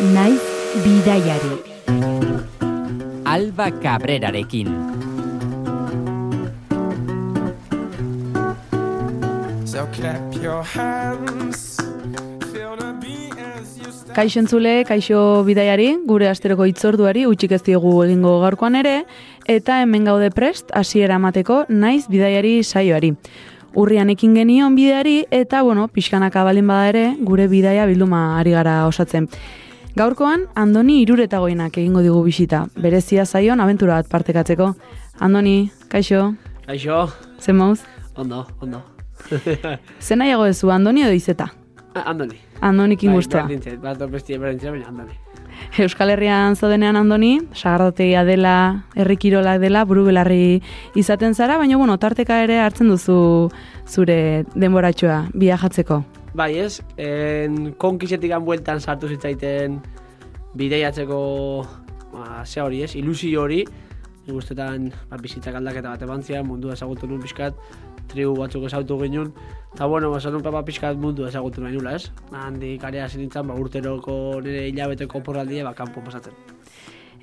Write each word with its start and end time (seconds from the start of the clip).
naiz 0.00 0.42
bidaiari. 0.82 1.54
Alba 3.24 3.70
Cabrerarekin. 3.70 4.68
So 9.64 9.86
clap 9.92 10.34
your 10.42 10.62
hands. 10.62 11.78
Kaixo 14.14 14.38
entzule, 14.38 14.84
kaixo 14.86 15.42
bidaiari, 15.42 15.88
gure 16.06 16.28
asteroko 16.30 16.68
itzorduari 16.70 17.24
utxik 17.26 17.56
ez 17.56 17.62
diegu 17.66 17.96
egingo 18.04 18.36
gaurkoan 18.44 18.76
ere, 18.78 19.00
eta 19.50 19.80
hemen 19.82 20.06
gaude 20.06 20.30
prest, 20.30 20.70
hasiera 20.70 21.16
emateko 21.18 21.64
naiz 21.68 22.06
bidaiari 22.06 22.60
saioari. 22.62 23.10
Urrian 23.74 24.14
ekin 24.14 24.36
genion 24.38 24.76
bideari, 24.78 25.24
eta, 25.34 25.64
bueno, 25.66 25.88
pixkanaka 25.90 26.44
balin 26.46 26.70
bada 26.70 26.92
ere, 26.92 27.04
gure 27.26 27.48
bidaia 27.50 27.88
bilduma 27.90 28.38
ari 28.38 28.54
gara 28.54 28.84
osatzen. 28.86 29.26
Gaurkoan, 29.94 30.48
Andoni 30.58 30.96
iruretagoinak 31.04 31.76
egingo 31.78 32.00
digu 32.02 32.22
bisita, 32.26 32.64
berezia 32.74 33.22
zaion 33.24 33.60
abentura 33.62 34.00
bat 34.00 34.08
partekatzeko. 34.10 34.72
Andoni, 35.22 35.70
kaixo, 35.88 36.32
Kaixo, 36.66 37.04
zen 37.38 37.56
mauz? 37.56 37.80
ondo, 38.16 38.46
ondo. 38.60 38.80
Zen 40.00 40.18
nahiago 40.18 40.44
dezu, 40.48 40.70
Andoni 40.74 41.04
edo 41.04 41.12
izeta? 41.14 41.52
Ah, 41.94 42.10
Andoni. 42.10 42.40
Andonik 42.60 43.04
ingustua. 43.04 43.44
Bai, 43.44 43.54
berdintzet, 43.54 43.78
bat 43.82 44.02
bestia 44.10 44.38
berdintzet, 44.38 44.72
baina 44.72 44.88
Andoni. 44.88 45.14
Euskal 45.84 46.10
Herrian 46.10 46.56
zaudenean 46.56 46.96
andoni, 46.98 47.36
sagardotegia 47.54 48.24
dela, 48.26 48.56
herrikirolak 48.98 49.60
dela, 49.62 49.84
buru 49.86 50.04
belarri 50.08 50.60
izaten 50.98 51.34
zara, 51.34 51.56
baina 51.58 51.78
bueno, 51.78 51.96
tarteka 52.02 52.40
ere 52.42 52.58
hartzen 52.64 52.90
duzu 52.90 53.16
zure 53.86 54.18
denboratxoa 54.56 55.28
biajatzeko. 55.34 56.02
Bai, 56.34 56.58
ez, 56.58 56.82
en, 56.98 57.72
konkisetik 57.78 58.32
bueltan 58.42 58.80
sartu 58.80 59.08
zitzaiten 59.08 59.78
bideiatzeko, 60.58 61.18
ba, 62.12 62.42
ze 62.44 62.60
hori 62.60 62.82
ez, 62.82 62.94
ilusio 62.98 63.42
hori, 63.42 63.62
nik 64.26 64.36
ustetan, 64.36 64.90
ba, 65.10 65.18
bizitzak 65.22 65.54
aldaketa 65.54 65.92
bat 65.94 66.02
ebantzia, 66.02 66.42
mundua 66.42 66.74
ezagutu 66.74 67.06
nun 67.06 67.22
pixkat, 67.22 67.54
tribu 68.10 68.34
batzuk 68.38 68.66
ezagutu 68.66 68.98
ginen, 69.04 69.30
eta 69.74 69.86
bueno, 69.86 70.10
ba, 70.10 70.18
zanun 70.20 70.42
papa 70.42 70.64
pixkat 70.66 70.98
mundu 70.98 71.28
ezagutu 71.28 71.62
nahi 71.62 71.78
nula, 71.78 71.94
ez? 71.98 72.10
Handik 72.34 72.82
area 72.84 73.08
zinintzen, 73.08 73.46
ba, 73.46 73.54
urteroko 73.54 74.40
nire 74.42 74.66
hilabeteko 74.72 75.22
porraldia, 75.22 75.64
ba, 75.66 75.74
kanpo 75.78 76.02
pasatzen. 76.04 76.34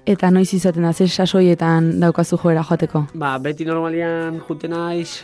Eta 0.07 0.31
noiz 0.31 0.49
izaten 0.55 0.87
da, 0.87 0.93
zer 0.93 1.11
sasoietan 1.11 1.97
daukazu 2.01 2.39
joera 2.41 2.63
joateko. 2.65 3.05
Ba, 3.13 3.35
beti 3.43 3.67
normalian 3.67 4.39
jute 4.47 4.71
naiz, 4.71 5.21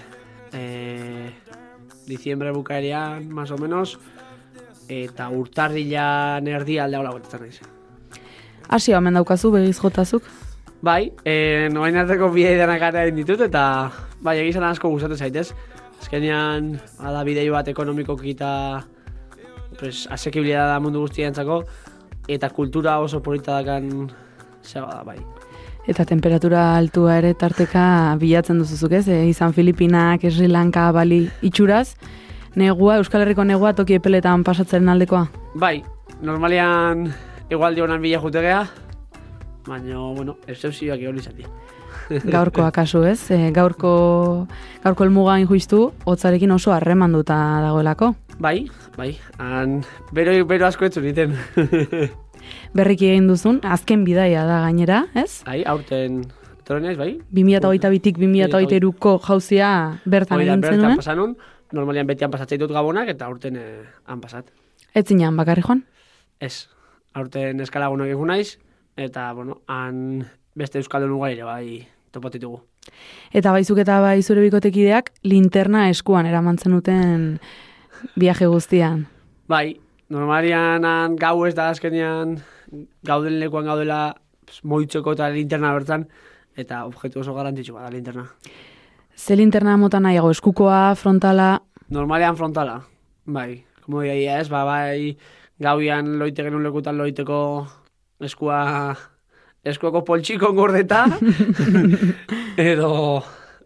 e, 0.54 1.32
diciembre 2.08 2.52
bukaerean, 2.52 3.30
más 3.30 3.52
o 3.52 3.58
menos, 3.58 4.00
eta 4.88 5.30
urtarrilan 5.30 6.48
erdi 6.48 6.80
alde 6.80 6.98
hola 6.98 7.12
gotetzen 7.12 7.44
naiz. 7.44 7.62
Hasi 8.68 8.94
hemen 8.96 9.20
daukazu, 9.20 9.52
begiz 9.52 9.78
jotazuk. 9.80 10.24
Bai, 10.82 11.12
e, 11.26 11.70
noain 11.74 11.98
arteko 11.98 12.30
bidei 12.34 12.58
denak 12.60 12.80
gara 12.80 13.06
egin 13.06 13.22
ditut, 13.22 13.42
eta 13.48 13.64
bai, 14.22 14.38
egizan 14.44 14.66
asko 14.68 14.92
gustatzen 14.94 15.28
zaitez. 15.28 15.50
Azkenean, 15.98 16.76
bada 17.00 17.24
bidei 17.26 17.48
bat 17.50 17.68
ekonomikoki 17.68 18.36
eta 18.36 18.52
pues, 19.80 20.06
asekibilidad 20.14 20.70
da 20.70 20.80
mundu 20.80 21.02
guztientzako, 21.08 21.64
eta 22.28 22.52
kultura 22.54 23.00
oso 23.00 23.24
polita 23.24 23.60
dakan 23.62 24.12
zeba 24.64 24.94
da, 24.94 25.04
bai. 25.04 25.20
Eta 25.88 26.04
temperatura 26.04 26.76
altua 26.76 27.16
ere 27.22 27.32
tarteka 27.40 28.18
bilatzen 28.20 28.60
duzuzuk 28.60 28.92
ez, 29.00 29.06
e, 29.08 29.22
izan 29.30 29.54
Filipinak, 29.56 30.26
Sri 30.28 30.50
Lanka, 30.52 30.90
Bali, 30.92 31.22
itxuraz, 31.48 31.96
negua, 32.60 32.98
Euskal 33.00 33.24
Herriko 33.24 33.46
negua 33.48 33.72
toki 33.74 33.96
epeletan 33.96 34.44
pasatzaren 34.44 34.92
aldekoa. 34.92 35.24
Bai, 35.56 35.80
normalian 36.22 37.08
igualdi 37.48 37.86
honan 37.86 38.04
bila 38.04 38.20
jutegea, 38.20 38.66
baina, 39.68 40.04
bueno, 40.12 40.38
excepzioak 40.48 41.00
egon 41.00 41.24
izan 41.24 41.40
gaurkoa 42.36 42.72
kasu 42.76 43.04
ez, 43.08 43.32
e, 43.32 43.52
gaurko, 43.56 44.48
gaurko 44.84 45.08
elmuga 45.08 45.40
injuiztu, 45.40 45.92
hotzarekin 46.06 46.52
oso 46.52 46.76
harremanduta 46.76 47.38
dagoelako. 47.64 48.14
Bai, 48.40 48.68
bai, 48.98 49.14
han, 49.40 49.82
bero, 50.12 50.36
bero 50.46 50.68
asko 50.68 50.86
etzu 50.86 51.02
niten. 51.02 51.36
Berriki 52.78 53.10
egin 53.12 53.28
duzun, 53.30 53.60
azken 53.64 54.04
bidaia 54.08 54.46
da 54.48 54.62
gainera, 54.66 55.06
ez? 55.16 55.44
bai, 55.48 55.64
aurten, 55.66 56.24
etorri 56.62 56.96
bai? 57.00 57.12
2008-bitik 57.34 58.20
2008-ko 58.22 59.18
jauzia 59.28 59.70
bertan 60.06 60.44
egin 60.44 60.62
bertan 60.62 60.80
zenuen. 60.80 60.98
pasanun, 61.02 61.36
normalian 61.72 62.08
betian 62.08 62.32
pasatzei 62.32 62.60
dut 62.60 62.72
gabonak, 62.72 63.10
eta 63.10 63.28
aurten 63.28 63.56
eh, 63.56 63.84
han 64.06 64.22
pasat. 64.22 64.50
Ez 64.94 65.06
zinean 65.08 65.38
bakarri 65.38 65.64
joan. 65.66 65.84
Ez, 66.40 66.68
aurten 67.14 67.60
eskalagunak 67.64 68.12
egun 68.12 68.34
naiz, 68.34 68.58
eta, 68.98 69.32
bueno, 69.34 69.62
han 69.68 70.26
beste 70.58 70.82
euskaldun 70.82 71.14
ugari 71.18 71.42
bai 71.46 71.88
topatitugu. 72.12 72.62
Eta 73.36 73.52
baizuk 73.52 73.82
eta 73.84 74.00
bai 74.02 74.22
zure 74.24 74.42
bikotekideak 74.46 75.12
linterna 75.28 75.88
eskuan 75.92 76.26
eramantzen 76.30 76.76
duten 76.78 77.28
viaje 78.16 78.48
guztian. 78.48 79.06
Bai, 79.48 79.78
normalian 80.10 80.86
han 80.86 81.16
gau 81.20 81.46
ez 81.46 81.54
da 81.56 81.70
azkenean 81.70 82.38
gauden 83.04 83.40
lekuan 83.40 83.66
gaudela 83.66 84.16
pues, 84.46 84.64
moitzeko 84.64 85.14
eta 85.18 85.30
linterna 85.30 85.74
bertan, 85.76 86.08
eta 86.56 86.86
objektu 86.86 87.22
oso 87.22 87.36
garrantzitsua 87.36 87.84
da 87.84 87.94
linterna. 87.94 88.28
Ze 89.16 89.36
linterna 89.36 89.78
mota 89.78 90.00
nahiago, 90.00 90.30
eskukoa, 90.32 90.96
frontala, 90.96 91.58
Normalean 91.90 92.36
frontala, 92.36 92.82
bai. 93.26 93.64
Como 93.86 94.02
diaia 94.04 94.42
ez, 94.42 94.50
ba, 94.52 94.66
bai, 94.68 95.16
gauian 95.64 96.18
loite 96.20 96.44
genuen 96.44 96.66
lekutan 96.66 96.98
loiteko 97.00 97.38
eskua, 98.28 98.58
eskuako 99.64 100.02
poltsiko 100.04 100.52
gordeta, 100.58 101.06
edo 102.74 102.90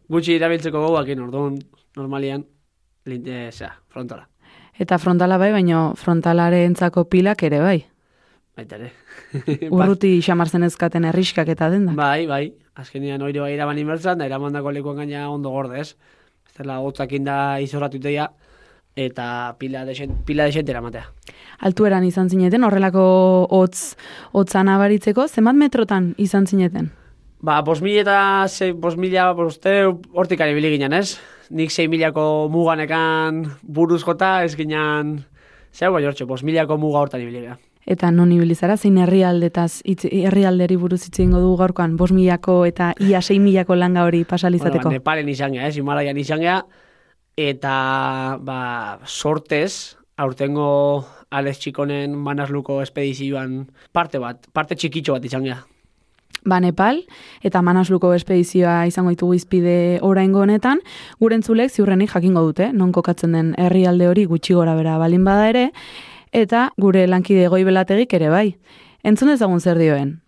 gutxi 0.05 0.35
irabiltzeko 0.37 0.83
gauakin, 0.85 1.23
orduan, 1.25 1.57
normalian, 1.97 2.45
linte, 3.09 3.47
zera, 3.49 3.73
frontala. 3.89 4.27
Eta 4.79 4.97
frontala 4.97 5.37
bai, 5.37 5.51
baino 5.51 5.93
frontalarentzako 5.97 7.05
pilak 7.09 7.43
ere 7.43 7.59
bai. 7.59 7.79
Baita 8.57 8.77
ere. 8.77 8.91
Urruti 9.75 10.17
xamarzen 10.23 10.67
ezkaten 10.67 11.05
erriskak 11.07 11.49
eta 11.53 11.69
denda. 11.71 11.95
Bai, 11.97 12.27
bai, 12.27 12.45
azkenean 12.75 13.21
oire 13.25 13.43
bai 13.43 13.53
eraman 13.55 13.79
inbertzan, 13.79 14.19
da 14.19 14.27
eramandako 14.27 14.71
lekuan 14.75 15.03
gaina 15.03 15.29
ondo 15.31 15.51
gordez. 15.53 15.93
Ez 16.47 16.57
dela 16.57 16.79
hotzakin 16.83 17.23
da 17.27 17.37
izorratu 17.63 17.99
iteia, 18.01 18.27
eta 18.95 19.55
pila 19.59 19.85
desen, 19.87 20.17
pila 20.27 20.47
desente 20.49 20.73
eramatea. 20.73 21.05
Altueran 21.67 22.03
izan 22.03 22.29
zineten, 22.29 22.63
horrelako 22.67 23.03
hotz, 23.53 23.95
hotza 24.33 24.63
nabaritzeko, 24.67 25.27
zenbat 25.27 25.55
metrotan 25.55 26.13
izan 26.17 26.47
zineten? 26.47 26.91
Ba, 27.41 27.61
bos 27.65 27.79
mila 27.81 28.01
eta 28.03 28.73
bos 28.77 28.97
mila, 28.97 29.31
boste, 29.33 29.85
hortik 30.13 30.41
ibili 30.45 30.75
ginen, 30.75 30.93
ez? 30.93 31.17
Nik 31.51 31.71
sei 31.71 31.89
milako 31.91 32.47
muganekan 32.51 33.43
buruz 33.61 34.05
jota, 34.05 34.43
ez 34.45 34.55
ginen, 34.55 35.17
zeu 35.75 35.91
bai 35.91 36.05
hortxe, 36.07 36.25
bos 36.25 36.43
milako 36.47 36.77
muga 36.79 37.03
hortan 37.03 37.25
ginen. 37.27 37.59
Eta 37.91 38.11
non 38.13 38.31
ibilizara, 38.31 38.77
zein 38.77 38.99
herrialdetaz, 39.01 39.81
herrialderi 39.83 40.77
buruz 40.77 41.01
hitz 41.07 41.17
egingo 41.17 41.41
dugu 41.41 41.57
gaurkoan, 41.63 41.97
bos 41.97 42.11
milako 42.13 42.61
eta 42.69 42.93
ia 43.01 43.21
sei 43.21 43.39
milako 43.41 43.75
langa 43.75 44.05
hori 44.05 44.23
pasalizateko. 44.23 44.85
Bueno, 44.85 44.93
ba, 44.93 44.99
Nepalen 44.99 45.31
izan 45.33 45.57
gea, 45.57 45.67
ez, 45.67 45.75
Himalaian 45.77 46.17
izan 46.21 46.45
gea, 46.45 46.61
eta, 47.41 47.73
ba, 48.39 48.61
sortez, 49.07 49.97
aurtengo 50.21 51.07
Alex 51.31 51.63
Txikonen 51.63 52.15
manasluko 52.15 52.81
espedizioan 52.83 53.65
parte 53.91 54.21
bat, 54.21 54.45
parte 54.53 54.77
txikitxo 54.77 55.17
bat 55.17 55.25
izan 55.25 55.47
gea. 55.49 55.61
Ba 56.45 56.59
Nepal 56.59 57.03
eta 57.43 57.61
Manasluko 57.61 58.13
espedizioa 58.13 58.85
izango 58.89 59.13
ditugu 59.13 59.35
izpide 59.37 59.99
oraingo 60.01 60.41
honetan, 60.41 60.81
gure 61.19 61.37
entzulek 61.37 61.71
ziurrenik 61.71 62.11
jakingo 62.13 62.41
dute, 62.47 62.71
non 62.73 62.91
kokatzen 62.91 63.37
den 63.37 63.53
herrialde 63.57 64.07
hori 64.07 64.25
gutxi 64.25 64.57
gora 64.57 64.75
bera 64.75 64.97
balin 64.97 65.25
bada 65.25 65.49
ere, 65.49 65.69
eta 66.31 66.69
gure 66.77 67.07
lankide 67.07 67.47
goibelategik 67.51 68.13
ere 68.13 68.29
bai. 68.29 68.47
Entzun 69.03 69.33
ezagun 69.33 69.59
zer 69.59 69.77
dioen. 69.81 70.19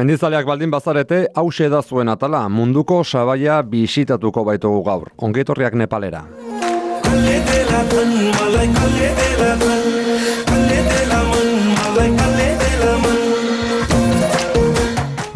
Mendizaleak 0.00 0.46
baldin 0.48 0.70
bazarete, 0.72 1.26
hause 1.36 1.68
da 1.68 1.82
zuen 1.82 2.08
atala, 2.08 2.46
munduko 2.48 3.02
sabaia 3.04 3.60
bisitatuko 3.60 4.46
baitugu 4.48 4.80
gaur. 4.86 5.10
Ongetorriak 5.18 5.76
Nepalera. 5.76 6.24
Kalle 7.88 9.14
de 9.16 9.42
la 9.42 9.56
man, 9.56 9.99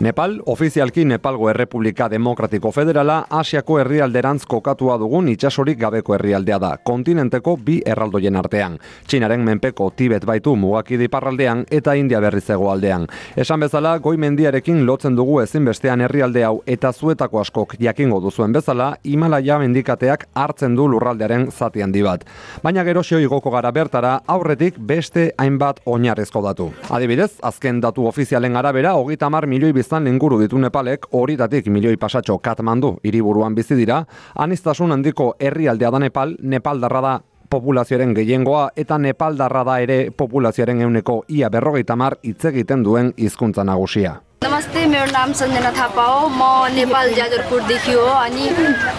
Nepal, 0.04 0.42
ofizialki 0.44 1.04
Nepalgo 1.04 1.48
Errepublika 1.48 2.10
Demokratiko 2.10 2.68
Federala, 2.72 3.22
Asiako 3.30 3.78
herrialderantz 3.80 4.42
kokatua 4.44 4.98
dugun 5.00 5.30
itxasorik 5.32 5.78
gabeko 5.80 6.12
herrialdea 6.18 6.58
da, 6.60 6.72
kontinenteko 6.84 7.54
bi 7.56 7.78
erraldoien 7.88 8.36
artean. 8.36 8.76
Txinaren 9.08 9.40
menpeko 9.46 9.86
Tibet 9.96 10.26
baitu 10.28 10.52
mugakidi 10.60 11.08
parraldean 11.08 11.62
eta 11.72 11.94
India 11.96 12.20
berrizego 12.20 12.68
aldean. 12.68 13.06
Esan 13.34 13.64
bezala, 13.64 13.94
goi 14.04 14.18
mendiarekin 14.20 14.82
lotzen 14.84 15.16
dugu 15.16 15.38
ezinbestean 15.40 16.04
herrialde 16.04 16.44
hau 16.44 16.60
eta 16.66 16.92
zuetako 16.92 17.40
askok 17.40 17.72
jakingo 17.80 18.20
duzuen 18.20 18.52
bezala, 18.52 18.90
Himalaya 19.08 19.56
mendikateak 19.64 20.28
hartzen 20.34 20.76
du 20.76 20.90
lurraldearen 20.92 21.48
zati 21.50 21.80
handi 21.80 22.04
bat. 22.04 22.28
Baina 22.62 22.84
gerosio 22.84 23.22
igoko 23.24 23.54
gara 23.56 23.72
bertara, 23.72 24.18
aurretik 24.26 24.76
beste 24.76 25.30
hainbat 25.38 25.80
oinarrezko 25.86 26.44
datu. 26.44 26.68
Adibidez, 26.90 27.38
azken 27.40 27.80
datu 27.80 28.04
ofizialen 28.12 28.60
arabera, 28.60 28.98
hogeita 29.00 29.32
mar 29.32 29.48
milioi 29.48 29.72
biztan 29.72 29.93
inguru 30.06 30.40
ditu 30.40 30.58
Nepalek, 30.58 31.06
horitatik 31.12 31.68
milioi 31.68 31.96
pasatxo 31.96 32.38
Katmandu 32.38 32.96
hiriburuan 33.04 33.54
bizi 33.54 33.76
dira, 33.78 34.04
anistasun 34.34 34.92
handiko 34.92 35.34
herrialdea 35.38 35.90
da 35.90 35.98
Nepal, 35.98 36.36
Nepaldarra 36.42 37.00
da 37.00 37.14
populazioaren 37.50 38.14
gehiengoa 38.14 38.70
eta 38.76 38.98
Nepaldarra 38.98 39.64
da 39.64 39.78
ere 39.80 39.98
populazioaren 40.10 40.80
euneko 40.80 41.22
ia 41.28 41.50
berrogeita 41.50 41.96
mar 41.96 42.18
hitz 42.22 42.44
egiten 42.50 42.82
duen 42.82 43.12
hizkuntza 43.16 43.64
nagusia. 43.64 44.20
नमस्ते 44.43 44.85
मेरो 44.87 45.11
नाम 45.11 45.31
सञ्जना 45.39 45.71
थापा 45.77 46.03
हो 46.05 46.27
म 46.31 46.41
नेपाल 46.75 47.13
जाजरपुरदेखि 47.13 47.93
हो 47.93 48.05
अनि 48.23 48.45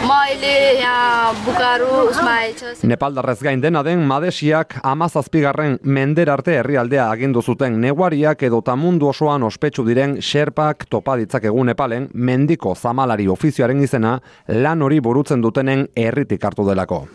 म 0.05 0.11
अहिले 0.11 0.53
यहाँ 0.81 1.35
बुकारो 1.45 1.89
उसमा 2.11 2.33
आएछ 2.33 2.85
Nepaldarrez 2.85 3.43
gain 3.43 3.61
dena 3.65 3.83
den 3.83 4.05
Madesiak 4.11 4.79
amazazpigarren 4.93 5.79
mender 5.83 6.29
arte 6.31 6.53
herrialdea 6.59 7.11
agindu 7.11 7.43
zuten 7.43 7.81
neguariak 7.81 8.43
edo 8.43 8.63
mundu 8.77 9.09
osoan 9.09 9.43
ospetsu 9.43 9.85
diren 9.89 10.21
Sherpak 10.21 10.87
topa 10.91 11.17
ditzakegu 11.17 11.65
Nepalen 11.65 12.09
mendiko 12.15 12.75
zamalari 12.75 13.29
ofizioaren 13.29 13.83
izena 13.83 14.19
lan 14.49 14.83
hori 14.83 15.01
burutzen 15.01 15.41
dutenen 15.43 15.89
herritik 15.97 16.45
hartu 16.45 16.69
delako. 16.69 17.07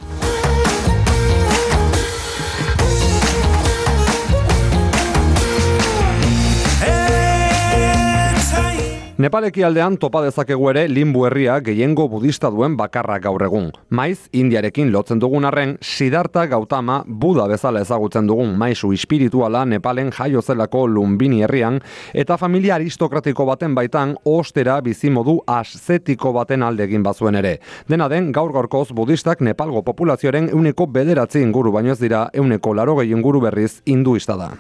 Nepaleki 9.21 9.61
aldean 9.67 9.99
topa 10.01 10.23
dezakegu 10.25 10.71
ere 10.71 10.87
limbu 10.89 11.27
herria 11.27 11.59
gehiengo 11.61 12.07
budista 12.09 12.49
duen 12.49 12.73
bakarra 12.79 13.19
gaur 13.21 13.43
egun. 13.45 13.67
Maiz, 13.93 14.31
Indiarekin 14.33 14.89
lotzen 14.95 15.21
dugun 15.21 15.45
arren, 15.45 15.75
Siddhartha 15.85 16.47
Gautama 16.49 17.03
Buda 17.05 17.45
bezala 17.51 17.83
ezagutzen 17.85 18.31
dugun 18.31 18.55
maisu 18.57 18.95
espirituala 18.97 19.67
Nepalen 19.69 20.09
jaio 20.17 20.41
zelako 20.41 20.87
Lumbini 20.89 21.43
herrian, 21.45 21.83
eta 22.15 22.39
familia 22.41 22.79
aristokratiko 22.79 23.45
baten 23.51 23.75
baitan 23.77 24.17
ostera 24.25 24.79
bizimodu 24.81 25.37
aszetiko 25.59 26.33
baten 26.33 26.65
alde 26.65 26.89
egin 26.89 27.05
bazuen 27.05 27.37
ere. 27.43 27.59
Dena 27.93 28.09
den, 28.09 28.33
gaur 28.33 28.57
gaurkoz 28.57 28.89
budistak 28.97 29.45
Nepalgo 29.45 29.85
populazioaren 29.85 30.49
euneko 30.49 30.89
bederatzi 30.89 31.45
inguru 31.45 31.77
baino 31.77 31.93
ez 31.93 32.01
dira 32.01 32.31
euneko 32.33 32.73
laro 32.73 32.97
gehi 33.03 33.13
inguru 33.13 33.45
berriz 33.45 33.83
hinduista 33.85 34.41
da. 34.41 34.55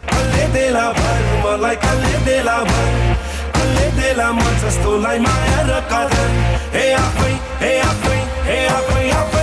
Apele 3.60 3.92
de 3.94 4.14
la 4.16 4.30
măță, 4.30 4.68
stul 4.70 5.04
ai 5.04 5.18
mai 5.18 5.42
arăcată 5.58 6.16
Hei, 6.72 6.94
apoi, 6.94 7.40
hei, 7.60 7.80
apoi, 7.90 8.20
hei, 8.46 8.68
apoi, 8.78 9.12
apoi. 9.20 9.39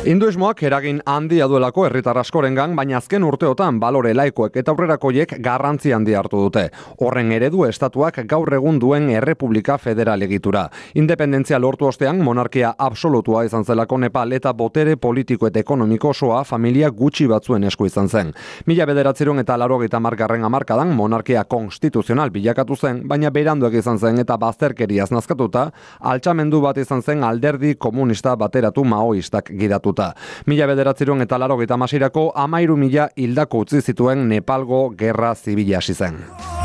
Hinduismoak 0.00 0.62
eragin 0.64 1.02
handia 1.04 1.44
duelako 1.44 1.82
herritar 1.84 2.16
askorengan, 2.16 2.72
baina 2.72 2.96
azken 2.96 3.20
urteotan 3.28 3.76
balore 3.82 4.14
laikoek 4.16 4.54
eta 4.56 4.72
aurrerakoiek 4.72 5.34
garrantzi 5.44 5.92
handi 5.92 6.14
hartu 6.16 6.38
dute. 6.40 6.62
Horren 7.04 7.34
eredu 7.36 7.66
estatuak 7.66 8.22
gaur 8.30 8.48
egun 8.56 8.78
duen 8.80 9.10
errepublika 9.12 9.76
federal 9.76 10.24
egitura. 10.24 10.62
Independentzia 10.96 11.58
lortu 11.60 11.84
ostean 11.84 12.22
monarkia 12.24 12.70
absolutua 12.78 13.42
izan 13.44 13.66
zelako 13.68 13.98
Nepal 14.00 14.32
eta 14.32 14.54
botere 14.56 14.94
politiko 14.96 15.50
eta 15.50 15.60
ekonomiko 15.60 16.14
osoa 16.14 16.40
familia 16.48 16.88
gutxi 16.88 17.28
batzuen 17.28 17.68
esku 17.68 17.84
izan 17.84 18.08
zen. 18.08 18.32
Mila 18.72 18.88
bederatziron 18.88 19.44
eta 19.44 19.58
laro 19.60 19.78
gita 19.84 20.00
margarren 20.00 20.48
amarkadan 20.48 20.96
monarkia 20.96 21.44
konstituzional 21.44 22.32
bilakatu 22.32 22.76
zen, 22.76 23.04
baina 23.06 23.28
beranduak 23.28 23.76
izan 23.76 23.98
zen 23.98 24.24
eta 24.24 24.40
bazterkeriaz 24.40 25.10
nazkatuta, 25.12 25.68
altxamendu 26.00 26.64
bat 26.64 26.80
izan 26.80 27.02
zen 27.02 27.22
alderdi 27.22 27.76
komunista 27.76 28.32
bateratu 28.34 28.88
maoistak 28.96 29.52
gidatuta. 29.90 30.14
Mila 30.46 30.66
bederatziron 30.66 31.22
eta 31.22 31.38
laro 31.38 31.58
gita 31.58 31.76
masirako 31.76 32.32
amairu 32.34 32.76
mila 32.76 33.08
hildako 33.16 33.64
utzi 33.66 33.80
zituen 33.80 34.28
Nepalgo 34.28 34.90
gerra 34.96 35.34
zibila 35.34 35.78
hasi 35.78 35.94
zen. 35.94 36.59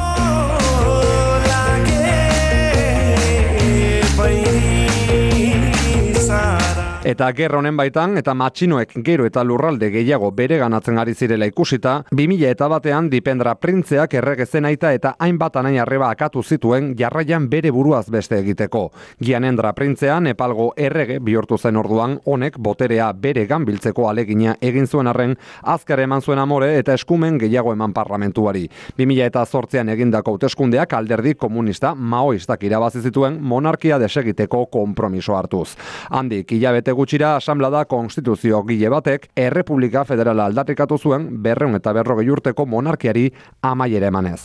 Eta 7.05 7.27
gerra 7.37 7.59
honen 7.59 7.77
baitan, 7.77 8.15
eta 8.17 8.33
matxinoek 8.33 8.95
gero 9.05 9.27
eta 9.27 9.43
lurralde 9.45 9.91
gehiago 9.93 10.31
bere 10.33 10.57
ganatzen 10.57 10.97
ari 10.97 11.13
zirela 11.13 11.45
ikusita, 11.45 11.91
2000 12.09 12.47
eta 12.49 12.65
batean 12.71 13.11
dipendra 13.11 13.51
printzeak 13.61 14.15
erregezen 14.17 14.65
aita 14.65 14.89
eta 14.97 15.11
hainbat 15.21 15.59
anain 15.61 15.77
arreba 15.83 16.07
akatu 16.09 16.41
zituen 16.41 16.95
jarraian 16.97 17.45
bere 17.51 17.69
buruaz 17.69 18.09
beste 18.09 18.39
egiteko. 18.39 18.81
Gianendra 19.21 19.73
printzea 19.77 20.15
Nepalgo 20.19 20.71
errege 20.75 21.19
bihurtu 21.19 21.59
zen 21.59 21.77
orduan, 21.77 22.15
honek 22.25 22.57
boterea 22.57 23.11
bere 23.13 23.45
ganbiltzeko 23.45 24.09
alegina 24.09 24.57
egin 24.59 24.87
zuen 24.87 25.05
arren, 25.13 25.37
azkar 25.61 26.01
eman 26.07 26.25
zuen 26.25 26.41
amore 26.41 26.71
eta 26.79 26.97
eskumen 26.97 27.37
gehiago 27.37 27.75
eman 27.77 27.93
parlamentuari. 27.93 28.65
2000 28.97 29.29
eta 29.29 29.45
zortzean 29.45 29.93
egindako 29.93 30.33
hauteskundeak 30.33 30.97
alderdi 30.97 31.35
komunista 31.35 31.93
maoistak 31.93 32.65
irabazi 32.65 33.05
zituen 33.05 33.37
monarkia 33.41 34.01
desegiteko 34.01 34.65
konpromiso 34.73 35.37
hartuz. 35.37 35.77
Handik, 36.09 36.57
hilabete 36.57 36.94
gutxira 36.95 37.35
asamblada 37.37 37.85
konstituzio 37.85 38.63
gile 38.67 38.89
batek 38.89 39.29
Errepublika 39.35 40.05
Federala 40.07 40.49
aldarrikatu 40.49 40.97
zuen 40.97 41.29
berreun 41.43 41.75
eta 41.77 41.93
berrogei 41.93 42.29
urteko 42.33 42.65
monarkiari 42.65 43.29
amaiere 43.61 44.11
emanez. 44.13 44.41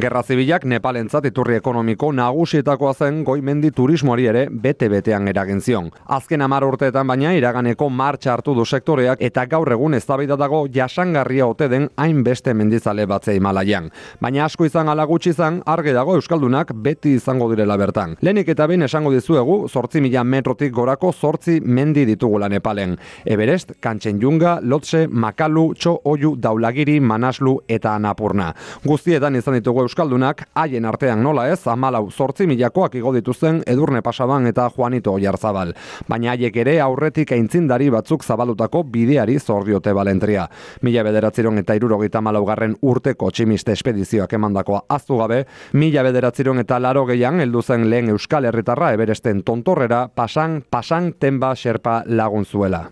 Gerra 0.00 0.22
zibilak 0.24 0.62
Nepalentzat 0.64 1.26
iturri 1.28 1.58
ekonomiko 1.58 2.08
nagusietakoa 2.16 2.94
zen 2.94 3.18
goimendi 3.26 3.68
turismoari 3.76 4.28
ere 4.30 4.44
bete-betean 4.48 5.26
eragin 5.28 5.58
zion. 5.60 5.90
Azken 6.16 6.40
hamar 6.40 6.64
urteetan 6.64 7.08
baina 7.10 7.34
iraganeko 7.36 7.90
martxa 7.92 8.30
hartu 8.32 8.54
du 8.56 8.64
sektoreak 8.64 9.20
eta 9.28 9.44
gaur 9.50 9.68
egun 9.74 9.98
eztabaida 9.98 10.38
dago 10.40 10.62
jasangarria 10.72 11.48
ote 11.50 11.68
den 11.68 11.88
hainbeste 12.00 12.54
mendizale 12.54 13.04
batzea 13.10 13.36
Himalaian. 13.36 13.90
Baina 14.24 14.46
asko 14.46 14.64
izan 14.64 14.88
ala 14.88 15.04
gutxi 15.10 15.34
izan 15.34 15.58
argi 15.66 15.92
dago 15.92 16.14
euskaldunak 16.16 16.72
beti 16.72 17.12
izango 17.18 17.50
direla 17.52 17.76
bertan. 17.76 18.16
Lehenik 18.22 18.48
eta 18.54 18.70
behin 18.70 18.86
esango 18.88 19.12
dizuegu 19.12 19.58
8.000 19.68 20.24
metrotik 20.24 20.72
gorako 20.72 21.12
8 21.12 21.58
mendi 21.60 22.06
ditugula 22.08 22.48
Nepalen. 22.48 22.96
Everest, 23.26 23.76
Kanchenjunga, 23.80 24.60
Lotse, 24.62 25.04
Makalu, 25.10 25.74
Txo 25.74 25.98
Oyu, 26.04 26.36
Daulagiri, 26.40 27.00
Manaslu 27.00 27.58
eta 27.68 27.98
Anapurna. 28.00 28.54
Guztietan 28.86 29.36
izan 29.36 29.60
ditugu 29.60 29.89
euskaldunak 29.90 30.44
haien 30.54 30.84
artean 30.86 31.22
nola 31.22 31.48
ez, 31.50 31.66
amalau 31.66 32.10
zortzi 32.10 32.46
milakoak 32.46 32.94
igo 32.94 33.10
dituzten 33.12 33.62
Edurne 33.66 34.02
Pasaban 34.02 34.46
eta 34.46 34.68
Juanito 34.70 35.12
Oiarzabal. 35.16 35.72
Baina 36.08 36.30
haiek 36.32 36.56
ere 36.62 36.76
aurretik 36.80 37.32
aintzindari 37.34 37.90
batzuk 37.90 38.22
zabalutako 38.22 38.84
bideari 38.84 39.38
zordiote 39.40 39.92
balentria. 39.92 40.46
Mila 40.82 41.02
bederatziron 41.02 41.58
eta 41.58 41.74
irurogeita 41.74 42.20
malaugarren 42.22 42.76
urteko 42.82 43.30
tximiste 43.30 43.74
espedizioak 43.74 44.32
emandakoa 44.38 44.84
aztu 44.88 45.18
gabe, 45.18 45.44
mila 45.72 46.06
bederatziron 46.06 46.62
eta 46.62 46.78
laro 46.78 47.04
gehian 47.10 47.40
heldu 47.40 47.62
zen 47.62 47.90
lehen 47.90 48.14
euskal 48.14 48.46
herritarra 48.46 48.92
eberesten 48.94 49.42
tontorrera 49.42 50.06
pasan, 50.14 50.62
pasan 50.70 51.14
tenba 51.18 51.56
xerpa 51.56 52.02
lagun 52.06 52.44
zuela. 52.44 52.86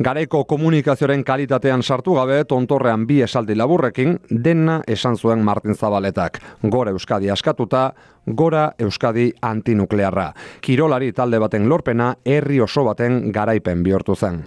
Garaiko 0.00 0.46
komunikazioaren 0.48 1.20
kalitatean 1.28 1.82
sartu 1.82 2.14
gabe 2.16 2.38
tontorrean 2.48 3.02
bi 3.06 3.18
esaldi 3.20 3.52
laburrekin 3.52 4.14
dena 4.44 4.78
esan 4.88 5.18
zuen 5.18 5.42
Martin 5.44 5.74
Zabaletak. 5.76 6.38
Gora 6.72 6.90
Euskadi 6.90 7.28
askatuta, 7.30 7.92
gora 8.26 8.70
Euskadi 8.78 9.26
antinuklearra. 9.42 10.32
Kirolari 10.60 11.12
talde 11.12 11.38
baten 11.38 11.68
lorpena 11.68 12.14
herri 12.24 12.60
oso 12.64 12.84
baten 12.84 13.30
garaipen 13.30 13.82
bihurtu 13.84 14.16
zen. 14.16 14.40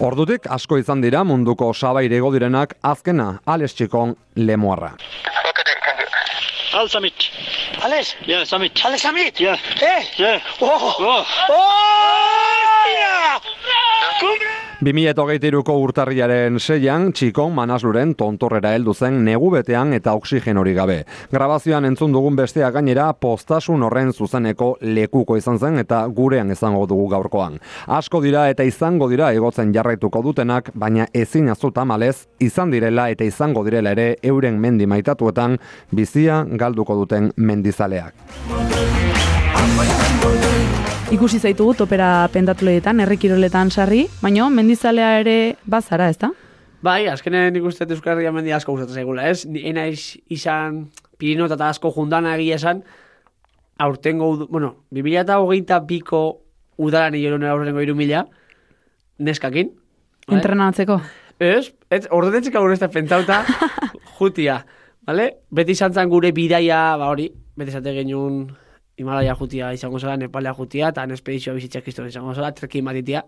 Ordutik 0.00 0.48
asko 0.48 0.80
izan 0.80 1.04
dira 1.04 1.20
munduko 1.24 1.74
sabaire 1.74 2.20
direnak 2.32 2.74
azkena 2.82 3.40
Alex 3.44 3.74
Txikon 3.74 4.16
lemoarra. 4.36 4.94
Al 6.74 6.88
Summit. 7.74 7.84
Alex, 7.84 8.14
Yeah, 8.26 8.44
Summit. 8.44 8.84
Alex 8.84 9.02
Samit. 9.02 9.40
Yeah. 9.40 9.56
Eh, 9.80 10.04
Yeah. 10.16 10.40
oh, 10.60 10.94
Oh. 10.98 11.26
oh, 11.50 12.84
yeah. 12.96 13.40
Cumbre. 14.20 14.53
2008ko 14.84 15.78
urtarriaren 15.80 16.58
seian, 16.60 17.06
txikon 17.16 17.54
manasluren 17.56 18.10
tontorrera 18.20 18.74
heldu 18.76 18.92
zen 18.92 19.22
negu 19.24 19.48
betean 19.54 19.94
eta 19.96 20.12
oksigen 20.18 20.60
hori 20.60 20.74
gabe. 20.76 20.96
Grabazioan 21.32 21.88
entzun 21.88 22.12
dugun 22.12 22.36
bestea 22.36 22.68
gainera 22.74 23.06
postasun 23.16 23.86
horren 23.86 24.12
zuzeneko 24.12 24.74
lekuko 24.84 25.38
izan 25.40 25.56
zen 25.56 25.80
eta 25.80 26.02
gurean 26.18 26.52
izango 26.52 26.84
dugu 26.90 27.08
gaurkoan. 27.14 27.56
Asko 27.86 28.20
dira 28.20 28.44
eta 28.52 28.66
izango 28.68 29.08
dira 29.08 29.32
egotzen 29.32 29.72
jarraituko 29.72 30.20
dutenak, 30.26 30.68
baina 30.74 31.08
ezin 31.14 31.48
azuta 31.48 31.86
malez, 31.88 32.26
izan 32.38 32.74
direla 32.74 33.08
eta 33.14 33.24
izango 33.24 33.64
direla 33.64 33.96
ere 33.96 34.10
euren 34.22 34.60
mendi 34.60 34.84
maitatuetan 34.84 35.56
bizia 35.96 36.44
galduko 36.44 37.00
duten 37.00 37.32
mendizaleak. 37.36 38.12
Ikusi 41.14 41.38
zaitugu 41.38 41.76
topera 41.78 42.26
pentatuleetan, 42.34 42.98
herrikiroletan 43.04 43.68
sarri, 43.70 44.00
baina 44.18 44.48
mendizalea 44.50 45.10
ere 45.20 45.34
bazara, 45.70 46.08
ezta? 46.10 46.32
Bai, 46.82 47.04
uste 47.06 47.86
dut 47.86 47.94
Euskal 47.94 48.16
Herria 48.16 48.32
mendi 48.34 48.50
asko 48.50 48.72
gustatzen 48.74 48.98
zaigula, 48.98 49.28
ez? 49.30 49.44
Ni 49.46 49.62
enaiz 49.70 50.16
izan 50.34 50.88
Pirinot 51.16 51.54
eta 51.54 51.68
asko 51.70 51.92
jundana 51.94 52.32
egia 52.34 52.56
esan, 52.58 52.82
aurtengo, 53.78 54.48
bueno, 54.48 54.72
2008 54.90 55.78
biko 55.86 56.24
udalan 56.82 57.14
hiloren 57.14 57.46
aurrengo 57.46 57.86
irumila, 57.86 58.24
neskakin. 59.18 59.70
bai? 60.26 60.36
Entrenatzeko. 60.40 60.98
Ez, 61.38 61.70
ez, 61.94 62.08
ordenetzek 62.10 62.58
aurre 62.58 62.74
ez 62.74 62.82
da 62.82 62.90
pentsauta 62.90 63.44
jutia, 64.18 64.64
vale? 65.06 65.30
Beti 65.54 65.78
izan 65.78 65.94
gure 66.10 66.34
bidaia, 66.34 66.96
ba 66.98 67.14
hori, 67.14 67.30
beti 67.54 67.70
zate 67.70 67.94
genuen 68.02 68.48
Himalaya 68.96 69.34
jutia 69.34 69.72
izango 69.74 69.98
zela, 69.98 70.16
Nepalea 70.16 70.54
jutia, 70.54 70.92
eta 70.92 71.04
espedizioa 71.16 71.56
bizitzak 71.56 71.82
kriston 71.82 72.06
izango 72.06 72.34
zela, 72.34 72.52
trekin 72.54 72.84
batitia. 72.84 73.24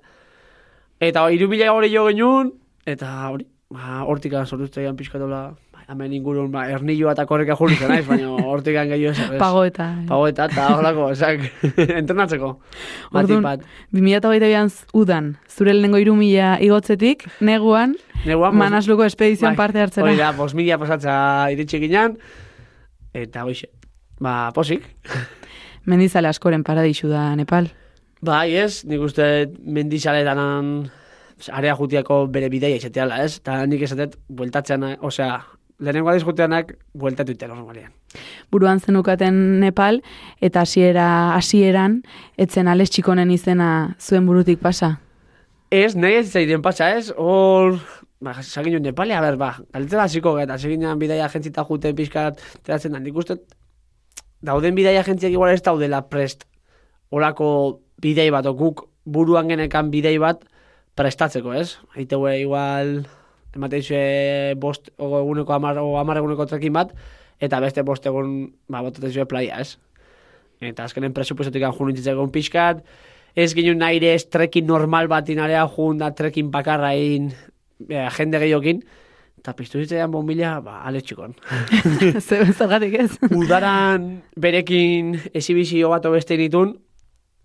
Eta 1.02 1.26
hori, 1.26 1.37
irubila 1.37 1.73
hori 1.75 1.90
jo 1.92 2.06
genuen, 2.06 2.52
eta 2.87 3.11
hori, 3.32 3.46
ba, 3.75 4.02
hortik 4.06 4.37
sortuzte 4.44 4.80
egan 4.80 4.96
pixkatola, 4.96 5.40
ba, 5.75 5.82
hemen 5.90 6.12
ingurun, 6.14 6.52
ba, 6.54 6.68
ernilloa 6.70 7.16
eta 7.16 7.26
korreka 7.26 7.56
jurri 7.58 7.76
zen, 7.76 7.90
naiz, 7.90 8.06
baina 8.11 8.30
hortik 8.46 8.78
gaio 8.78 9.11
ez. 9.11 9.18
ez. 9.18 9.38
Pago 9.40 9.64
eta... 9.66 9.88
Pago 10.08 10.28
eta, 10.30 10.46
eta 10.52 10.68
horlako, 10.76 11.08
esak, 11.16 11.42
entrenatzeko. 12.00 12.52
Orduan, 13.12 13.42
bat. 13.44 13.64
2008an 13.96 14.70
udan, 14.94 15.32
zure 15.50 15.75
lehenengo 15.75 15.99
irumila 16.02 16.56
igotzetik, 16.62 17.26
neguan, 17.40 17.96
Neguan, 18.26 18.56
manasluko 18.58 19.04
espedizioan 19.06 19.54
Bai, 19.54 19.66
parte 19.66 19.82
hartzera. 19.82 20.06
Hori 20.06 20.18
da, 20.18 20.30
bos 20.35 20.52
mila 20.58 20.78
pasatza 20.80 21.16
iritsi 21.54 21.82
ginen, 21.82 22.16
eta 23.14 23.44
hoxe, 23.46 23.68
ba, 24.23 24.52
posik. 24.54 24.87
Mendizale 25.86 26.28
askoren 26.28 26.64
paradisu 26.66 27.08
da 27.08 27.28
Nepal. 27.38 27.70
Bai, 28.26 28.56
ez, 28.58 28.84
nik 28.88 29.02
uste 29.06 29.26
mendizaletanan 29.62 30.88
area 31.52 31.76
jutiako 31.76 32.24
bere 32.32 32.48
bideia 32.50 32.80
izateala, 32.80 33.20
ez? 33.24 33.36
Eta 33.42 33.60
nik 33.70 33.84
esatet, 33.86 34.16
bueltatzean, 34.28 34.86
osea, 35.04 35.36
lehenengo 35.78 36.10
adiz 36.10 36.24
juteanak, 36.24 36.72
bueltatu 36.96 37.36
ite 37.36 37.48
normalian. 37.48 37.92
Buruan 38.50 38.80
zenukaten 38.80 39.60
Nepal, 39.60 40.00
eta 40.40 40.64
hasiera 40.64 41.08
hasieran 41.36 42.00
etzen 42.40 42.68
Alex 42.72 42.94
Txikonen 42.94 43.30
izena 43.30 43.70
zuen 44.00 44.26
burutik 44.26 44.62
pasa. 44.62 44.96
Ez, 45.70 45.94
nahi 45.98 46.22
ez 46.22 46.30
zaiden 46.30 46.62
pasa, 46.62 46.90
ez? 46.96 47.12
Hor, 47.16 47.76
ba, 48.20 48.36
sagin 48.42 48.80
Nepale, 48.82 49.14
a 49.14 49.20
ber, 49.20 49.36
ba, 49.36 49.52
galetzela 49.74 50.06
hasiko 50.06 50.36
eta 50.40 50.56
seginan 50.58 50.98
bidaia 50.98 51.26
agentzita 51.26 51.66
juten 51.68 51.96
pixkat, 51.98 52.40
teratzen 52.64 52.96
da, 52.96 53.02
nik 53.02 53.16
uste, 53.16 53.36
dauden 54.46 54.76
bidaia 54.78 55.02
agentziak 55.02 55.34
igual 55.34 55.52
ez 55.52 55.62
daudela 55.66 56.04
prest, 56.10 56.46
olako 57.10 57.48
bidei 58.02 58.28
bat, 58.30 58.46
guk 58.46 58.86
buruan 59.04 59.50
genekan 59.50 59.90
bidei 59.90 60.16
bat 60.22 60.44
prestatzeko, 60.96 61.52
ez? 61.54 61.76
Aiteue 61.98 62.38
igual, 62.40 63.00
ematen 63.56 63.82
zue 63.82 64.54
bost, 64.60 64.92
eguneko 64.98 65.56
amar, 65.56 65.80
o 65.82 65.96
amar 66.00 66.20
eguneko 66.22 66.46
trekin 66.48 66.76
bat, 66.76 66.94
eta 67.42 67.60
beste 67.60 67.84
bost 67.86 68.06
egun, 68.06 68.38
ba, 68.70 68.84
botatzen 68.86 69.12
zue 69.12 69.26
playa, 69.28 69.60
ez? 69.60 69.76
Eta 70.64 70.86
azkenen 70.86 71.14
presupuestotik 71.16 71.66
anjun 71.66 71.90
nintzitzeko 71.90 72.28
pixkat, 72.32 72.84
ez 73.36 73.50
ginen 73.54 73.82
nahi 73.82 73.98
ere 74.00 74.14
ez 74.16 74.24
trekin 74.32 74.66
normal 74.66 75.10
bat 75.12 75.28
inarea 75.28 75.66
jun 75.74 75.98
da 76.00 76.12
trekin 76.16 76.48
bakarra 76.54 76.94
egin 76.96 77.32
eh, 77.90 78.08
jende 78.16 78.40
gehiokin, 78.40 78.80
eta 79.46 79.54
piztu 79.54 79.78
zitzaidan 79.78 80.10
bombila, 80.10 80.56
ba, 80.58 80.80
ale 80.82 80.98
txikon. 81.06 81.36
Zer 82.26 82.48
zergatik 82.50 82.96
ez? 82.98 83.12
Udaran 83.30 84.08
berekin 84.34 85.12
esibizio 85.38 85.92
bat 85.92 86.08
beste 86.10 86.34
nitun, 86.34 86.72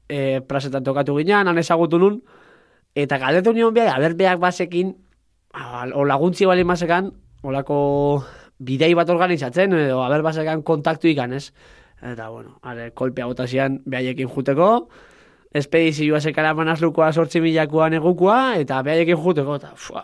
e, 0.10 0.42
plazetan 0.42 0.82
tokatu 0.82 1.14
ginean, 1.20 1.46
han 1.46 1.62
ezagutu 1.62 2.00
nun, 2.02 2.16
eta 2.98 3.20
galdetu 3.22 3.54
nion 3.54 3.76
behar, 3.76 4.00
aber 4.00 4.16
beak 4.18 4.42
basekin, 4.42 4.96
a, 5.54 5.86
o 5.94 6.08
laguntzi 6.10 6.50
bali 6.50 6.66
masekan, 6.66 7.12
olako 7.46 7.78
bidei 8.58 8.96
bat 8.98 9.14
organizatzen, 9.14 9.78
edo 9.78 10.02
aber 10.02 10.26
basekan 10.26 10.66
kontaktu 10.66 11.12
ikan, 11.14 11.38
ez? 11.38 11.52
Eta, 12.02 12.32
bueno, 12.34 12.58
are, 12.66 12.90
kolpea 12.98 13.30
bota 13.30 13.46
zian 13.46 13.78
behaiekin 13.86 14.32
juteko, 14.34 14.72
espedizioa 15.54 16.18
sekara 16.18 16.56
manazlukoa 16.58 17.12
sortzi 17.14 17.44
milakoa 17.46 17.92
negukoa, 17.94 18.56
eta 18.58 18.82
behaiekin 18.90 19.22
juteko, 19.22 19.62
eta, 19.62 19.76
fua, 19.78 20.02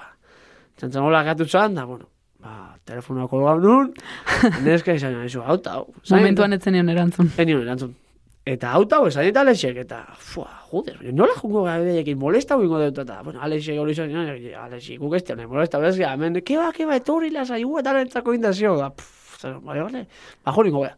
txantzan 0.78 1.04
hola 1.04 1.24
gatu 1.28 1.46
zan, 1.50 1.76
da, 1.76 1.86
bueno, 1.90 2.06
ba, 2.40 2.76
telefonoa 2.86 3.28
kolgau 3.28 3.60
nun, 3.60 3.94
neska 4.66 4.94
izan, 4.98 5.20
ezu, 5.26 5.42
hau, 5.42 5.58
hau. 5.66 5.86
zain- 6.04 6.20
Momentuan 6.22 6.54
etzen 6.54 6.74
nion 6.78 6.90
erantzun. 6.94 7.32
Enion 7.38 7.64
erantzun. 7.66 7.96
Eta 8.48 8.70
hau 8.78 8.84
eta 8.86 9.02
esan 9.10 9.26
eta 9.28 9.42
Alexek, 9.44 9.76
eta, 9.82 9.98
fua, 10.24 10.48
joder, 10.70 11.02
nola 11.12 11.34
jungo 11.36 11.66
gabeekin 11.66 12.16
molesta 12.18 12.56
bingo 12.56 12.80
dut, 12.80 13.02
eta, 13.04 13.18
bueno, 13.26 13.42
Alexek 13.44 13.76
hori 13.82 13.92
izan, 13.92 14.14
Alexek, 14.62 15.02
guk 15.02 15.18
ez 15.20 15.24
honen 15.34 15.50
molesta, 15.52 15.82
beraz, 15.84 15.98
ja, 16.00 16.14
hemen, 16.16 16.40
keba, 16.48 16.70
keba, 16.72 16.96
etorri 16.96 17.30
lasai, 17.36 17.64
gu, 17.68 17.76
eta 17.82 17.92
rentzako 17.98 18.34
indazio, 18.38 18.78
da, 18.80 18.88
pff, 18.96 19.42
zer, 19.42 19.58
bai, 19.60 19.82
bale, 19.82 20.06
ba, 20.46 20.54
jo 20.56 20.64
ningo, 20.64 20.86
bea. 20.86 20.96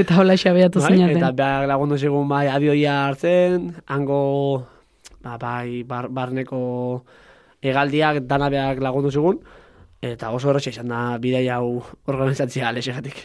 Eta 0.00 0.18
hola 0.18 0.34
xabeatu 0.36 0.82
Bai, 0.82 0.96
zinaten. 0.96 1.20
eta 1.22 1.30
beak 1.38 1.68
lagundu 1.70 1.96
zigun, 2.00 2.26
bai, 2.28 2.48
abioia 2.50 2.96
hartzen, 3.06 3.70
hango, 3.86 4.66
ba, 5.22 5.38
bai, 5.38 5.84
bar, 5.86 6.08
barneko 6.10 6.58
egaldiak, 6.58 7.27
dana 7.62 8.50
beak 8.50 8.80
lagundu 8.80 9.10
zigun, 9.10 9.40
eta 10.00 10.30
oso 10.30 10.48
horretxe 10.48 10.70
izan 10.70 10.92
da 10.92 11.18
bidei 11.18 11.48
hau 11.50 11.82
organizatzea 12.06 12.68
Alexegatik. 12.68 13.16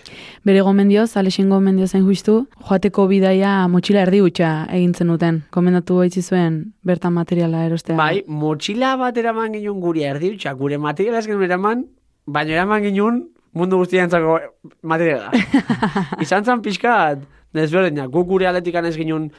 Bere 0.43 0.61
gomendioz, 0.65 1.15
Alexen 1.17 1.49
gomendio 1.49 1.85
zen 1.87 2.05
justu, 2.07 2.47
joateko 2.67 3.05
bidaia 3.07 3.67
motxila 3.69 4.01
erdi 4.07 4.23
gutxa 4.23 4.65
egin 4.73 4.93
zenuten. 4.93 5.43
Komendatu 5.53 5.99
baitzi 6.01 6.23
zuen 6.23 6.73
bertan 6.83 7.13
materiala 7.13 7.65
erostea. 7.67 7.97
Bai, 7.97 8.23
motxila 8.27 8.95
bat 8.97 9.17
eraman 9.17 9.53
ginen 9.53 9.79
gure 9.83 10.07
erdi, 10.09 10.33
txak, 10.37 10.57
gure 10.57 10.81
materiala 10.81 11.21
ez 11.21 11.27
genuen 11.29 11.45
eraman, 11.49 11.85
baina 12.25 12.57
eraman 12.57 12.81
ginen 12.87 13.21
mundu 13.53 13.77
guztientzako 13.83 14.39
materiala. 14.81 15.29
Izan 16.25 16.45
zan 16.45 16.65
pixkat, 16.65 17.21
desberdinak, 17.53 18.09
guk 18.09 18.27
gure 18.33 18.49
aletikan 18.49 18.89
ez 18.89 18.95
ginen, 18.97 19.29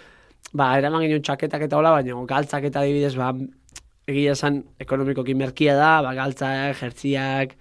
ba, 0.55 0.77
eraman 0.79 1.03
ginen 1.03 1.27
txaketak 1.27 1.67
eta 1.67 1.83
hola, 1.83 1.97
baina 1.99 2.23
galtzak 2.31 2.71
eta 2.71 2.87
adibidez, 2.87 3.17
ba, 3.19 3.33
egia 4.07 4.35
esan 4.37 4.63
ekonomikoki 4.83 5.35
merkia 5.35 5.77
da, 5.79 5.91
ba, 6.05 6.13
galtzak, 6.17 6.77
jertziak, 6.81 7.57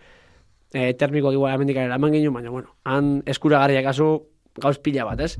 e, 0.73 0.93
termikoak 0.99 1.37
igual 1.37 1.53
amendikan 1.53 1.87
eraman 1.87 2.11
ginen, 2.11 2.33
baina, 2.33 2.51
bueno, 2.51 2.73
han 2.83 3.21
eskuragarriak 3.29 3.87
azu 3.93 4.09
gauz 4.59 4.77
pila 4.83 5.05
bat, 5.09 5.21
ez? 5.23 5.37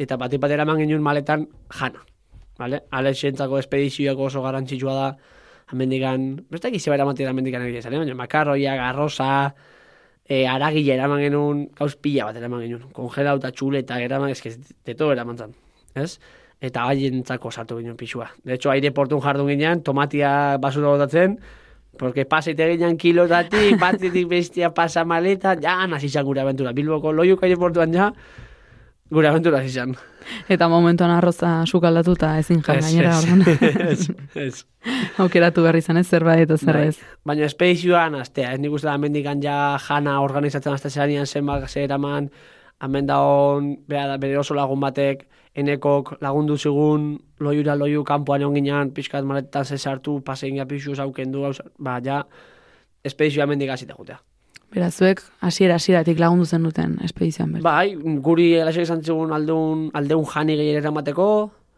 Eta 0.00 0.16
batik 0.20 0.40
bat 0.42 0.50
eraman 0.50 0.80
ginen 0.80 1.02
maletan 1.04 1.46
jana. 1.78 2.02
Vale? 2.60 2.82
Alexentzako 2.90 3.60
espedizioako 3.60 4.26
oso 4.28 4.42
garantzitsua 4.44 4.94
da, 4.96 5.10
amendikan, 5.72 6.32
beste 6.50 6.68
egize 6.68 6.90
bera 6.90 7.06
matera 7.08 7.30
amendikan 7.30 7.62
egia 7.68 7.84
esan, 7.84 7.94
eh? 7.94 8.02
baina 8.02 8.16
makarroiak, 8.18 8.82
arroza, 8.88 9.30
e, 10.26 10.44
aragile 10.48 10.96
eraman 10.96 11.22
genuen, 11.22 11.64
gauz 11.78 11.94
pila 11.96 12.30
bat 12.30 12.40
eraman 12.40 12.64
genuen, 12.66 12.90
kongelauta, 12.96 13.52
txuleta, 13.54 14.00
eraman, 14.02 14.34
eskiz, 14.34 14.56
de 14.58 14.94
todo 14.94 15.12
eraman 15.14 15.38
zan, 15.38 15.54
ez? 15.94 16.18
Eta 16.60 16.84
haientzako 16.90 17.50
sartu 17.50 17.78
ginen 17.78 17.96
pixua. 17.96 18.28
De 18.44 18.54
hecho, 18.54 18.70
aireportun 18.70 19.22
jardun 19.24 19.48
ginean, 19.48 19.82
tomatia 19.82 20.58
basura 20.60 20.92
botatzen, 20.92 21.38
porque 21.98 22.26
paseite 22.26 22.68
ginean 22.72 22.98
kilotatik, 23.00 23.78
batetik 23.84 24.28
bestia 24.28 24.74
pasa 24.74 25.04
maleta, 25.04 25.56
ja, 25.62 25.86
nazi 25.86 26.10
izan 26.12 26.28
gure 26.28 26.44
aventura. 26.44 26.74
Bilboko 26.76 27.12
loiuk 27.16 27.42
aireportuan 27.48 27.96
ja, 27.96 28.10
gure 29.10 29.28
aventura 29.28 29.62
izan. 29.64 29.96
Eta 30.52 30.68
momentuan 30.68 31.10
arroza 31.10 31.64
sukaldatuta 31.66 32.34
ezin 32.38 32.60
jan 32.62 32.80
gainera. 32.84 33.16
orduan. 33.18 33.42
ez, 33.92 34.06
ez. 34.36 34.64
Aukeratu 35.18 35.64
behar 35.64 35.80
izan 35.80 35.98
ez 36.00 36.06
zerbait 36.06 36.44
eta 36.44 36.58
zer 36.60 36.76
Bai. 36.76 36.86
ez. 36.92 37.00
Baina 37.26 37.48
espedizioan, 37.48 38.14
astea, 38.20 38.52
ez 38.54 38.60
nik 38.60 38.76
uste 38.76 38.88
da 38.88 38.98
mendikan 39.00 39.42
ja 39.42 39.56
jana 39.88 40.20
organizatzen 40.22 40.76
azte 40.76 40.92
zeranian 40.92 41.26
zenbak 41.26 41.68
zer 41.68 41.88
eraman, 41.88 42.30
hemen 42.80 43.08
da 43.08 43.18
hon, 43.24 43.74
bera, 43.88 44.06
da, 44.12 44.20
bere 44.20 44.38
oso 44.38 44.54
lagun 44.54 44.80
batek, 44.80 45.26
enekok 45.54 46.16
lagundu 46.22 46.56
zigun, 46.58 47.18
loiura 47.40 47.74
loiu 47.76 48.04
kanpoan 48.06 48.44
egon 48.44 48.54
ginean, 48.54 48.90
pixkat 48.94 49.24
maletan 49.26 49.64
ze 49.64 49.78
sartu, 49.78 50.20
pasein 50.24 50.56
ja 50.56 50.66
pixu 50.66 50.94
zaukendu, 50.94 51.46
ba, 51.78 52.00
ja, 52.04 52.24
espedizioa 53.04 53.46
mendik 53.46 53.70
hasita 53.70 53.94
jutea. 53.98 54.20
Beraz, 54.70 54.94
zuek 54.94 55.22
hasiera 55.42 55.74
hasieratik 55.80 56.20
lagundu 56.22 56.46
zen 56.46 56.62
duten 56.62 56.98
espedizioan 57.02 57.56
ber. 57.56 57.62
Bai, 57.62 57.96
guri 58.22 58.52
elaxe 58.62 58.84
izan 58.86 59.02
zigun 59.02 59.32
aldeun, 59.34 59.88
aldeun 59.98 60.26
jani 60.30 60.54
gehiago 60.60 60.84
eramateko, 60.84 61.26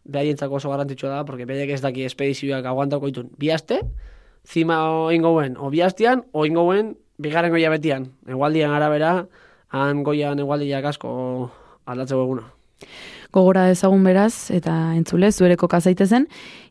behaientzako 0.04 0.58
oso 0.58 0.72
garrantzitsua 0.72 1.14
da, 1.14 1.22
porque 1.24 1.46
behaiek 1.48 1.72
ez 1.72 1.80
daki 1.80 2.04
espedizioak 2.04 2.66
aguantako 2.68 3.08
itun. 3.08 3.30
Bi 3.40 3.48
aste, 3.54 3.80
zima 4.44 4.76
ingoen, 5.14 5.56
o 5.56 5.70
bi 5.72 5.80
astean, 5.80 6.26
o 6.32 6.44
ingoen, 6.44 6.92
bigarren 7.22 7.54
goia 7.54 7.70
betian. 7.72 8.10
Egualdian 8.28 8.74
arabera, 8.76 9.14
han 9.72 10.02
goian 10.04 10.42
egualdiak 10.42 10.90
asko 10.92 11.12
aldatzeko 11.86 12.26
eguna. 12.26 12.50
Gogora 13.32 13.70
ezagun 13.72 14.02
beraz, 14.04 14.50
eta 14.52 14.72
entzule, 14.92 15.30
zuereko 15.32 15.68
kazaitezen, 15.72 16.26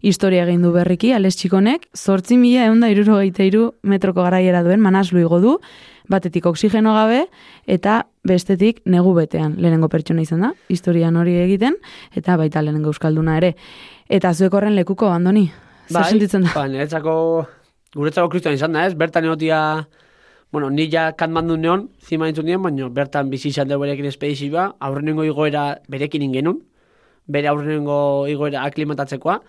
historia 0.05 0.43
egin 0.45 0.61
du 0.61 0.69
berriki, 0.75 1.09
ales 1.13 1.33
txikonek, 1.39 1.87
sortzi 1.97 2.37
mila 2.37 2.67
egun 2.67 2.83
da 2.83 2.89
irurogeita 2.93 3.47
iru 3.47 3.71
metroko 3.81 4.21
garaiera 4.21 4.61
duen 4.61 4.83
manaslu 4.83 5.23
igo 5.23 5.39
du, 5.41 5.55
batetik 6.11 6.45
oksigeno 6.45 6.93
gabe, 6.93 7.23
eta 7.65 8.03
bestetik 8.27 8.83
negu 8.85 9.15
betean 9.17 9.55
lehenengo 9.57 9.89
pertsona 9.89 10.21
izan 10.21 10.45
da, 10.45 10.51
historian 10.69 11.17
hori 11.17 11.33
egiten, 11.41 11.79
eta 12.13 12.37
baita 12.37 12.61
lehenengo 12.61 12.93
euskalduna 12.93 13.39
ere. 13.41 13.55
Eta 14.09 14.33
zuek 14.35 14.53
horren 14.53 14.77
lekuko, 14.77 15.09
Andoni? 15.09 15.47
Zer 15.89 16.11
sentitzen 16.11 16.45
da? 16.45 16.53
Ba, 16.53 16.67
niretzako, 16.69 17.15
guretzako 17.97 18.29
kristoan 18.35 18.59
izan 18.59 18.77
da, 18.77 18.85
ez? 18.85 18.93
Bertan 18.99 19.25
egotia, 19.25 19.61
bueno, 20.51 20.69
ni 20.69 20.89
ja 20.91 21.11
katmandu 21.15 21.55
neon, 21.57 21.89
zima 22.03 22.27
nintzen 22.27 22.45
nien, 22.45 22.61
baina 22.61 22.89
bertan 22.91 23.29
bizi 23.31 23.49
izan 23.49 23.69
dugu 23.69 23.85
berekin 23.85 24.05
espedizioa, 24.09 24.75
aurrenengo 24.79 25.23
igoera 25.23 25.79
berekin 25.87 26.25
ingenun, 26.27 26.59
bere 27.31 27.47
aurrenengo 27.47 28.27
igoera 28.27 28.65
aklimatatzekoa, 28.67 29.39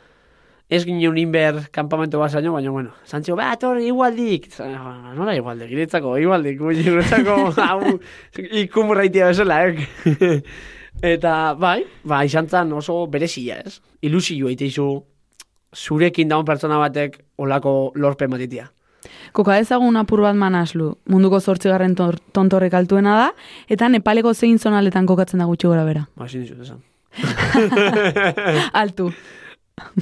ez 0.72 0.84
ginen 0.86 1.18
inber 1.18 1.58
kampamento 1.74 2.20
basaino, 2.22 2.52
baina, 2.54 2.70
bueno, 2.70 2.92
zantzio, 3.04 3.34
ba, 3.36 3.50
tor, 3.60 3.80
igualdik, 3.82 4.48
"Ah, 4.60 5.12
nola 5.16 5.34
igualdik, 5.36 5.68
giretzako, 5.68 6.16
igualdik, 6.18 6.60
giretzako, 6.60 7.50
hau, 7.66 7.98
ikumurraitia 8.62 9.26
bezala, 9.26 9.66
eh? 9.66 10.40
Eta, 11.02 11.54
bai, 11.58 11.82
ba, 12.04 12.22
izan 12.24 12.46
zen 12.48 12.72
oso 12.72 13.06
berezia, 13.10 13.58
ez? 13.66 13.80
Ilusio 14.02 14.48
eiteizu 14.48 14.86
zurekin 15.74 16.28
daun 16.28 16.44
pertsona 16.44 16.78
batek 16.78 17.18
olako 17.38 17.92
lorpen 17.96 18.30
matitia. 18.30 18.68
Koka 19.36 19.58
ezagun 19.60 19.96
apur 20.00 20.22
bat 20.24 20.38
manaslu, 20.38 20.92
munduko 21.10 21.40
zortzigarren 21.40 21.94
tor 21.98 22.18
tontorrek 22.36 22.74
altuena 22.78 23.18
da, 23.18 23.28
eta 23.68 23.90
Nepaleko 23.92 24.34
zein 24.34 24.58
zonaletan 24.58 25.06
kokatzen 25.06 25.42
da 25.42 25.48
gutxi 25.50 25.70
gora 25.70 25.84
bera. 25.88 26.06
Ba, 26.16 26.28
dizut 26.30 26.62
esan. 26.62 26.82
Altu. 28.82 29.10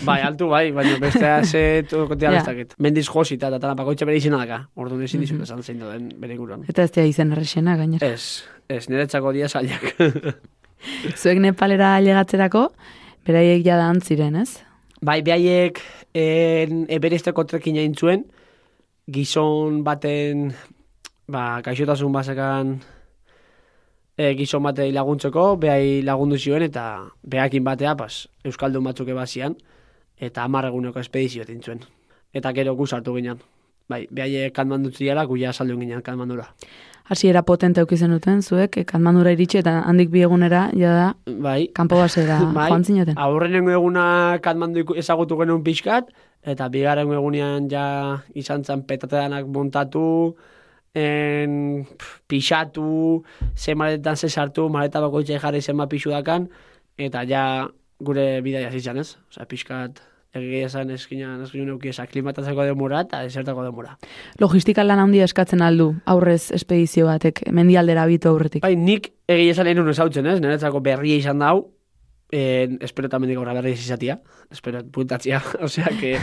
Bai, 0.05 0.19
altu 0.27 0.49
bai, 0.51 0.73
baina 0.75 0.97
bestea 1.01 1.45
ze 1.47 1.83
tokotea 1.89 2.33
ez 2.37 2.45
dakit. 2.45 2.75
Mendiz 2.79 3.07
josita 3.09 3.49
eta 3.49 3.61
tala 3.63 3.77
bakoitza 3.79 4.05
bere 4.05 4.19
izena 4.19 4.41
daka. 4.43 4.65
Orduan 4.75 5.03
ezin 5.07 5.23
dizut 5.23 5.43
esan 5.47 5.63
zein 5.63 5.79
den 5.79 6.09
bere 6.21 6.35
inguruan. 6.35 6.65
Eta 6.69 6.83
ez 6.85 6.91
dira 6.91 7.07
izen 7.07 7.31
errexena, 7.33 7.77
gainera. 7.79 8.07
Ez, 8.07 8.43
ez, 8.69 8.89
niretzako 8.91 9.33
dia 9.33 9.49
zailak. 9.49 9.95
Zuek 11.21 11.39
Nepalera 11.41 11.95
llegatzerako, 12.03 12.67
beraiek 13.27 13.63
jada 13.65 13.87
antziren, 13.95 14.37
ez? 14.43 14.59
bai, 15.01 15.21
behaiek 15.25 15.81
en, 16.17 16.85
eberesteko 16.93 17.45
trekin 17.49 17.79
egin 17.81 17.97
zuen, 17.97 18.25
gizon 19.11 19.83
baten, 19.85 20.53
ba, 21.29 21.61
gaixotasun 21.65 22.13
basekan 22.13 22.81
e, 24.17 24.35
gizon 24.39 24.63
batei 24.63 24.91
laguntzeko, 24.93 25.57
behai 25.61 26.03
lagundu 26.07 26.39
zioen, 26.39 26.63
eta 26.69 26.85
behakin 27.23 27.65
batea, 27.65 27.97
pas, 27.97 28.27
Euskaldun 28.45 28.85
batzuk 28.85 29.09
ebazian, 29.09 29.57
eta 30.21 30.45
hamar 30.45 30.69
eguneko 30.71 31.01
espedizio 31.01 31.43
egin 31.47 31.63
zuen. 31.63 31.81
Eta 32.33 32.53
gero 32.55 32.75
gu 32.79 32.87
sartu 32.87 33.15
ginen. 33.17 33.41
Bai, 33.91 34.05
behaiek 34.15 34.53
kanmandu 34.55 34.93
ziala, 34.95 35.25
gu 35.27 35.37
ja 35.41 35.53
saldu 35.53 35.79
ginen 35.81 36.03
kanmandura. 36.07 36.45
Hasiera 37.11 37.43
potente 37.43 37.81
aukizen 37.83 38.13
duten, 38.15 38.39
zuek, 38.43 38.77
eh, 38.79 38.85
Katmandura 38.87 39.33
iritsi 39.35 39.59
eta 39.59 39.81
handik 39.83 40.13
bi 40.13 40.21
egunera, 40.23 40.69
jada, 40.79 41.17
Bai, 41.27 41.67
kanpo 41.75 41.97
basera 41.99 42.37
Bai. 42.55 42.69
joan 42.71 42.85
zinaten. 42.85 43.19
aurrenengo 43.19 43.73
eguna 43.75 44.39
katmandu 44.43 44.85
iku- 44.85 44.95
ezagutu 45.01 45.37
genuen 45.41 45.65
pixkat, 45.67 46.13
eta 46.43 46.69
bigarren 46.73 47.13
egunean 47.13 47.69
ja 47.71 47.85
izan 48.35 48.65
zen 48.65 48.83
petateanak 48.89 49.47
montatu, 49.47 50.37
en, 50.95 51.85
pf, 51.97 52.21
pixatu, 52.27 53.23
ze 53.55 53.75
maletan 53.75 54.17
ze 54.17 54.29
sartu, 54.29 54.69
maleta 54.69 55.01
bakoitza 55.01 55.39
jarri 55.39 55.61
zenba 55.63 55.87
pixu 55.89 56.11
dakan, 56.11 56.49
eta 56.99 57.25
ja 57.25 57.69
gure 58.01 58.41
bidaia 58.43 58.71
zitzan 58.71 58.99
ez? 58.99 59.17
Osea, 59.31 59.47
pixkat 59.47 60.01
egia 60.35 60.69
esan 60.69 60.91
eskinan, 60.95 61.43
eskinan 61.43 61.73
euki 61.75 61.91
esa, 61.91 62.07
klimatatzeko 62.07 62.65
demora 62.69 63.03
eta 63.03 63.23
desertako 63.27 63.65
demora. 63.67 63.97
Logistika 64.39 64.85
lan 64.87 65.03
handia 65.03 65.27
eskatzen 65.27 65.63
aldu, 65.67 65.91
aurrez 66.07 66.53
espedizio 66.55 67.09
batek, 67.11 67.43
mendialdera 67.51 68.07
bitu 68.07 68.31
aurretik. 68.31 68.63
Bai, 68.63 68.77
nik 68.79 69.11
egia 69.31 69.57
esan 69.57 69.71
enun 69.73 69.91
ezautzen, 69.91 70.27
ez? 70.31 70.39
Niretzako 70.43 70.83
berria 70.87 71.19
izan 71.19 71.43
da 71.43 71.51
hau, 71.51 71.65
en, 72.31 72.79
espero 72.81 73.11
tamén 73.11 73.35
aurra 73.35 73.55
berria 73.57 73.75
ez 73.75 73.83
izatia, 73.83 74.21
espero 74.51 74.83
puntatzia, 74.95 75.43
osea, 75.67 75.91
que 75.99 76.15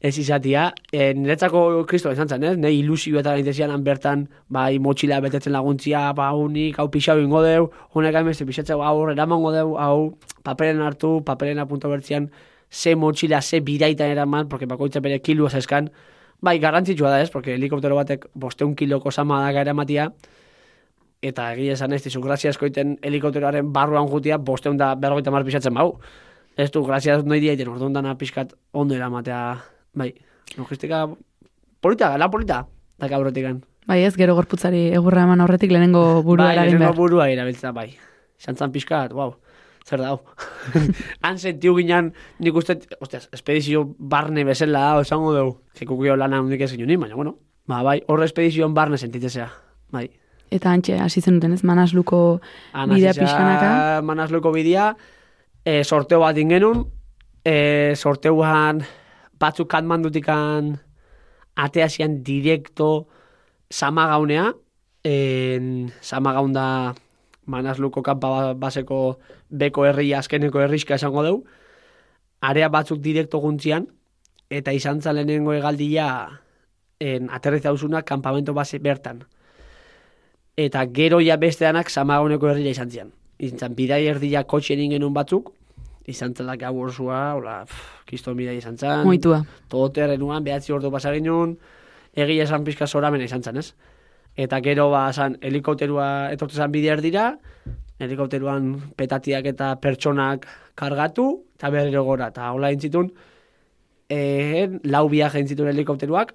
ez 0.00 0.14
izatia. 0.18 0.72
E, 0.90 1.14
niretzako 1.14 1.84
kristo 1.86 2.10
izan 2.12 2.28
zen, 2.28 2.44
ez? 2.44 2.56
Ne 2.58 2.72
ilusio 2.74 3.20
eta 3.22 3.36
gaintezian 3.36 3.72
bertan, 3.86 4.26
bai, 4.48 4.78
motxila 4.82 5.20
betetzen 5.22 5.54
laguntzia, 5.54 6.10
ba, 6.18 6.32
unik, 6.34 6.80
hau 6.82 6.88
pixau 6.90 7.18
ingo 7.22 7.42
deu, 7.46 7.70
honek 7.94 8.18
hain 8.18 8.26
beste 8.26 8.46
pixatzeu, 8.48 8.82
hau 8.82 9.06
eramango 9.10 9.54
deu, 9.54 9.76
hau 9.78 10.18
paperen 10.42 10.82
hartu, 10.82 11.20
paperen 11.24 11.62
apunto 11.62 11.88
bertzian, 11.88 12.30
ze 12.70 12.96
motxila, 12.98 13.40
ze 13.42 13.60
biraitan 13.60 14.10
eraman, 14.10 14.48
porque 14.48 14.66
bakoitza 14.66 15.00
bere 15.00 15.20
kilu 15.22 15.46
eskan, 15.46 15.90
bai, 16.40 16.58
garrantzitsua 16.58 17.10
da, 17.10 17.20
ez? 17.22 17.30
Porque 17.30 17.54
helikoptero 17.54 17.96
batek 17.96 18.26
bosteun 18.34 18.74
kiloko 18.74 19.10
sama 19.10 19.40
da 19.40 19.60
eramatia, 19.60 20.12
eta 21.22 21.50
egia 21.54 21.74
esan 21.76 21.92
ez 21.92 22.02
dizu 22.04 22.20
grazia 22.20 22.50
askoiten 22.50 22.96
helikopteroaren 23.02 23.72
barruan 23.72 24.08
jutia 24.10 24.38
bosteun 24.38 24.76
da 24.76 24.94
berrogeita 24.94 25.30
mar 25.30 25.44
pisatzen 25.44 25.74
bau. 25.74 25.98
Ez 26.56 26.70
du, 26.72 26.82
grazia 26.86 27.18
nahi 27.22 27.40
diaiten, 27.40 27.68
orduan 27.68 27.92
dana 27.92 28.14
pixkat 28.16 28.54
ondo 28.72 28.94
eramatea, 28.96 29.40
bai, 29.94 30.12
logistika 30.56 31.06
polita, 31.80 32.16
la 32.16 32.30
polita, 32.30 32.62
da 32.98 33.10
aurretikan. 33.16 33.60
Bai 33.86 34.00
ez, 34.02 34.14
gero 34.16 34.34
gorputzari 34.34 34.88
egurra 34.96 35.26
eman 35.28 35.44
aurretik 35.44 35.70
lehenengo 35.70 36.22
burua 36.26 36.48
bai, 36.48 36.56
lehenengo 36.56 36.94
burua 36.96 37.28
erabiltza, 37.30 37.72
bai. 37.76 37.90
Santzan 38.40 38.72
pixkat, 38.72 39.12
wow, 39.16 39.36
zer 39.86 40.00
da. 40.00 40.16
Han 41.24 41.38
sentiu 41.38 41.76
ginen, 41.76 42.12
nik 42.40 42.56
uste, 42.56 42.80
ostias, 43.00 43.28
espedizio 43.36 43.84
barne 43.98 44.44
bezala 44.48 44.88
esango 45.00 45.34
dugu. 45.36 45.58
Jekukio 45.78 46.16
lana 46.16 46.40
hundik 46.40 46.64
ez 46.64 46.72
ginen, 46.72 46.98
baina, 47.00 47.14
bueno, 47.20 47.36
ba, 47.68 47.82
bai, 47.86 48.00
horre 48.08 48.26
espedizioan 48.26 48.74
barne 48.74 48.98
sentitzea, 48.98 49.50
bai. 49.92 50.08
Eta 50.50 50.70
antxe, 50.70 50.98
hasi 51.02 51.20
zenuten 51.20 51.52
ez, 51.56 51.62
manasluko 51.66 52.40
bidea 52.92 53.14
pixkanaka. 53.16 54.02
Manasluko 54.06 54.52
bidea, 54.54 54.92
e, 55.64 55.82
sorteo 55.84 56.20
bat 56.22 56.38
ingenun, 56.38 56.84
e, 57.44 57.94
sorteuan 57.96 58.84
batzuk 59.40 59.68
katmandutikan 59.70 60.76
ateazian 61.56 62.22
direkto 62.22 63.08
samagaunea, 63.70 64.52
en, 65.04 65.90
samagaun 66.00 66.54
da 66.54 66.68
Manasluko 67.46 68.02
kanpa 68.02 68.28
ba- 68.28 68.54
baseko 68.58 69.18
beko 69.50 69.84
herri 69.86 70.10
azkeneko 70.18 70.60
herriska 70.64 70.96
esango 70.98 71.22
deu, 71.22 71.36
area 72.42 72.68
batzuk 72.68 72.98
direkto 72.98 73.38
guntzian, 73.38 73.86
eta 74.50 74.72
izan 74.74 75.00
zan 75.00 75.14
lehenengo 75.14 75.54
egaldia 75.54 76.08
en, 76.98 77.30
aterrizauzuna 77.30 78.02
kampamento 78.02 78.54
base 78.54 78.80
bertan. 78.82 79.22
Eta 80.56 80.86
gero 80.88 81.20
ja 81.20 81.36
besteanak 81.36 81.90
samagoneko 81.92 82.48
herria 82.48 82.72
izan 82.72 82.90
zian. 82.90 83.10
Izan 83.36 83.58
zan, 83.60 83.74
bidai 83.76 84.06
erdia 84.08 84.40
kotxen 84.48 84.80
genuen 84.88 85.12
batzuk, 85.12 85.50
izan 86.08 86.32
zela 86.32 86.54
gau 86.56 86.72
orzua, 86.80 87.34
hola, 87.36 87.58
pff, 87.68 88.06
kiston 88.08 88.38
bidai 88.38 88.54
izan 88.56 88.78
zan. 88.78 89.02
Moitua. 89.04 89.42
Toterrenuan, 89.68 90.44
behatzi 90.46 90.72
ordu 90.72 90.88
pasa 90.94 91.12
genuen, 91.12 91.58
egia 92.16 92.46
esan 92.46 92.64
pixka 92.64 92.88
zoramen 92.88 93.20
izan 93.20 93.44
zen, 93.44 93.60
ez? 93.60 93.74
Eta 94.36 94.62
gero, 94.64 94.88
ba, 94.94 95.10
zan, 95.12 95.36
helikopterua 95.44 96.30
etortu 96.32 96.56
zan 96.56 96.72
bide 96.72 96.88
erdira, 96.94 97.26
helikopteruan 98.00 98.70
petatiak 98.96 99.48
eta 99.52 99.74
pertsonak 99.82 100.46
kargatu, 100.74 101.26
eta 101.58 101.68
berriro 101.74 102.04
gora, 102.08 102.30
eta 102.32 102.48
hola 102.56 102.70
entzitun, 102.72 103.10
e, 104.08 104.22
lau 104.88 105.04
viaje 105.12 105.44
entzitun 105.44 105.68
helikopteruak, 105.68 106.32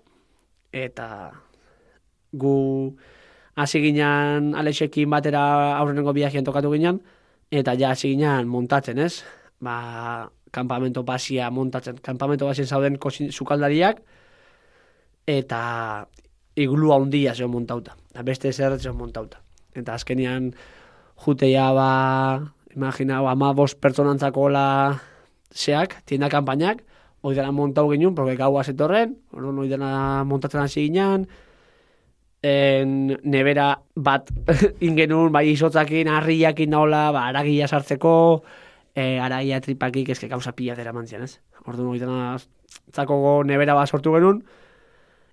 eta 0.85 1.09
gu 2.37 2.53
hasi 3.55 3.81
ginen 3.81 4.55
Alexekin 4.55 5.09
batera 5.09 5.77
aurrenengo 5.77 6.13
viajean 6.13 6.45
tokatu 6.47 6.71
ginen, 6.71 7.01
eta 7.51 7.75
ja 7.79 7.91
hasi 7.91 8.15
ginen 8.15 8.47
montatzen, 8.47 8.99
ez? 8.99 9.23
Ba, 9.61 10.29
kampamento 10.51 11.03
basia 11.03 11.49
montatzen. 11.51 11.99
Kampamento 12.03 12.45
basien 12.45 12.67
zauden 12.67 12.97
kosin, 12.99 13.31
sukaldariak, 13.31 14.01
eta 15.27 15.61
iglu 16.59 16.91
handia 16.93 17.35
zeo 17.35 17.47
montauta. 17.47 17.95
Eta 18.11 18.23
beste 18.27 18.51
zer 18.51 18.77
zeo 18.79 18.93
montauta. 18.93 19.41
Eta 19.75 19.95
azkenian 19.95 20.51
juteia 21.25 21.71
ba, 21.75 21.91
imagina, 22.75 23.21
ba, 23.21 23.35
ama 23.35 23.53
bost 23.53 23.79
pertsonantzako 23.79 24.49
la 24.49 24.67
zeak, 25.53 26.01
tienda 26.05 26.29
kampainak, 26.29 26.83
hoi 27.21 27.35
dena 27.35 27.51
montau 27.51 27.87
ginen, 27.91 28.15
porque 28.15 28.35
gaua 28.35 28.63
zetorren, 28.63 29.15
dena 29.69 30.23
montatzen 30.25 30.61
hasi 30.61 30.87
ginen, 30.89 31.27
en, 32.41 33.17
nebera 33.23 33.81
bat 33.95 34.29
ingenun, 34.87 35.31
bai 35.31 35.47
izotzakin, 35.51 36.09
harriakin 36.09 36.73
naola, 36.73 37.09
ba, 37.13 37.27
aragia 37.29 37.67
sartzeko, 37.67 38.13
e, 38.95 39.19
araia 39.19 39.61
tripakik 39.61 40.09
ezke 40.15 40.29
gauza 40.31 40.53
pila 40.57 40.75
dera 40.75 40.93
mantzian, 40.93 41.23
ez? 41.23 41.39
Orduan 41.65 41.93
hori 41.93 42.01
zako 42.95 43.43
nebera 43.45 43.75
bat 43.77 43.89
sortu 43.89 44.13
genuen, 44.15 44.41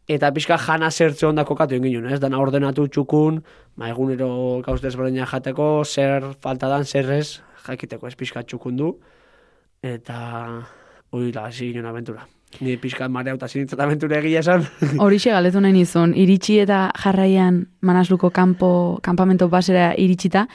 eta 0.08 0.30
pixka 0.32 0.58
jana 0.58 0.90
zertze 0.90 1.26
onda 1.26 1.44
kokatu 1.44 1.76
egin 1.76 1.92
ginen, 1.92 2.12
ez? 2.12 2.20
Dana 2.20 2.40
ordenatu 2.40 2.88
txukun, 2.88 3.42
ba, 3.76 3.88
egunero 3.88 4.60
gauz 4.66 4.80
desberdina 4.84 5.26
jateko, 5.26 5.84
zer 5.84 6.32
falta 6.40 6.68
dan, 6.68 6.84
zer 6.84 7.10
ez, 7.12 7.40
jakiteko 7.66 8.08
ez 8.08 8.16
pixka 8.16 8.44
txukun 8.44 8.76
du, 8.76 8.94
eta 9.82 10.18
hori 11.12 11.32
hasi 11.36 11.72
ginen 11.72 11.86
aventura. 11.86 12.26
Ni 12.60 12.76
pixka 12.80 13.08
marea 13.12 13.34
eta 13.36 13.46
zinitzat 13.48 13.80
aventura 13.84 14.18
egia 14.22 14.40
esan. 14.40 14.64
Horixe 15.04 15.30
galetu 15.30 15.60
nahi 15.60 15.72
nizun, 15.76 16.14
iritsi 16.16 16.58
eta 16.64 16.88
jarraian 17.02 17.66
manasluko 17.84 18.30
kanpo, 18.34 18.70
kanpamento 19.04 19.48
basera 19.52 19.90
iritsita, 20.00 20.46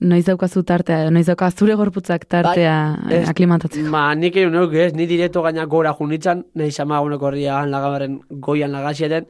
noiz 0.00 0.24
daukazu 0.26 0.62
tartea, 0.66 1.10
noiz 1.12 1.26
daukazu 1.28 1.64
zure 1.64 1.74
gorputzak 1.78 2.24
tartea 2.28 2.74
Bai, 3.04 3.14
ez- 3.14 3.22
eh, 3.26 3.30
aklimatatzeko. 3.30 3.88
Ma, 3.92 4.14
nik 4.14 4.36
egin 4.36 4.52
neuk 4.56 4.74
ez, 4.74 4.92
ni 4.96 5.06
direto 5.06 5.42
gaina 5.46 5.66
gora 5.66 5.92
junitzen, 5.98 6.44
nahi 6.54 6.72
zama 6.72 6.98
eguneko 6.98 7.26
horrian 7.30 7.70
lagabaren 7.70 8.18
goian 8.30 8.72
lagazieten, 8.72 9.26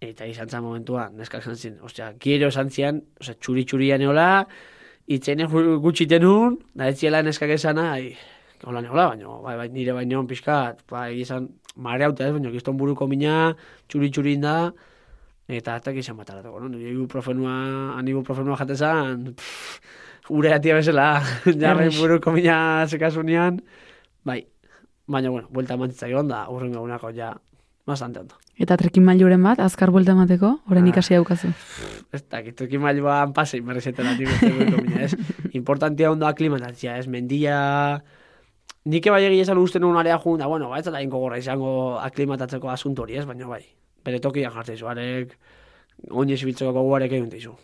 eta 0.00 0.26
izan 0.26 0.48
zan 0.48 0.62
momentua, 0.64 1.08
neskak 1.14 1.42
zan 1.44 1.56
zin, 1.56 1.78
ostia, 1.84 2.12
gero 2.20 2.48
esan 2.48 2.70
zian, 2.70 3.00
ostia, 3.20 3.34
txuri 3.40 3.64
txurian 3.64 4.02
eola, 4.02 4.46
itzene 5.10 5.46
gutxiten 5.46 6.22
nun, 6.22 6.58
da 6.74 6.88
ez 6.88 6.98
ziela 7.00 7.22
neskak 7.22 7.50
esana, 7.56 7.92
ai, 7.96 8.12
hola 8.64 8.80
neola, 8.84 9.08
baina, 9.14 9.28
bai, 9.44 9.56
bai, 9.56 9.68
nire 9.72 9.92
baino 9.96 10.22
pixkat, 10.28 10.82
bai, 10.90 11.20
izan, 11.22 11.48
mareauta 11.76 12.26
ez, 12.26 12.32
baina, 12.34 12.50
gizton 12.52 12.76
buruko 12.76 13.06
mina, 13.08 13.54
txuri 13.88 14.10
txurin 14.12 14.40
da, 14.44 14.54
eta 15.48 15.76
eta 15.80 15.92
gizan 15.96 16.18
bataratuko, 16.20 16.60
no? 16.60 16.68
Nire 16.68 16.92
ibuprofenua, 16.92 17.54
anibuprofenua 17.98 18.58
jatezan, 18.60 19.30
ure 20.30 20.52
atia 20.54 20.76
bezala, 20.78 21.08
Errex. 21.46 21.96
buruko 21.98 22.32
mina 22.36 22.84
zekasunean, 22.86 23.62
bai, 24.28 24.42
baina, 25.08 25.30
bueno, 25.32 25.48
buelta 25.50 25.74
emantzitza 25.80 26.10
egon 26.12 26.28
da, 26.28 26.44
urrengo 26.52 26.82
egunako 26.84 27.10
ja, 27.16 27.32
bastante 27.88 28.20
ondo. 28.20 28.36
Eta 28.60 28.76
trekin 28.76 29.02
mailuren 29.02 29.40
bat, 29.42 29.58
azkar 29.64 29.88
buelta 29.90 30.12
emateko, 30.12 30.50
orain 30.68 30.84
Ah. 30.84 30.88
ikasi 30.92 31.14
daukazu. 31.16 31.48
Ez 32.12 32.20
dakit, 32.28 32.60
ekin 32.68 32.80
mailuan 32.84 33.32
pasei 33.32 33.62
merrezetela 33.64 34.12
nik 34.18 34.28
uste 34.28 34.50
buruko 34.52 34.82
mina, 34.84 35.06
ez? 35.08 35.16
Importantia 35.58 36.10
ondo 36.12 36.26
aklimatatzia, 36.28 36.98
ez? 37.00 37.06
Mendia... 37.08 37.56
Nik 38.90 39.06
bai 39.12 39.22
egia 39.22 39.44
esan 39.44 39.58
uste 39.60 39.78
nuen 39.78 39.98
area 40.00 40.16
jun, 40.18 40.38
da, 40.40 40.48
bueno, 40.50 40.68
ba, 40.70 40.78
ez 40.80 40.84
da 40.88 41.00
inko 41.02 41.18
gorra 41.22 41.38
izango 41.38 41.98
aklimatatzeko 42.02 42.70
asunto 42.72 43.04
hori, 43.04 43.18
ez? 43.20 43.26
Baina 43.28 43.46
bai, 43.46 43.60
bere 44.04 44.18
tokian 44.24 44.50
jartzen 44.50 44.78
zu, 44.80 44.88
arek, 44.90 45.36
oinez 46.10 46.40
ibitzeko 46.42 46.72
goguarek 46.74 47.12
egin 47.12 47.28
dizu. 47.30 47.54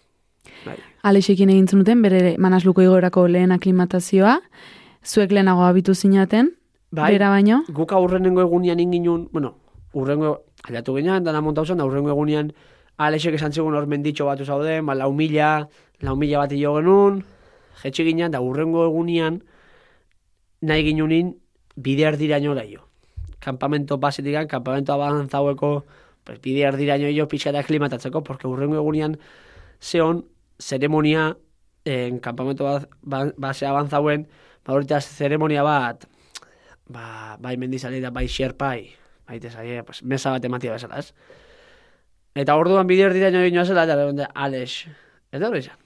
Bai. 0.63 0.77
Alexekin 1.11 1.51
egin 1.51 1.67
zenuten, 1.67 2.05
bere 2.05 2.37
manasluko 2.39 2.85
igoerako 2.85 3.27
lehen 3.33 3.55
aklimatazioa, 3.57 4.37
zuek 5.03 5.35
lehenago 5.35 5.67
abitu 5.67 5.95
zinaten, 5.95 6.53
Bai, 6.95 7.11
bera 7.17 7.33
baino, 7.33 7.65
guk 7.75 7.97
aurrenengo 7.97 8.45
egunean 8.45 8.79
inginun, 8.85 9.27
bueno, 9.33 9.57
urrengo, 9.99 10.37
aliatu 10.69 10.95
ginean, 11.01 11.27
dana 11.27 11.43
monta 11.43 11.67
zen, 11.67 11.83
da 11.83 11.89
urrengo 11.89 12.15
egunean, 12.15 12.53
Alexek 12.97 13.35
esan 13.37 13.53
zigun 13.53 13.75
hor 13.77 13.85
menditxo 13.91 14.25
batu 14.25 14.47
zauden, 14.47 14.87
ba, 14.87 14.95
lau 14.95 15.11
mila, 15.13 15.67
lau 16.07 16.15
mila 16.17 16.45
bat 16.45 16.55
hilo 16.55 16.79
genuen, 16.79 17.19
jetxe 17.83 18.07
ginean, 18.07 18.31
da 18.33 18.41
urrengo 18.41 18.87
egunean, 18.87 19.43
nahi 20.61 20.85
ginunin, 20.85 21.37
bide 21.77 22.03
erdiraino 22.09 22.55
laio. 22.55 22.89
Kampamento 23.39 23.99
basetik, 23.99 24.49
kampamento 24.49 24.93
avanzaueko, 24.93 25.85
pues, 26.25 26.41
bide 26.41 26.63
erdiraino 26.67 27.09
jo 27.15 27.29
pixka 27.29 27.51
eta 27.51 27.61
aklimatatzeko, 27.61 28.23
porque 28.23 28.49
urrengo 28.49 28.77
egunean, 28.77 29.19
zeon, 29.81 30.27
zeremonia, 30.59 31.37
en 31.85 32.19
kampamento 32.19 32.65
ba- 32.65 32.89
ba- 33.03 33.33
base 33.37 33.67
avanzauen, 33.67 34.27
ba, 34.65 35.01
zeremonia 35.01 35.63
bat, 35.63 36.09
ba, 36.89 37.37
bai 37.39 37.57
mendizale 37.57 38.01
da 38.01 38.11
bai 38.11 38.27
xerpai, 38.27 38.91
bai 39.27 39.41
tesaie, 39.41 39.83
pues, 39.85 40.03
mesa 40.03 40.31
bat 40.31 40.45
ematia 40.45 40.73
bezala, 40.73 40.99
ez? 40.99 41.13
Eta 42.35 42.57
orduan 42.57 42.87
bide 42.87 43.03
erdiraino 43.03 43.41
egin 43.41 43.65
zela, 43.65 43.85
eta 43.85 44.31
Alex, 44.35 44.87
eta 45.33 45.49
hori 45.49 45.61
izan. 45.61 45.79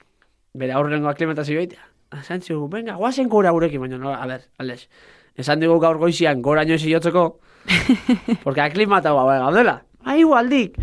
Bere 0.53 0.73
aurrengo 0.73 1.07
aklimatazio 1.07 1.59
egitea. 1.59 1.90
Esan 2.19 2.41
zigu, 2.41 2.67
venga, 2.67 2.97
guazen 2.99 3.29
gora 3.29 3.51
gurekin, 3.55 3.79
baina, 3.79 3.97
no, 3.97 4.11
a 4.13 4.25
ber, 4.27 4.41
Alex, 4.59 4.89
esan 5.39 5.61
dugu 5.61 5.79
gaur 5.79 5.97
goizian 5.97 6.41
gora 6.41 6.65
inoiz 6.67 6.83
jotzeko, 6.83 7.39
porque 8.43 8.61
aklimata 8.61 9.13
ba, 9.13 9.37
gaudela. 9.39 9.77
Ba, 10.03 10.17
igualdik. 10.17 10.75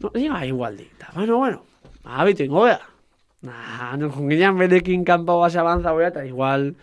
No, 0.00 0.12
sí, 0.14 0.28
ba, 0.28 0.44
igualdik. 0.44 0.92
Ta, 0.98 1.12
bueno, 1.14 1.38
bueno, 1.38 1.62
abitu 2.04 2.44
ingo 2.44 2.66
bea. 2.68 2.80
Na, 3.42 3.96
no, 3.96 4.10
jonginean 4.10 4.58
berekin 4.58 5.04
kanpo 5.04 5.38
base 5.40 5.58
avanza 5.58 5.92
bea, 5.92 6.12
eta 6.12 6.26
igual, 6.26 6.74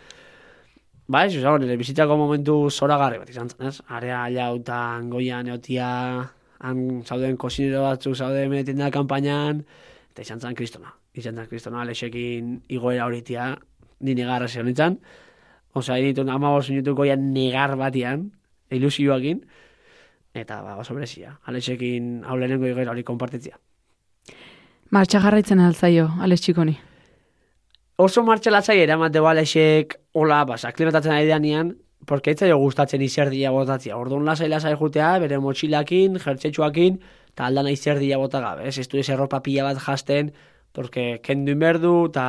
Ba, 1.06 1.25
ez, 1.27 1.36
oza, 1.36 1.58
nire 1.60 1.75
bizitzako 1.75 2.15
momentu 2.15 2.53
zoragarri 2.71 3.19
bat 3.19 3.29
izan 3.29 3.49
zen, 3.51 3.67
ez? 3.67 3.82
Area 3.91 4.21
jautan, 4.32 5.10
goian, 5.12 5.49
eotia, 5.51 5.89
han 6.63 6.79
zauden 7.03 7.36
kosinero 7.38 7.84
batzuk 7.84 8.15
zauden 8.15 8.47
menetin 8.49 8.79
da 8.79 8.88
kampainan, 8.89 9.60
eta 10.13 10.23
izan 10.23 10.39
zen 10.39 10.56
kristona. 10.56 10.93
Izan 11.13 11.36
zen 11.36 11.49
kristona, 11.51 11.82
Alexekin 11.84 12.56
igoera 12.71 13.06
horitia, 13.06 13.49
ni 14.03 14.15
negarra 14.15 14.47
ze 14.47 14.61
honitzen. 14.61 14.99
Osa, 15.73 15.97
initun 15.97 16.29
amabos 16.29 16.69
minutu 16.69 16.93
goian 16.93 17.31
negar 17.33 17.75
batian, 17.79 18.31
ilusioakin, 18.69 19.41
eta 20.33 20.61
ba, 20.61 20.77
oso 20.77 20.93
berezia. 20.93 21.39
Alexekin 21.49 22.23
hau 22.25 22.37
lehenengo 22.37 22.67
igoera 22.67 22.91
hori 22.91 23.03
konpartitzia. 23.03 23.57
martxa 24.93 25.19
jarraitzen 25.19 25.59
alzaio, 25.59 26.11
Alex 26.21 26.41
Txikoni. 26.41 26.77
oso 27.97 28.23
martxalatzai 28.23 28.79
eramate 28.81 29.19
balexek 29.19 29.95
hola, 30.13 30.43
bas, 30.45 30.65
aklimatatzen 30.65 31.11
ari 31.13 31.27
danean, 31.27 31.77
porque 32.05 32.31
ez 32.31 32.39
zaio 32.39 32.57
gustatzen 32.57 33.01
izerdia 33.01 33.51
botatzia. 33.51 33.97
Orduan 33.97 34.25
lasai 34.25 34.49
lasai 34.49 34.75
jutea, 34.75 35.17
bere 35.19 35.39
motxilakin, 35.39 36.19
jertxetxuakin, 36.19 36.99
eta 37.29 37.45
aldan 37.45 37.67
izerdia 37.71 38.17
bota 38.17 38.41
gabe. 38.41 38.67
Ez, 38.67 38.77
ez 38.77 38.87
du 38.89 38.99
erropa 38.99 39.41
pila 39.41 39.63
bat 39.63 39.79
jasten, 39.81 40.33
porque 40.73 41.21
kendu 41.23 41.53
inberdu, 41.53 41.93
eta 42.09 42.25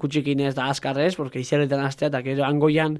kutxikin 0.00 0.40
ez 0.40 0.54
da 0.56 0.70
azkarrez, 0.72 1.14
porque 1.16 1.40
izerretan 1.44 1.84
astea, 1.84 2.08
eta 2.08 2.22
gero 2.24 2.46
angoian, 2.48 2.96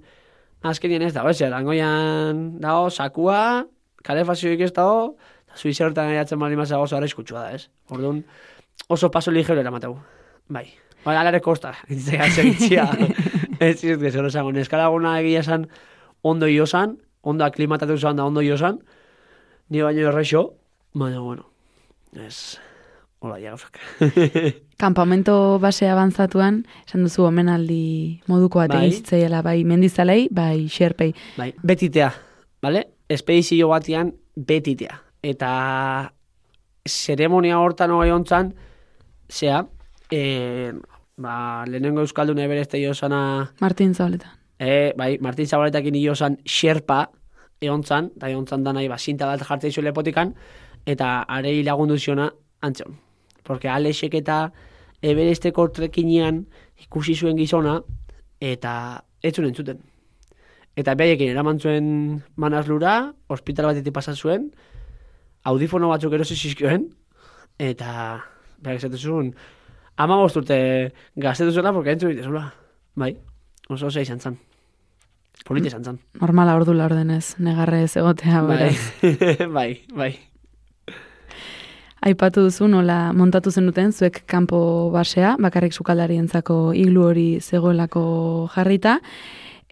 azkenien 0.62 1.06
ez 1.06 1.14
dago, 1.16 1.32
ez, 1.32 1.40
angoian 1.42 2.60
dago, 2.60 2.90
sakua, 2.90 3.64
kalefazioik 4.04 4.66
ez 4.68 4.72
dago, 4.76 5.16
eta 5.48 5.56
zu 5.56 5.72
izerretan 5.72 6.12
gaiatzen 6.12 6.38
bali 6.38 6.60
mazago 6.60 6.84
oso 6.84 7.00
arriskutsua 7.00 7.46
da, 7.46 7.56
ez. 7.56 7.70
Orduan, 7.88 8.20
oso 8.92 9.10
paso 9.10 9.32
ligero 9.32 9.64
eramateu. 9.64 9.96
Bai. 10.52 10.66
Bai, 11.04 11.16
alare 11.16 11.40
kosta, 11.40 11.72
itzea 11.88 12.28
segitzia. 12.36 12.90
ez 13.58 13.82
ez 13.88 13.98
gezero 14.04 14.28
esango, 14.28 14.52
neskalaguna 14.52 15.16
egia 15.22 15.40
esan 15.40 15.68
ondo 16.20 16.46
iosan, 16.46 16.98
ondo 17.22 17.44
aklimatatu 17.44 17.96
zan 17.96 18.20
da 18.20 18.28
ondo 18.28 18.44
iosan, 18.44 18.82
ni 19.68 19.80
baino 19.80 20.08
errexo, 20.08 20.50
baina 20.92 21.20
bueno, 21.24 21.48
ez, 22.12 22.58
hola 23.20 23.38
ja 23.38 23.50
gauzak. 23.50 23.78
Kampamento 24.82 25.58
base 25.58 25.88
avanzatuan, 25.90 26.62
esan 26.86 27.02
duzu 27.06 27.24
omenaldi 27.26 28.20
moduko 28.30 28.62
bat 28.62 28.74
Bai. 28.76 28.92
zitzaiela, 28.92 29.42
bai 29.42 29.64
mendizalei, 29.64 30.28
bai 30.30 30.68
xerpei. 30.70 31.14
bai, 31.36 31.52
betitea, 31.62 32.12
bale? 32.62 32.84
Espedizio 33.08 33.68
batian 33.68 34.12
betitea. 34.36 35.00
Eta 35.22 35.50
zeremonia 36.86 37.58
hortan 37.58 37.90
hogei 37.90 38.12
ontzan, 38.14 38.52
zea, 39.28 39.64
e, 40.10 40.72
ba, 41.16 41.64
lehenengo 41.66 42.04
Euskaldun 42.06 42.38
ebereste 42.38 42.80
josana, 42.84 43.52
Martin 43.60 43.94
Zabaletan. 43.94 44.38
E, 44.58 44.92
bai, 44.96 45.18
Martin 45.20 45.46
Zabaletakin 45.46 45.94
hilo 45.94 46.14
zan 46.14 46.38
xerpa 46.44 47.08
egon 47.60 47.82
zan, 47.82 48.12
eta 48.16 48.30
egon 48.30 48.46
zan 48.46 48.64
da 48.64 48.72
nahi, 48.72 48.88
ba, 48.88 48.98
zinta 48.98 49.26
bat 49.26 49.42
jartzen 49.42 49.74
zuen 49.74 49.88
lepotikan, 49.88 50.34
eta 50.86 51.22
arei 51.26 51.62
lagundu 51.66 51.98
ziona 51.98 52.30
antzion. 52.62 53.07
Porque 53.48 53.70
Alexek 53.72 54.18
eta 54.20 54.50
Everesteko 55.00 55.68
trekinean 55.72 56.42
ikusi 56.84 57.14
zuen 57.16 57.38
gizona, 57.38 57.78
eta 58.44 58.72
ez 59.22 59.32
zuen 59.34 59.48
entzuten. 59.48 59.78
Eta 60.78 60.94
behaiekin 60.98 61.32
eraman 61.32 61.58
zuen 61.58 61.86
manazlura, 62.36 63.14
ospital 63.32 63.70
batetik 63.70 63.94
pasa 63.94 64.14
zuen, 64.14 64.50
audifono 65.48 65.88
batzuk 65.88 66.12
erosi 66.18 66.36
zizkioen, 66.36 66.90
eta 67.58 67.90
behar 68.62 68.76
esaten 68.76 69.00
zuen, 69.00 69.32
ama 69.96 70.20
urte 70.22 70.58
gaztetu 71.16 71.52
zuela, 71.56 71.72
porque 71.72 71.96
entzun 71.96 72.14
dituzula. 72.14 72.52
Bai, 72.94 73.16
oso 73.68 73.86
oso 73.86 74.00
izan 74.00 74.20
zan. 74.20 74.38
Polite 75.46 75.70
izan 75.70 75.84
zan. 75.84 75.98
Normala 76.20 76.54
ordu 76.58 76.74
la 76.74 76.86
ordenez, 76.90 77.36
negarre 77.38 77.84
egotea, 77.86 78.42
Bai, 78.42 78.74
bai, 79.56 79.70
bai. 79.94 80.12
Aipatu 82.00 82.44
duzu 82.46 82.68
nola 82.70 83.12
montatu 83.12 83.50
zenuten 83.50 83.90
zuek 83.92 84.22
kanpo 84.30 84.90
basea, 84.94 85.34
bakarrik 85.42 85.74
sukaldarientzako 85.74 86.72
iglu 86.78 87.02
hori 87.08 87.26
zegoelako 87.40 88.02
jarrita. 88.54 88.98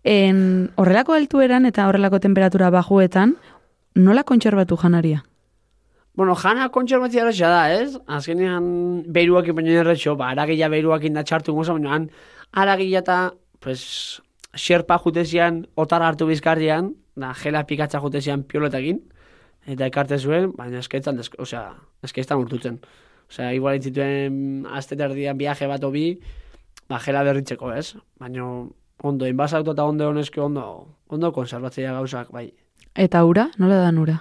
En, 0.02 0.70
horrelako 0.74 1.14
altueran 1.14 1.66
eta 1.66 1.86
horrelako 1.86 2.18
temperatura 2.22 2.70
bajuetan, 2.74 3.36
nola 3.94 4.24
kontserbatu 4.26 4.76
janaria? 4.82 5.22
Bueno, 6.16 6.34
jana 6.34 6.68
kontserbatzia 6.72 7.22
erretxa 7.22 7.48
da, 7.52 7.62
ez? 7.76 7.98
Azkenean 8.08 8.68
beruak 9.12 9.50
baino 9.54 9.74
erretxo, 9.82 10.16
ba, 10.16 10.30
aragila 10.32 10.70
beruak 10.72 11.04
inda 11.04 11.22
txartu 11.22 11.54
goza, 11.54 11.74
baina 11.76 11.92
han 11.94 12.06
aragila 12.52 13.02
eta, 13.04 13.18
pues, 13.60 14.22
xerpa 14.56 14.98
jutezian 14.98 15.66
otar 15.74 16.02
hartu 16.02 16.26
bizkarrian, 16.26 16.94
da 17.14 17.34
gela 17.36 17.66
pikatza 17.68 18.00
jutezian 18.00 18.42
pioletakin, 18.48 19.02
eta 19.66 19.88
ekarte 19.90 20.18
zuen, 20.18 20.52
baina 20.56 20.78
esketzan, 20.78 21.18
esk, 21.22 21.34
osea, 21.42 21.68
esketzan 22.06 22.40
urtutzen. 22.42 22.78
Osea, 23.26 23.50
igual 23.56 23.80
intzituen 23.80 24.66
azte 24.70 24.96
terdian 24.98 25.38
viaje 25.38 25.66
bat 25.66 25.84
obi, 25.84 26.06
ba, 26.88 27.00
gela 27.02 27.24
berritzeko, 27.26 27.72
ez? 27.74 27.96
Baina 28.22 28.46
ondo, 29.02 29.26
inbazautu 29.26 29.74
eta 29.74 29.84
ondo 29.84 30.08
honeski 30.12 30.40
ondo, 30.40 30.66
ondo 31.08 31.32
konservatzea 31.34 31.92
gauzak, 31.98 32.30
bai. 32.32 32.48
Eta 32.94 33.24
ura, 33.26 33.50
nola 33.58 33.82
da 33.82 33.90
ura? 34.00 34.20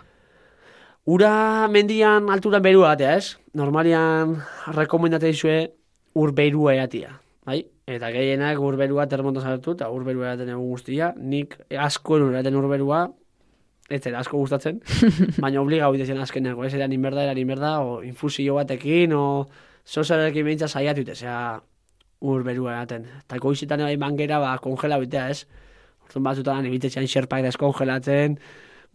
Ura 1.06 1.68
mendian 1.70 2.32
alturan 2.34 2.64
berua 2.66 2.96
batea, 2.96 3.16
ez? 3.16 3.38
Normalian 3.54 4.40
rekomendate 4.74 5.30
dizue 5.30 5.60
ur 6.18 6.34
berua 6.34 6.74
eatia, 6.74 7.20
bai? 7.46 7.62
Eta 7.86 8.10
gehienak 8.10 8.58
ur 8.58 8.76
berua 8.80 9.06
termontan 9.06 9.46
sartu 9.46 9.76
eta 9.78 9.92
ur 9.94 10.04
berua 10.04 10.32
eaten 10.32 10.50
egun 10.50 10.72
guztia. 10.72 11.14
Nik 11.16 11.54
asko 11.70 12.18
ur 12.18 12.34
eaten 12.34 12.58
ur 12.58 12.66
berua, 12.72 13.06
ez 13.90 14.02
zera 14.02 14.20
asko 14.20 14.38
gustatzen, 14.38 14.80
baina 15.44 15.62
obligau 15.62 15.92
itezen 15.96 16.18
azkeneko, 16.22 16.64
ez 16.66 16.74
eran 16.74 16.94
inberda, 16.96 17.24
eran 17.24 17.38
inberda, 17.38 17.80
o 17.86 18.02
infusio 18.04 18.56
batekin, 18.58 19.14
o 19.14 19.46
sosarekin 19.86 20.46
behintza 20.46 20.68
saiatu 20.68 21.04
itezea 21.06 21.62
ur 22.26 22.44
berua 22.44 22.80
eaten. 22.82 23.06
Eta 23.22 23.38
goizitan 23.38 23.84
bai 23.86 23.98
mangera, 24.02 24.40
ba, 24.42 24.56
kongela 24.64 24.98
bitea, 25.02 25.28
ez? 25.30 25.46
Orduan 26.08 26.24
batzutan, 26.30 26.66
ibitetzean 26.70 27.06
xerpak 27.10 27.44
deskongelatzen, 27.46 28.40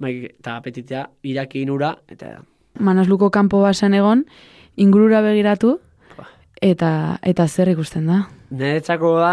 bai, 0.00 0.14
eta 0.30 0.56
apetitea, 0.58 1.04
irakin 1.22 1.70
ura, 1.70 1.94
eta 2.08 2.40
Manasluko 2.80 3.30
kanpo 3.34 3.60
basan 3.64 3.94
egon, 3.98 4.22
ingurura 4.78 5.20
begiratu, 5.22 5.74
Ba. 6.16 6.26
eta, 6.62 6.90
eta 7.26 7.46
zer 7.48 7.68
ikusten 7.72 8.06
da? 8.06 8.20
Niretzako 8.50 9.16
da, 9.18 9.32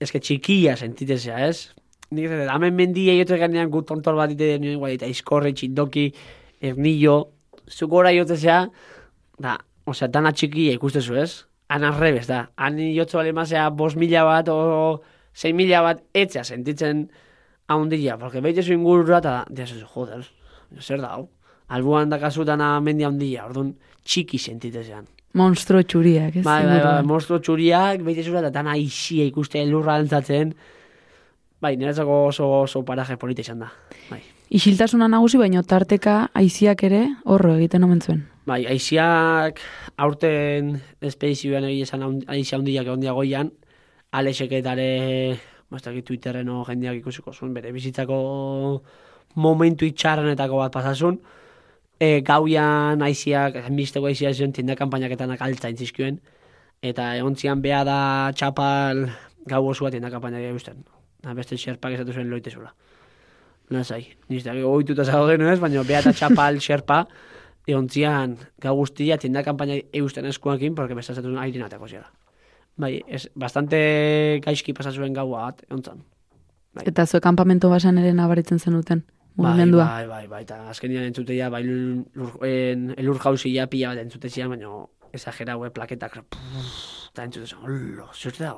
eske 0.00 0.20
txikia 0.20 0.76
sentitezea, 0.76 1.40
ez? 1.48 1.72
Nik 2.10 2.24
ez 2.24 2.30
dut, 2.32 2.48
hemen 2.48 2.76
mendia 2.76 3.12
jote 3.18 3.36
ganean 3.36 3.68
gut 3.72 3.88
tontor 3.88 4.16
bat 4.16 4.32
ite 4.32 4.54
denuen, 4.54 4.78
guai, 4.80 4.94
eta 4.96 5.08
izkorre, 5.10 5.52
txindoki, 5.52 6.06
ernillo, 6.64 7.18
zukora 7.68 8.12
jotezea, 8.16 8.62
da, 9.44 9.58
osea, 9.84 10.08
dana 10.08 10.32
txikia 10.32 10.72
ikustezu, 10.78 11.18
ez? 11.20 11.44
Han 11.68 11.84
arrebez, 11.84 12.24
da. 12.30 12.46
Han 12.56 12.78
jotze 12.96 13.18
bale 13.18 13.34
mazea 13.36 13.66
bos 13.76 13.92
mila 14.00 14.24
bat, 14.24 14.48
o 14.48 15.02
sei 15.36 15.52
mila 15.52 15.82
bat, 15.84 16.00
etzea 16.16 16.44
sentitzen 16.44 17.04
haundila, 17.68 18.16
porque 18.16 18.40
behitezu 18.40 18.72
ingurura, 18.72 19.20
eta 19.20 19.34
diazu, 19.52 19.84
joder, 19.92 20.24
zer 20.80 21.04
da, 21.04 21.12
hau? 21.18 21.28
Albuan 21.76 22.08
da 22.08 22.16
kasutana 22.16 22.72
mendi 22.80 23.04
haundila, 23.04 23.44
orduan 23.50 23.74
txiki 24.00 24.40
sentitezean. 24.40 25.04
Monstro 25.36 25.82
txuriak, 25.84 26.40
ez? 26.40 26.44
Bai, 26.46 26.62
bai, 26.64 26.80
bai, 26.80 27.04
monstro 27.04 27.36
txuriak, 27.44 28.00
behite 28.06 28.24
zura, 28.24 28.40
eta 28.40 28.54
dana 28.54 28.78
isia 28.80 29.28
ikuste 29.28 29.60
lurra 29.68 29.98
altzatzen. 30.00 30.56
Bai, 31.60 31.76
niretzako 31.76 32.26
oso, 32.28 32.48
oso 32.62 32.84
paraje 32.84 33.16
polita 33.18 33.42
izan 33.42 33.64
da. 33.64 33.72
Bai, 34.10 34.22
Isiltasuna 34.48 35.10
nagusi, 35.12 35.36
baino 35.36 35.60
tarteka 35.62 36.30
aiziak 36.38 36.82
ere 36.86 37.02
horro 37.28 37.56
egiten 37.58 37.84
omen 37.84 38.00
zuen. 38.00 38.22
bai 38.48 38.62
aiziak 38.64 39.60
aurten 40.00 40.70
espedizioan 41.04 41.66
egin 41.68 41.82
esan 41.84 42.04
aizia 42.26 42.56
handiak 42.56 42.86
egon 42.86 43.04
goian, 43.18 43.50
Alexek 44.10 44.52
eta 44.56 44.72
ere, 44.72 45.36
bastak 45.68 46.00
Twitterren 46.04 46.48
o 46.48 46.64
jendeak 46.64 46.96
ikusiko 47.02 47.34
zuen, 47.34 47.52
bere 47.52 47.72
bizitzako 47.72 48.82
momentu 49.34 49.84
itxarrenetako 49.84 50.62
bat 50.62 50.72
pasasun. 50.72 51.20
E, 52.00 52.22
gauian 52.24 53.02
aiziak, 53.02 53.58
misteko 53.68 54.06
aizia 54.06 54.32
zion 54.32 54.52
tienda 54.52 54.76
kampainaketanak 54.76 55.42
altzain 55.42 55.76
zizkuen. 55.76 56.22
Eta 56.80 57.16
egon 57.18 57.36
zian 57.36 57.60
beha 57.60 57.84
da 57.84 57.98
txapal 58.32 59.10
gau 59.44 59.66
osua 59.68 59.90
tienda 59.90 60.08
kampainak 60.10 60.48
eguzten. 60.48 60.86
Da 61.22 61.34
beste 61.34 61.58
xerpak 61.58 61.96
esatu 61.96 62.14
zuen 62.14 62.30
loitezula. 62.30 62.72
Lasai, 63.74 64.04
niztak 64.32 64.62
oituta 64.64 65.04
zauden 65.04 65.42
ez, 65.44 65.58
baina 65.60 65.82
beha 65.84 66.00
eta 66.00 66.14
txapal 66.20 66.60
xerpa 66.64 67.02
egon 67.68 67.88
zian 67.92 68.36
gau 68.62 68.74
guztia 68.78 69.18
tienda 69.20 69.42
kampainak 69.44 69.92
eguzten 69.92 70.28
eskuakin, 70.30 70.74
porque 70.74 70.96
bestazatu 70.96 71.28
zuen 71.28 71.42
airin 71.42 71.66
atako 71.66 71.88
ziala. 71.88 72.08
Bai, 72.78 73.02
es, 73.06 73.28
bastante 73.34 73.78
gaizki 74.44 74.72
pasa 74.72 74.92
zuen 74.94 75.12
gaua 75.12 75.48
bat, 75.48 75.64
egon 75.68 75.84
zan. 75.84 76.04
Eta 76.86 77.06
zue 77.06 77.20
kanpamento 77.20 77.68
basan 77.68 77.98
ere 77.98 78.12
nabaritzen 78.14 78.60
zenuten, 78.62 79.02
mugimendua. 79.36 79.84
Bai, 79.84 80.06
bai, 80.06 80.22
bai, 80.30 80.42
eta 80.46 80.62
azkenian 80.72 81.08
entzuteia, 81.10 81.50
bai, 81.50 81.64
lur, 81.66 82.38
en, 82.46 82.92
elur 82.96 83.18
jauzia 83.24 83.66
pila 83.68 83.92
bat 83.92 84.04
entzuteia, 84.06 84.48
baina 84.48 84.86
exagerau, 85.12 85.64
eh, 85.66 85.72
plaketak, 85.74 86.22
pff, 86.22 86.97
eta 87.12 87.24
entzutezia, 87.26 87.58
hola, 87.62 88.08
zer 88.14 88.36
da, 88.38 88.54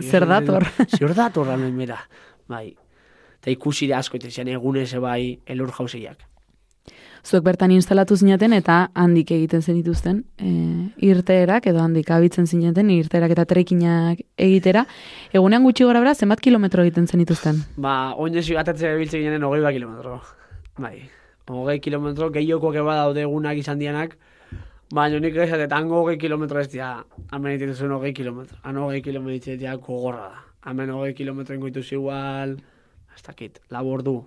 Zer 0.00 0.26
dator? 0.26 0.66
Zer 0.98 1.14
dator, 1.14 1.46
ramen 1.46 1.76
mera, 1.76 1.98
bai. 2.48 2.68
Eta 3.40 3.52
ikusire 3.52 3.94
asko, 3.96 4.20
itezian 4.20 4.48
egunez 4.52 4.92
bai, 5.00 5.38
elur 5.46 5.72
jauziak. 5.76 6.26
Zuek 7.20 7.44
bertan 7.44 7.72
instalatu 7.74 8.16
zinaten 8.16 8.54
eta 8.56 8.76
handik 8.96 9.30
egiten 9.34 9.60
zenituzten 9.60 10.22
e, 10.40 10.50
irteerak 11.04 11.66
edo 11.68 11.82
handik 11.82 12.08
abitzen 12.16 12.46
zineten 12.46 12.88
irteerak 12.94 13.34
eta 13.34 13.44
trekinak 13.44 14.22
egitera. 14.40 14.86
Egunean 15.36 15.66
gutxi 15.68 15.84
gora 15.84 16.00
bera, 16.00 16.14
zenbat 16.14 16.40
kilometro 16.40 16.84
egiten 16.86 17.06
zenituzten? 17.06 17.60
Ba, 17.76 18.14
oinez 18.16 18.46
atatze 18.56 18.94
biltzen 18.96 19.26
ginen 19.26 19.44
hogei 19.44 19.60
bat 19.66 19.76
kilometro. 19.76 20.16
Bai, 20.80 20.96
hogei 21.50 21.78
kilometro, 21.84 22.30
gehioko 22.32 22.72
keba 22.72 22.96
daude 23.02 23.26
egunak 23.26 23.60
izan 23.60 23.78
dianak, 23.78 24.16
baina 24.94 25.20
nik 25.22 25.36
eta 25.36 25.76
hango 25.76 26.02
hogei 26.02 26.18
kilometro 26.18 26.60
ez 26.60 26.68
dira, 26.72 27.04
hemen 27.32 27.52
egiten 27.52 27.74
zuen 27.74 27.92
hogei 27.92 28.12
kilometro. 28.12 28.58
Han 28.64 28.76
hogei 28.76 29.02
kilometro 29.02 29.52
ez 29.52 29.58
dira 29.58 29.76
gogorra 29.76 30.28
da. 30.34 30.42
Hemen 30.70 30.90
hogei 30.90 31.14
kilometro 31.14 31.54
ingoituz 31.54 31.92
igual, 31.92 32.56
ez 33.14 33.22
dakit, 33.26 33.60
labordu. 33.70 34.24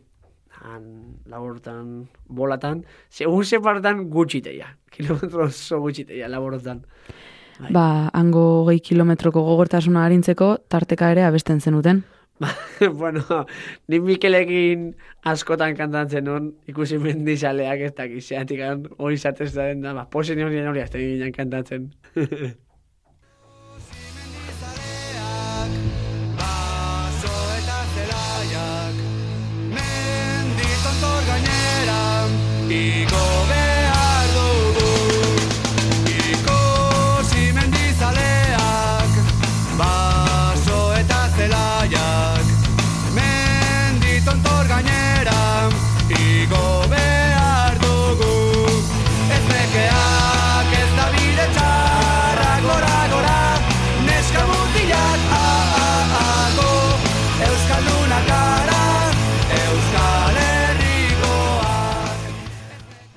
Han, 0.64 0.84
labortan, 1.28 2.08
bolatan, 2.30 2.84
segun 3.10 3.44
separtan 3.44 4.06
gutxiteia. 4.10 4.70
Kilometro 4.94 5.48
oso 5.50 5.80
gutxiteia, 5.82 6.30
labortan. 6.30 6.84
Bai. 7.60 7.72
Ba, 7.74 8.10
hango 8.14 8.64
gehi 8.70 8.80
kilometroko 8.80 9.44
gogortasuna 9.44 10.06
harintzeko 10.06 10.56
tarteka 10.70 11.12
ere 11.12 11.26
abesten 11.28 11.60
zenuten. 11.60 12.04
bueno, 13.00 13.46
ni 13.88 14.00
Mikelekin 14.00 14.92
askotan 15.24 15.76
kantatzen 15.78 16.28
hon, 16.28 16.52
ikusi 16.68 17.00
mendizaleak 17.02 17.88
ez 17.88 17.94
dakiz, 17.98 18.26
zeatik 18.28 18.62
hori 18.98 19.18
zatez 19.18 19.54
da 19.56 19.70
den 19.72 19.82
da, 19.86 19.96
ba, 19.98 20.06
posen 20.10 20.44
hori 20.44 20.62
hori 20.66 20.84
azte 20.84 21.02
ginen 21.02 21.34
kantatzen. 21.36 21.92
Iko 32.74 33.24
behar 33.50 33.63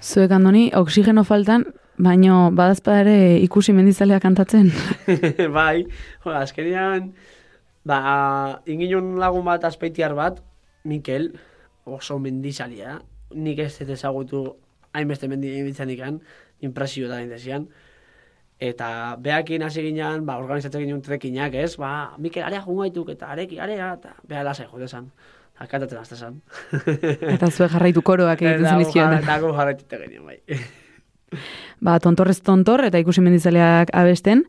Zuek 0.07 0.31
andoni, 0.31 0.69
oksigeno 0.79 1.25
faltan, 1.27 1.65
baino 1.99 2.53
badazpada 2.55 3.01
ere 3.03 3.15
ikusi 3.43 3.73
mendizalea 3.75 4.21
kantatzen. 4.23 4.69
bai, 5.57 5.83
jo, 6.23 6.31
azkenean, 6.31 7.09
ba, 7.91 7.99
inginun 8.71 9.17
lagun 9.19 9.43
bat 9.49 9.67
azpeitiar 9.67 10.15
bat, 10.15 10.39
Mikel, 10.87 11.33
oso 11.91 12.21
mendizalia, 12.23 13.01
nik 13.35 13.65
ez 13.65 13.73
dut 13.81 13.91
ezagutu 13.97 14.45
hainbeste 14.95 15.27
mendi 15.27 15.51
ikan, 15.97 16.21
impresio 16.61 17.09
da 17.09 17.19
indezian. 17.21 17.67
Eta 18.61 19.17
behakin 19.19 19.63
hasi 19.63 19.83
ginean, 19.83 20.25
ba, 20.25 20.39
organizatzen 20.39 20.87
ginen 20.87 21.03
trekinak, 21.03 21.55
ez? 21.55 21.75
Ba, 21.77 22.15
Mikel, 22.19 22.45
area 22.45 22.63
jungaituk, 22.63 23.11
eta 23.11 23.27
areki, 23.35 23.59
area, 23.59 23.97
eta 23.99 24.15
beha 24.23 24.45
lasai 24.45 24.69
jode 24.71 24.87
kantatzen 25.65 25.99
azte 25.99 26.17
zan. 26.17 26.41
Eta 27.33 27.49
zuek 27.51 27.73
jarraitu 27.73 28.03
koroak 28.05 28.43
egiten 28.43 28.69
zenizkioten. 28.69 29.23
Eta 29.23 29.39
gu 29.41 29.53
jarraitute 29.57 30.01
genien, 30.05 30.27
bai. 30.27 30.41
Ba, 31.81 31.97
tontorrez 32.01 32.39
tontor 32.45 32.85
eta 32.87 33.01
ikusi 33.01 33.25
mendizaleak 33.25 33.91
abesten, 33.97 34.45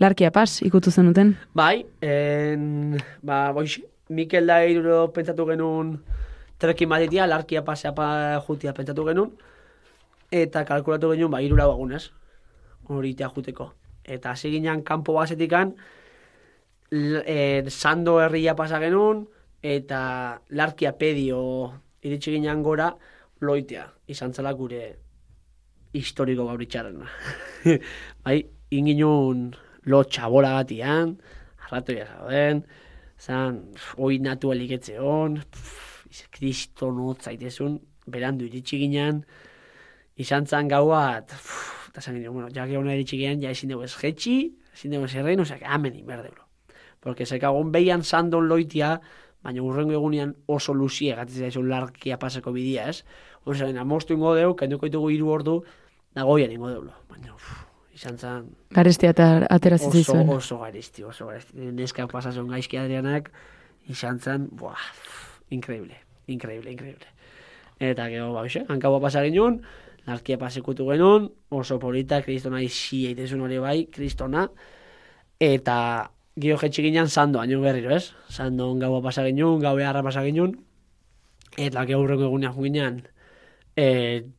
larkia 0.00 0.32
pas 0.32 0.58
ikutu 0.64 0.90
zenuten. 0.90 1.36
Bai, 1.56 1.84
en, 2.04 2.96
ba, 3.22 3.50
boix, 3.56 3.78
Mikel 4.08 4.46
da 4.46 4.60
iruro 4.62 5.08
pentsatu 5.10 5.48
genuen 5.48 5.96
trekin 6.62 6.88
bat 6.88 7.02
itia, 7.02 7.26
larkia 7.26 7.64
pasea 7.66 7.90
pa 7.94 8.38
jutia 8.46 8.72
pentsatu 8.74 9.04
genuen, 9.08 9.32
eta 10.30 10.64
kalkulatu 10.64 11.10
genuen, 11.14 11.32
ba, 11.32 11.42
irura 11.42 11.66
bagunez, 11.66 12.10
hori 12.88 13.12
itea 13.16 13.30
juteko. 13.34 13.72
Eta 14.06 14.32
hasi 14.32 14.52
ginen 14.52 14.84
kanpo 14.86 15.16
basetikan, 15.16 15.74
eh, 16.92 17.64
sando 17.68 18.20
herria 18.22 18.54
pasa 18.54 18.78
genuen, 18.80 19.26
eta 19.66 20.00
larkia 20.54 20.92
pedio 20.98 21.40
iritsi 22.06 22.36
ginen 22.36 22.62
gora, 22.62 22.92
loitea, 23.42 23.86
izan 24.12 24.34
zela 24.34 24.52
gure 24.54 24.82
historiko 25.96 26.46
gauritxarrena. 26.46 27.08
bai, 28.24 28.38
inginun 28.70 29.48
lo 29.90 30.02
txabola 30.04 30.52
batian, 30.60 31.16
arratoia 31.66 32.06
zauden, 32.06 32.62
zan, 33.18 33.60
oi 33.98 34.20
natu 34.22 34.52
eliketze 34.54 34.98
hon, 35.02 35.40
kriston 36.34 37.02
hotz 37.02 37.26
zaitezun, 37.26 37.80
berandu 38.06 38.46
iritsi 38.46 38.78
ginen, 38.84 39.22
izan 40.20 40.46
zan 40.46 40.70
gau 40.70 40.86
bat, 40.92 41.34
eta 41.90 42.02
zan 42.02 42.20
ginen, 42.20 42.32
bueno, 42.32 42.50
jake 42.54 42.78
hona 42.78 42.94
iritsi 42.94 43.18
ginen, 43.18 43.42
ja 43.42 43.50
ezin 43.50 43.74
dugu 43.74 43.86
ez 43.88 43.94
jetxi, 43.98 44.38
ezin 44.76 44.94
dugu 44.94 45.10
ez 45.10 45.14
errein, 45.16 45.42
osea, 45.42 45.58
amen 45.66 45.96
inberdeulo. 45.98 46.44
Porque 47.00 47.26
sekagon 47.26 47.70
behian 47.74 48.02
sandon 48.02 48.48
loitia, 48.50 48.96
baina 49.46 49.62
urrengo 49.62 49.94
egunean 49.94 50.34
oso 50.50 50.74
luzie 50.74 51.14
gatzen 51.14 51.46
zaizu 51.46 51.62
larkia 51.62 52.18
pasako 52.18 52.52
bidia, 52.56 52.88
ez? 52.90 53.04
Osea, 53.46 53.70
amostu 53.78 54.16
ingo 54.16 54.34
deu, 54.34 54.54
kenduko 54.58 54.88
ditugu 54.90 55.12
hiru 55.14 55.30
ordu, 55.30 55.60
nagoian 56.18 56.50
ingo 56.50 56.72
deulo. 56.72 56.96
Baina, 57.10 57.34
uf, 57.36 57.52
izan 57.94 58.18
zan, 58.18 58.48
Garestia 58.74 59.12
eta 59.14 59.28
ateratzen 59.46 59.92
oso, 59.92 60.00
zizuen. 60.00 60.32
oso 60.34 60.58
garesti, 60.64 61.04
oso 61.06 61.28
garesti. 61.30 61.70
Neska 61.78 62.08
pasasun 62.10 62.50
gaizki 62.50 62.80
Adrianak, 62.80 63.30
izan 63.92 64.18
zen, 64.18 64.48
buah, 64.50 64.82
increíble, 65.54 66.00
increíble, 66.26 66.74
increíble. 66.74 67.14
Eta 67.78 68.08
gero, 68.10 68.32
ba, 68.34 68.42
hoxe, 68.42 68.64
hankaua 68.66 68.98
pasa 69.04 69.22
ginen, 69.22 69.60
larkia 70.10 70.40
pasekutu 70.42 70.88
genuen, 70.90 71.30
oso 71.54 71.78
polita, 71.78 72.18
kristona 72.26 72.64
izi 72.64 73.04
eitezun 73.12 73.46
hori 73.46 73.62
bai, 73.62 73.78
kristona, 73.94 74.48
eta 75.38 75.78
gero 76.36 76.58
jetxi 76.60 76.82
ginen 76.84 77.08
sando, 77.08 77.40
haino 77.40 77.60
berriro, 77.60 77.94
ez? 77.96 78.12
Sando 78.28 78.74
gaua 78.76 79.00
pasa 79.02 79.24
ginen, 79.24 79.60
gaue 79.60 79.84
harra 79.84 80.02
pasa 80.04 80.22
ginen, 80.24 80.58
eta 81.56 81.84
gero 81.88 82.02
hurrengo 82.02 82.28
egunean 82.28 82.54
jo 82.54 82.66
ginen, 82.66 83.02
e, 83.76 83.86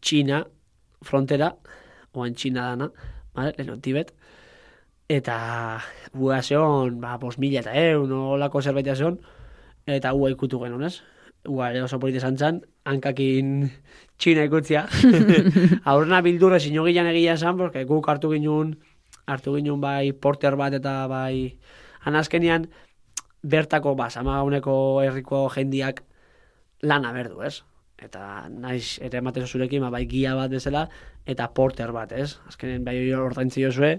Txina, 0.02 0.44
frontera, 1.02 1.56
oan 2.14 2.36
Txina 2.38 2.70
dana, 2.70 2.92
vale, 3.34 3.56
leheno 3.58 3.80
Tibet, 3.82 4.14
eta 5.10 5.38
gua 6.14 6.42
zeon, 6.44 7.00
ba, 7.02 7.18
bos 7.18 7.38
mila 7.42 7.64
eta 7.64 7.74
eun, 7.74 8.12
olako 8.12 8.62
zerbaita 8.62 8.96
zeon, 8.96 9.18
eta 9.88 10.12
gua 10.12 10.30
ikutu 10.34 10.60
genuen, 10.62 10.86
ez? 10.86 11.02
Ere 11.48 11.82
oso 11.82 11.98
polite 12.00 12.20
zantzan, 12.20 12.60
hankakin 12.86 13.70
txina 14.20 14.44
ikutzia. 14.50 14.84
Aurrena 15.90 16.20
bildurre 16.26 16.60
sinogilan 16.60 17.08
egia 17.14 17.38
esan, 17.40 17.58
porque 17.58 17.86
guk 17.88 18.10
hartu 18.12 18.34
ginen, 18.34 18.76
hartu 19.26 19.56
ginen 19.56 19.80
bai 19.82 20.12
porter 20.12 20.58
bat 20.60 20.76
eta 20.76 21.00
bai, 21.08 21.56
anazkenian, 22.06 22.68
bertako, 23.44 23.96
ba, 23.96 24.10
samauneko 24.10 25.02
herriko 25.04 25.48
jendiak 25.54 26.04
lana 26.82 27.12
berdu, 27.14 27.42
ez? 27.46 27.62
Eta 27.98 28.48
naiz, 28.50 29.00
ere 29.02 29.22
ematen 29.22 29.48
zurekin, 29.48 29.82
ba, 29.82 29.90
bai 29.94 30.06
gia 30.10 30.36
bat 30.38 30.52
bezala, 30.54 30.88
eta 31.26 31.50
porter 31.54 31.92
bat, 31.96 32.12
ez? 32.14 32.38
Azkenen 32.48 32.86
bai 32.86 32.98
ordaintzi 33.14 33.64
jozue, 33.66 33.98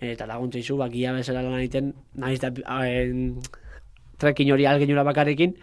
eta 0.00 0.26
laguntza 0.26 0.58
izu, 0.58 0.78
ba, 0.80 0.88
gia 0.92 1.12
bezala 1.12 1.42
lan 1.44 1.58
egiten, 1.60 1.92
naiz 2.20 2.40
da, 2.40 2.50
en, 2.88 3.40
trekin 4.18 4.52
hori 4.52 4.66
alginura 4.66 5.04
bakarekin, 5.04 5.56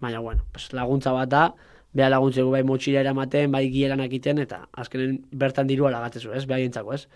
baina, 0.00 0.20
bueno, 0.20 0.44
pues, 0.52 0.70
laguntza 0.72 1.12
bat 1.16 1.32
da, 1.32 1.44
beha 1.94 2.10
laguntzeko 2.10 2.50
bai 2.50 2.62
motxila 2.66 3.02
eramaten, 3.04 3.52
bai 3.54 3.68
gieran 3.70 4.02
akiten, 4.02 4.40
eta 4.42 4.64
azkenen 4.82 5.20
bertan 5.30 5.70
dirua 5.70 5.92
lagatzezu, 5.94 6.32
ez? 6.34 6.44
Beha 6.50 6.58
jentzako, 6.64 6.94
ez? 6.94 7.06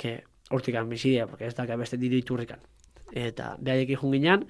Que 0.00 0.22
hortikan 0.50 0.88
bizidea, 0.88 1.26
porque 1.26 1.46
ez 1.46 1.54
da 1.54 1.76
beste 1.76 1.98
diru 2.00 2.16
iturrikan. 2.16 2.60
Eta 3.12 3.56
behaiekin 3.60 4.00
junginan, 4.00 4.46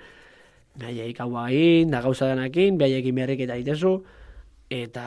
behaieik 0.79 1.21
hau 1.21 1.31
egin, 1.47 1.91
da 1.91 2.01
gauza 2.01 2.29
denakin, 2.31 2.79
behaiekin 2.79 3.15
berrik 3.15 3.41
eta 3.45 3.57
itezu, 3.59 3.97
eta, 4.71 5.07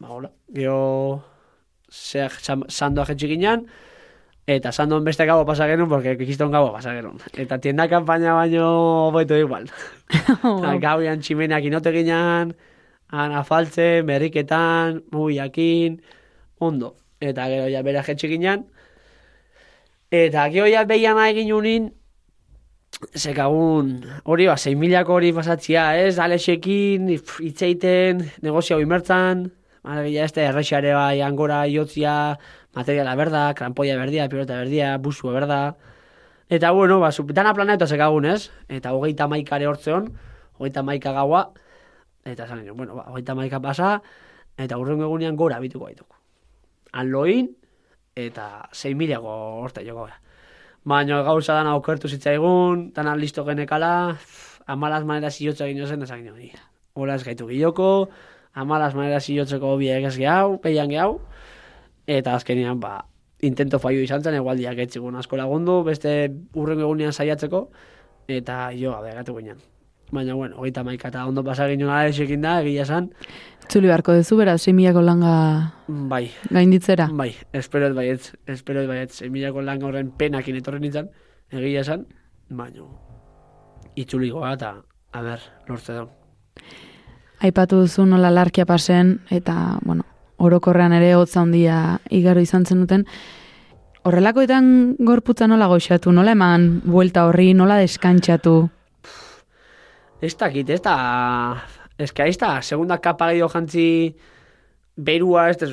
ba, 0.00 0.08
hola, 0.08 0.32
gero, 0.54 1.22
zeak 1.90 2.40
sandoa 2.42 3.06
jetxik 3.08 3.30
ginen, 3.32 3.64
eta 4.48 4.72
sandoan 4.72 5.04
beste 5.04 5.26
gabo 5.28 5.44
pasa 5.46 5.68
genuen, 5.68 5.88
porque 5.88 6.16
kiston 6.18 6.50
gabo 6.50 6.72
pasa 6.72 6.94
genuen. 6.96 7.20
Eta 7.36 7.58
tienda 7.60 7.88
kampaina 7.88 8.34
baino 8.34 9.10
boito 9.12 9.36
igual. 9.36 9.68
Eta 10.08 10.74
gauian 10.80 11.20
tximenak 11.20 11.64
inote 11.64 11.92
ginen, 11.92 12.54
han 13.08 13.32
afaltzen, 13.36 14.06
berriketan, 14.08 15.02
mugiakin, 15.12 16.00
ondo. 16.58 16.96
Eta 17.20 17.48
gero 17.48 17.68
ja 17.72 17.82
bera 17.82 18.02
jetxe 18.04 18.28
ginen. 18.28 18.66
Eta 20.10 20.48
gero 20.52 20.68
ja 20.68 20.84
behian 20.88 21.20
egin 21.28 21.52
unin, 21.52 21.92
sekagun, 23.14 24.02
hori 24.24 24.48
ba, 24.48 24.56
6 24.56 24.74
milako 24.78 25.18
hori 25.18 25.32
pasatzia, 25.32 25.92
ez, 26.00 26.18
alexekin, 26.18 27.08
itzeiten, 27.46 28.24
negozio 28.42 28.76
hau 28.76 28.82
imertzan, 28.82 29.48
Alegia 29.88 30.24
este 30.24 30.42
errexare 30.42 30.92
bai 30.92 31.22
angora 31.22 31.62
iotzia, 31.66 32.38
materiala 32.76 33.14
berda, 33.16 33.54
krampoia 33.54 33.96
berdia, 33.96 34.28
pilota 34.28 34.58
berdia, 34.58 34.96
busua 34.98 35.32
berda. 35.32 35.76
Eta 36.50 36.72
bueno, 36.72 36.98
ba, 37.00 37.08
dana 37.32 37.54
planeta 37.54 37.86
sekagun, 37.86 38.26
ez? 38.26 38.50
Eta 38.68 38.92
hogeita 38.92 39.28
maikare 39.28 39.66
hortzeon, 39.66 40.10
hogeita 40.58 40.82
maika 40.82 41.12
gaua, 41.12 41.52
eta 42.24 42.46
ginen, 42.50 42.76
bueno, 42.76 42.96
ba, 42.96 43.06
hogeita 43.08 43.34
maika 43.34 43.60
pasa, 43.60 44.02
eta 44.58 44.76
urrengo 44.76 45.04
egunean 45.08 45.36
gora 45.36 45.58
bituko 45.58 45.86
baituko. 45.86 46.16
Anloin, 46.92 47.48
eta 48.16 48.68
6 48.72 48.96
milako 48.96 49.32
horte 49.62 49.86
joko 49.86 50.04
gara. 50.04 50.20
Baina 50.88 51.20
gauza 51.26 51.52
dana 51.52 51.74
okertu 51.76 52.08
zitzaigun, 52.08 52.88
dana 52.96 53.12
listo 53.16 53.44
genekala, 53.44 54.16
amalaz 54.66 55.04
manera 55.04 55.30
ziotza 55.30 55.66
egin 55.66 55.84
zen, 55.86 56.00
ginen, 56.00 56.40
"Ia, 56.40 56.60
hola 56.94 57.14
ez 57.14 57.24
gaitu 57.24 57.46
giloko, 57.46 58.08
amalaz 58.54 58.94
manera 58.94 59.20
zilotzeko 59.20 59.76
biek 59.76 60.04
ez 60.04 60.16
gehau, 60.16 60.58
peian 60.60 60.88
gehau, 60.88 61.20
eta 62.06 62.34
azkenean, 62.34 62.80
ba, 62.80 63.04
intento 63.40 63.78
fallo 63.78 64.00
izan 64.00 64.22
zen, 64.22 64.34
egualdiak 64.34 64.78
etzigun 64.78 65.16
asko 65.16 65.36
lagundu, 65.36 65.82
beste 65.84 66.30
urrengo 66.54 66.86
egunean 66.88 67.12
saiatzeko, 67.12 67.68
eta 68.28 68.70
jo 68.72 68.92
gabe 68.92 69.12
gatu 69.14 69.36
ginen. 69.36 69.58
Baina, 70.10 70.34
bueno, 70.34 70.56
hogeita 70.56 70.84
maika 70.84 71.08
eta 71.08 71.26
ondo 71.26 71.44
pasa 71.44 71.68
ginen 71.68 71.90
alexekin 71.92 72.40
da, 72.40 72.62
egia 72.62 72.82
esan, 72.82 73.12
Itzuli 73.68 73.90
beharko 73.90 74.14
dezu, 74.16 74.38
beraz, 74.40 74.62
6.000ko 74.64 75.02
langa 75.04 75.30
bai, 76.08 76.30
gainditzera. 76.48 77.10
bai, 77.12 77.34
esperot 77.52 77.92
baietz, 77.92 78.30
esperot 78.48 78.86
baietz, 78.88 79.20
emilako 79.26 79.60
lan 79.60 79.82
horren 79.84 80.08
penakin 80.16 80.56
etorri 80.56 80.80
nintzen, 80.80 81.10
egia 81.52 81.82
esan, 81.84 82.06
baina, 82.48 82.86
itzuligoa 84.00 84.54
eta, 84.56 84.70
a 85.12 85.20
ber, 85.20 85.44
lortze 85.68 85.98
daun. 85.98 86.08
Aipatu 87.44 87.82
duzu 87.82 88.06
nola 88.08 88.30
larkia 88.32 88.64
pasen, 88.64 89.18
eta, 89.28 89.76
bueno, 89.84 90.06
orokorrean 90.38 90.96
ere 90.96 91.12
hotza 91.18 91.42
handia 91.42 91.98
igaro 92.08 92.40
izan 92.40 92.64
zenuten. 92.64 93.04
Horrelakoetan 94.08 94.96
gorputza 95.04 95.44
nola 95.46 95.68
goxatu, 95.68 96.16
nola 96.16 96.32
eman 96.32 96.70
buelta 96.86 97.28
horri, 97.28 97.52
nola 97.52 97.76
deskantxatu. 97.84 98.62
Ez 100.24 100.32
dakit, 100.40 100.70
ez 100.72 100.80
da... 100.80 100.96
Ez 101.98 102.12
que 102.12 102.28
ez 102.30 102.38
da, 102.38 102.60
segunda 102.62 103.00
kapa 103.02 103.32
gehiago 103.32 103.50
jantzi 103.50 104.14
berua, 104.94 105.48
ez 105.50 105.58
da, 105.58 105.66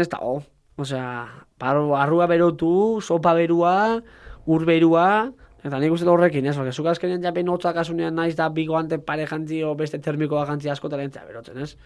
ez 0.00 0.08
da, 0.12 0.20
oh. 0.20 0.42
Osea, 0.76 1.24
paro, 1.56 1.86
berotu, 2.26 3.00
sopa 3.00 3.32
berua, 3.34 4.02
ur 4.44 4.64
berua, 4.66 5.30
eta 5.64 5.78
nik 5.78 5.92
uste 5.94 6.08
horrekin, 6.10 6.46
ez? 6.46 6.56
Porque 6.56 6.72
zuk 6.72 6.86
azkenean 6.90 7.22
ja 7.22 7.30
behin 7.32 7.48
hotzak 7.48 7.76
asunean 7.76 8.14
naiz 8.14 8.34
da 8.36 8.48
biko 8.48 8.76
ante 8.76 8.98
pare 8.98 9.26
jantzi 9.26 9.62
o 9.62 9.74
beste 9.74 9.98
termikoa 9.98 10.44
jantzi 10.46 10.68
asko 10.68 10.90
talentzea 10.90 11.24
berotzen, 11.24 11.62
ez? 11.62 11.76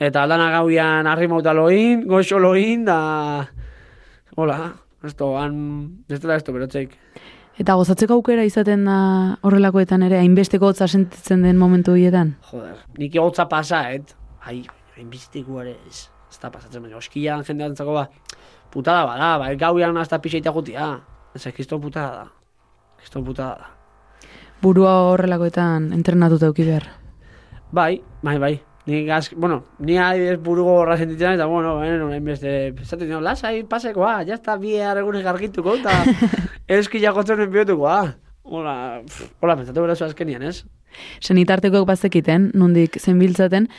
Eta 0.00 0.24
aldana 0.24 0.48
gauian 0.50 1.06
arri 1.06 1.28
mauta 1.28 1.52
loin, 1.54 2.06
goxo 2.08 2.40
loin, 2.42 2.84
da... 2.84 3.46
Hola, 4.34 4.72
esto, 5.04 5.36
han... 5.38 6.04
Ez 6.08 6.18
dela 6.18 6.40
esto 6.40 6.52
berotzeik. 6.56 6.96
Eta 7.60 7.76
gozatzeko 7.78 8.16
aukera 8.18 8.42
izaten 8.46 8.82
da 8.88 8.96
horrelakoetan 9.46 10.02
ere, 10.08 10.18
hainbesteko 10.18 10.72
hotza 10.72 10.88
sentitzen 10.88 11.44
den 11.46 11.58
momentu 11.60 11.92
horietan. 11.94 12.34
Joder, 12.50 12.80
nik 12.98 13.14
hotza 13.22 13.46
pasa, 13.50 13.84
et? 13.94 14.16
Ai, 14.42 14.64
hainbizteko 14.96 15.60
ere, 15.62 15.76
ez, 15.86 16.08
ez 16.32 16.40
da 16.42 16.50
pasatzen, 16.50 16.82
baina 16.82 16.98
oskian 16.98 17.46
jende 17.46 17.68
antzako 17.68 17.94
ba, 17.94 18.08
putada 18.74 19.06
bada, 19.06 19.30
ba, 19.38 19.52
gauian 19.60 19.96
hasta 20.02 20.18
pixeita 20.18 20.50
gutia. 20.50 20.90
Ez, 21.34 21.46
kriston 21.54 21.80
putada 21.82 22.24
da. 22.24 22.28
Kriston 22.98 23.24
putada 23.26 23.54
da. 23.62 23.72
Burua 24.62 24.98
horrelakoetan 25.12 25.92
entrenatuta 25.94 26.50
euki 26.50 26.66
behar. 26.66 26.90
Bai, 27.74 28.02
bai, 28.22 28.38
bai. 28.38 28.54
Ni 28.86 29.06
gaz, 29.06 29.30
bueno, 29.34 29.64
ni 29.78 29.96
adibidez 29.96 30.38
burugo 30.42 30.74
horra 30.74 30.98
sentitzen 30.98 31.38
eta, 31.38 31.46
bueno, 31.46 31.76
bueno, 31.76 32.10
hainbeste, 32.12 32.74
esaten 32.82 33.08
dira, 33.08 33.20
lasai, 33.20 33.62
pasekoa, 33.64 34.22
ya 34.28 34.34
está, 34.34 34.58
bi 34.60 34.76
arregune 34.76 35.22
gargituko, 35.24 35.78
eta 35.78 35.94
eski 36.78 37.00
jakotzen 37.00 37.40
enbiotukoa. 37.46 38.02
Hola, 38.44 38.74
pff, 39.06 39.30
hola, 39.40 39.56
pentsatu 39.56 39.86
bera 39.86 39.96
zu 39.96 40.04
azkenian, 40.04 40.44
ez? 40.44 40.66
Senitartekoak 41.24 41.86
bazekiten, 41.88 42.50
nondik 42.52 42.98
zenbiltzaten, 43.00 43.70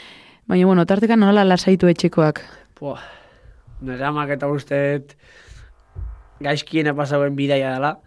baina, 0.49 0.65
bueno, 0.65 0.87
tartekan 0.89 1.21
nola 1.21 1.45
lasaitu 1.45 1.91
etxekoak. 1.93 2.41
Pua, 2.73 2.97
nire 3.85 4.09
amak 4.09 4.33
eta 4.39 4.49
usteet 4.49 5.13
gaizkiena 6.41 6.95
pasauen 6.97 7.37
bidaia 7.37 7.75
dela. 7.77 7.99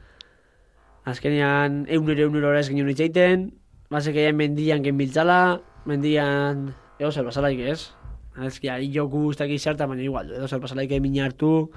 Azkenean, 1.07 1.85
eunero 1.95 2.27
eunero 2.27 2.53
ez 2.59 2.67
ginen 2.69 2.91
itzaiten, 2.91 3.49
Basekeien 3.89 4.37
mendian 4.37 4.83
gen 4.85 4.99
biltzala, 5.01 5.63
mendian, 5.89 6.67
ego 6.99 7.13
zer 7.13 7.25
pasalaik 7.25 7.61
ez. 7.61 7.91
Ez 8.39 8.61
ja, 8.63 8.79
joku 8.79 9.31
ez 9.33 9.39
dakiz 9.39 9.63
zerta, 9.63 9.87
baina 9.87 10.03
igual, 10.03 10.31
edo 10.31 10.49
zer 10.49 10.61
pasalaik 10.63 10.93
min 11.03 11.19
hartu, 11.23 11.71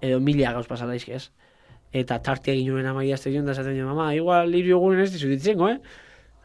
edo 0.00 0.20
mila 0.20 0.52
gauz 0.56 0.66
pasalaik 0.66 1.08
ez. 1.08 1.30
Eta 1.92 2.18
tartia 2.20 2.52
egin 2.52 2.72
nuen 2.72 2.86
amaia 2.86 3.14
ez 3.16 3.22
da 3.24 3.52
esaten 3.52 3.74
nuen, 3.76 3.88
mama, 3.88 4.14
igual 4.14 4.54
hiru 4.54 4.76
egunen 4.76 5.00
ez 5.00 5.12
dizu 5.12 5.28
eh? 5.68 5.78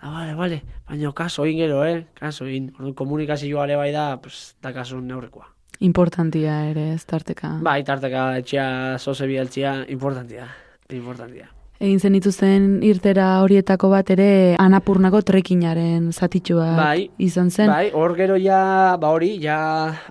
Ah, 0.03 0.11
vale, 0.11 0.35
vale, 0.35 0.61
baina 0.87 1.13
kaso 1.13 1.45
egin 1.45 1.59
gero, 1.59 1.85
eh? 1.85 2.05
Kaso 2.19 2.45
egin, 2.45 2.73
orduan 2.75 2.93
komunikazioa 2.93 3.63
ere 3.63 3.77
bai 3.79 3.91
da, 3.91 4.19
pues, 4.21 4.55
da 4.61 4.73
kaso 4.73 4.99
neurrekoa. 4.99 5.47
Importantia 5.79 6.69
ere, 6.69 6.93
ez 6.93 7.05
tarteka. 7.05 7.57
Bai, 7.63 7.83
tarteka 7.87 8.37
etxea 8.41 8.99
zoze 8.99 9.27
bialtzia, 9.27 9.85
importantia, 9.87 10.47
importantia. 10.89 11.47
Egin 11.83 11.99
zen 11.99 12.13
dituzten 12.15 12.67
irtera 12.87 13.25
horietako 13.43 13.89
bat 13.91 14.07
ere 14.13 14.55
anapurnako 14.63 15.19
trekinaren 15.27 16.05
zatitxua 16.13 16.69
Bai, 16.77 17.09
izan 17.19 17.49
zen. 17.51 17.67
Bai, 17.67 17.89
hor 17.91 18.15
gero 18.15 18.37
ja, 18.39 18.95
ba 19.01 19.09
hori, 19.11 19.33
ja 19.43 19.57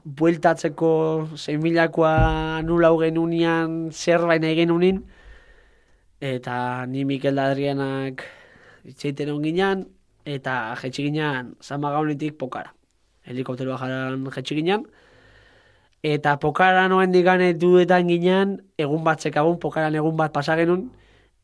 bueltatzeko 0.04 0.90
zein 1.38 1.62
milakoa 1.64 2.60
nula 2.68 2.92
hogen 2.92 3.16
unian 3.16 3.88
zerbait 3.88 4.44
nahi 4.44 4.60
genunin, 4.60 5.00
eta 6.20 6.84
ni 6.92 7.08
Mikel 7.08 7.40
Adrianak 7.40 8.28
itxeiten 8.84 9.32
hon 9.32 9.40
ginean, 9.48 9.88
eta 10.28 10.76
jetxi 10.76 11.08
ginean 11.08 11.54
zamagaunetik 11.64 12.36
pokara. 12.36 12.76
Helikopteroa 13.24 13.80
jaran 13.80 14.28
jetxi 14.28 14.60
ginean, 14.60 14.90
eta 16.04 16.36
pokara 16.36 16.84
noen 16.92 17.16
digane 17.16 17.54
duetan 17.56 18.12
ginean, 18.12 18.58
egun 18.76 19.08
bat 19.08 19.24
zekagun, 19.24 19.56
pokaran 19.56 19.96
egun 19.96 20.20
bat 20.20 20.36
pasa 20.36 20.60
genuen, 20.60 20.90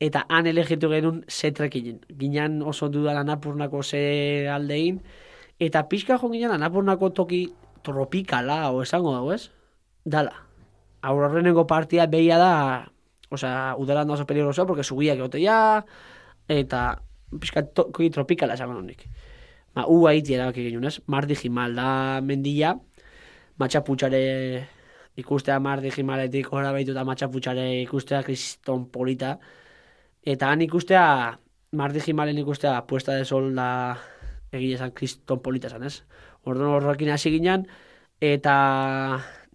eta 0.00 0.24
han 0.28 0.46
elegitu 0.46 0.90
genuen 0.90 1.24
zetrekinen. 1.28 2.00
Ginean 2.18 2.62
oso 2.62 2.88
dudan 2.88 3.18
anapurnako 3.18 3.82
ze 3.82 4.48
aldein, 4.50 5.02
eta 5.58 5.88
pixka 5.88 6.18
jo 6.18 6.30
ginean 6.30 6.54
anapurnako 6.54 7.10
toki 7.10 7.48
tropikala, 7.82 8.70
o 8.70 8.82
esango 8.82 9.12
dago 9.12 9.32
ez? 9.34 9.50
Dala. 10.04 10.44
Aurrenengo 11.02 11.66
partia 11.66 12.06
behia 12.06 12.38
da, 12.38 12.52
osea, 13.30 13.74
udalan 13.78 14.08
da 14.08 14.14
oso 14.14 14.26
peligroso, 14.26 14.66
porque 14.66 14.84
sugiak 14.84 15.18
egotea, 15.18 15.84
eta 16.48 17.02
pixka 17.40 17.62
toki 17.62 18.10
tropikala 18.10 18.54
esango 18.54 18.78
honik. 18.78 19.06
Ba, 19.74 19.84
u 19.86 20.06
haiti 20.08 20.34
erabaki 20.34 20.64
genuen, 20.70 20.88
ez? 20.90 21.00
Mardi 21.06 21.36
Jimal 21.38 21.74
da 21.74 22.20
mendia, 22.22 22.74
matxaputxare 23.58 24.22
ikustea 25.18 25.58
Mardi 25.58 25.90
Jimaletik 25.90 26.52
horra 26.54 26.70
behitu 26.72 26.94
eta 26.94 27.04
matxaputxare 27.06 27.66
ikustea 27.82 28.22
kriston 28.26 28.86
polita, 28.94 29.36
Eta 30.28 30.50
han 30.52 30.60
ikustea, 30.60 31.38
Mardi 31.72 32.00
Jimalen 32.04 32.38
ikustea, 32.42 32.82
puesta 32.86 33.14
de 33.16 33.24
sol 33.24 33.54
da 33.56 33.96
egile 34.52 34.76
esan 34.76 34.92
kriston 34.92 35.40
polita 35.40 35.70
esan, 35.70 35.86
ez? 35.88 36.02
Orduan 36.44 36.74
horrekin 36.74 37.08
hasi 37.14 37.30
ginen, 37.32 37.64
eta 38.20 38.54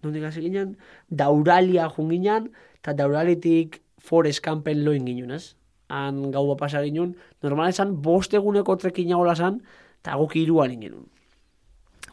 nondik 0.02 0.24
hasi 0.26 0.42
ginen, 0.42 0.72
dauralia 1.06 1.86
jun 1.94 2.08
ginen, 2.10 2.48
eta 2.80 2.94
dauralitik 2.98 3.82
forest 4.02 4.42
campen 4.42 4.82
loin 4.84 5.06
ginen, 5.06 5.30
ez? 5.36 5.54
Han 5.94 6.32
gau 6.34 6.48
pasa 6.58 6.82
ginen, 6.82 7.12
normal 7.44 7.70
esan, 7.70 7.92
bost 8.02 8.34
eguneko 8.34 8.74
trekin 8.82 9.12
jagola 9.12 9.36
esan, 9.38 9.60
eta 10.02 10.16
guk 10.18 10.34
iruan 10.40 10.74
ginen. 10.74 11.04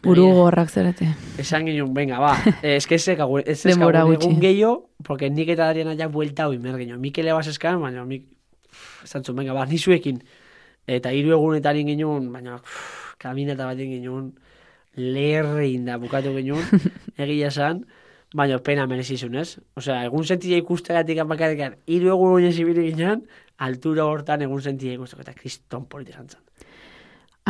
Buru 0.01 0.27
gorrak 0.37 0.69
zerate. 0.69 1.07
Esan 1.41 1.65
ginen, 1.65 1.95
venga, 1.97 2.19
ba, 2.21 2.35
eh, 2.61 2.75
es 2.75 2.85
que 2.85 3.01
ez 3.01 3.07
egun 3.07 4.39
gehiago, 4.41 4.91
porque 5.01 5.31
nik 5.33 5.49
eta 5.49 5.69
Adriana 5.69 5.97
ja 5.97 6.09
buelta 6.13 6.45
hoi 6.45 6.59
mer 6.59 6.77
ginen. 6.77 7.01
Mikele 7.01 7.33
bas 7.33 7.47
eskan, 7.47 7.81
baina 7.81 8.05
mik, 8.05 8.29
esan 9.03 9.23
zuen, 9.23 9.37
venga, 9.41 9.53
ba, 9.57 9.65
nizuekin. 9.65 10.21
Eta 10.87 11.11
hiru 11.13 11.35
egunetan 11.35 11.77
ginen, 11.85 12.31
baina, 12.33 12.57
pff, 12.57 13.15
kaminata 13.21 13.67
bat 13.69 13.77
ginen, 13.77 14.31
lerrein 14.97 15.85
da 15.85 15.97
bukatu 16.01 16.33
ginen, 16.35 16.63
egia 17.21 17.51
esan, 17.51 17.83
baina 18.35 18.57
pena 18.63 18.87
merezizun, 18.87 19.35
ez? 19.35 19.57
Osea, 19.77 20.03
egun 20.07 20.25
sentia 20.25 20.57
ikusteratik 20.59 21.19
apakarekan, 21.23 21.77
hiru 21.87 22.13
egun 22.15 22.37
oinez 22.39 22.55
ibili 22.59 22.89
ginen, 22.91 23.25
altura 23.61 24.05
hortan 24.09 24.41
egun 24.47 24.61
sentia 24.61 24.93
ikusteko, 24.95 25.21
eta 25.21 25.35
kriston 25.37 25.85
polite 25.85 26.15
esan 26.15 26.29
zen. 26.29 26.41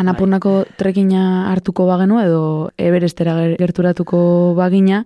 Anapurnako 0.01 0.61
trekina 0.79 1.49
hartuko 1.51 1.83
bagenu 1.89 2.21
edo 2.21 2.43
Everestera 2.79 3.33
ger- 3.35 3.57
gerturatuko 3.59 4.21
bagina, 4.55 5.01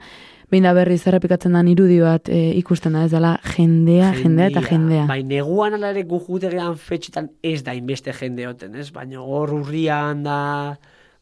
behin 0.56 0.64
da 0.64 0.72
berriz 0.72 1.02
errepikatzen 1.10 1.56
den 1.58 1.68
irudi 1.68 1.98
bat 2.00 2.30
e, 2.32 2.54
ikusten 2.56 2.96
da, 2.96 3.04
ez 3.04 3.12
dela 3.12 3.34
jendea, 3.44 4.14
jendea 4.16 4.48
eta 4.54 4.62
jendea. 4.64 5.04
Bai, 5.10 5.20
neguan 5.28 5.76
ala 5.76 5.90
ere 5.92 6.06
gu 6.08 6.22
jutegean 6.24 6.78
fetxetan 6.80 7.28
ez 7.44 7.60
da 7.66 7.74
inbeste 7.76 8.14
jende 8.16 8.46
hoten, 8.48 8.78
ez? 8.80 8.88
Baina 8.96 9.20
hor 9.20 9.52
urrian 9.58 10.24
da, 10.24 10.38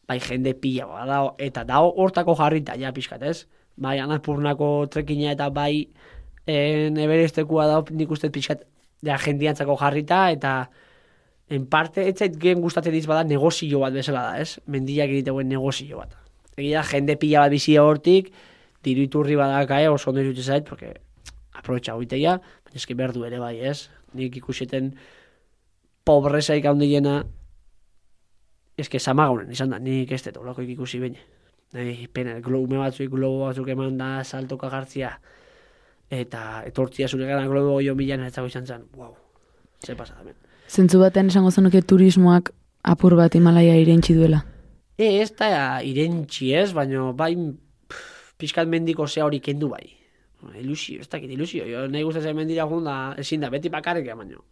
bai 0.06 0.20
jende 0.22 0.54
pila 0.54 0.86
bada, 0.92 1.18
eta 1.42 1.66
da 1.66 1.82
hortako 1.82 2.36
jarrita, 2.38 2.78
ja 2.78 2.94
pixkat, 2.94 3.26
ez? 3.26 3.48
Bai, 3.74 3.96
anapurnako 3.98 4.70
trekina 4.94 5.34
eta 5.34 5.50
bai 5.50 5.88
en 6.46 7.02
eberestekua 7.02 7.66
da, 7.72 7.82
nik 7.90 8.14
uste 8.14 8.30
pixkat, 8.30 8.62
ja 9.02 9.18
jendiantzako 9.18 9.80
jarrita, 9.82 10.28
eta 10.30 10.56
en 11.50 11.66
parte, 11.66 12.06
ez 12.06 12.14
zait 12.20 12.38
gen 12.38 12.62
gustatzen 12.62 12.94
diz 12.94 13.08
bada 13.10 13.26
negozio 13.26 13.82
bat 13.82 13.98
bezala 13.98 14.28
da, 14.30 14.40
ez? 14.46 14.60
Mendiak 14.70 15.10
egiteuen 15.10 15.50
negozio 15.50 16.04
bat. 16.04 16.14
Egia 16.54 16.84
da, 16.84 16.88
jende 16.94 17.18
pila 17.18 17.48
bat 17.48 17.58
bizia 17.58 17.82
hortik, 17.82 18.30
diru 18.84 19.04
iturri 19.06 19.36
badakae 19.36 19.88
oso 19.88 20.10
ondo 20.10 20.22
zait, 20.42 20.64
porque 20.64 20.94
aprobetxa 21.54 21.94
hoiteia, 21.94 22.38
baina 22.64 22.76
eski 22.76 22.94
berdu 22.94 23.24
ere 23.24 23.38
bai, 23.38 23.58
ez? 23.60 23.88
Nik 24.14 24.36
ikuseten 24.36 24.94
pobrezaik 26.04 26.66
handiena, 26.66 27.22
eski 28.78 28.98
samagaunen 28.98 29.50
izan 29.52 29.70
da, 29.70 29.78
nik 29.78 30.12
ez 30.12 30.22
dut 30.26 30.42
olakoik 30.42 30.74
ikusi 30.76 31.00
baina. 31.00 31.22
Nei, 31.74 32.06
pena, 32.06 32.36
globo 32.38 32.78
batzuk, 32.78 33.10
globo 33.10 33.48
batzuk 33.48 33.68
eman 33.72 33.96
da, 33.98 34.22
saltoka 34.22 34.68
gartzia, 34.70 35.16
eta 36.10 36.62
etortzia 36.68 37.08
zure 37.08 37.26
gara 37.26 37.46
globo 37.50 37.80
jo 37.82 37.96
milan 37.98 38.22
ez 38.26 38.34
dago 38.34 38.50
izan 38.50 38.66
zen, 38.66 38.84
wow, 38.94 39.14
ze 39.84 39.96
pasa 39.98 40.14
da, 40.14 40.22
men. 40.28 40.36
Zentzu 40.68 41.00
batean 41.02 41.32
esango 41.32 41.50
zenuke 41.50 41.82
turismoak 41.82 42.52
apur 42.84 43.16
bat 43.18 43.34
Himalaia 43.34 43.74
irentzi 43.80 44.14
duela. 44.14 44.44
E, 44.94 45.20
ez 45.22 45.32
da 45.34 45.80
irentxi 45.82 46.52
ez, 46.54 46.70
baina 46.76 47.10
bai 47.16 47.34
pixkat 48.38 48.68
mendiko 48.68 49.06
zea 49.06 49.24
hori 49.24 49.40
kendu 49.40 49.68
bai. 49.72 49.84
Ilusio, 50.60 51.00
ez 51.00 51.08
dakit 51.08 51.30
ilusio. 51.30 51.64
Jo, 51.64 51.86
nahi 51.88 52.04
gustatzen 52.04 52.36
mendira 52.36 52.66
joan 52.68 52.84
da, 52.84 52.96
ezin 53.18 53.40
da, 53.40 53.50
beti 53.50 53.70
bakarrik 53.72 54.10
baino. 54.12 54.44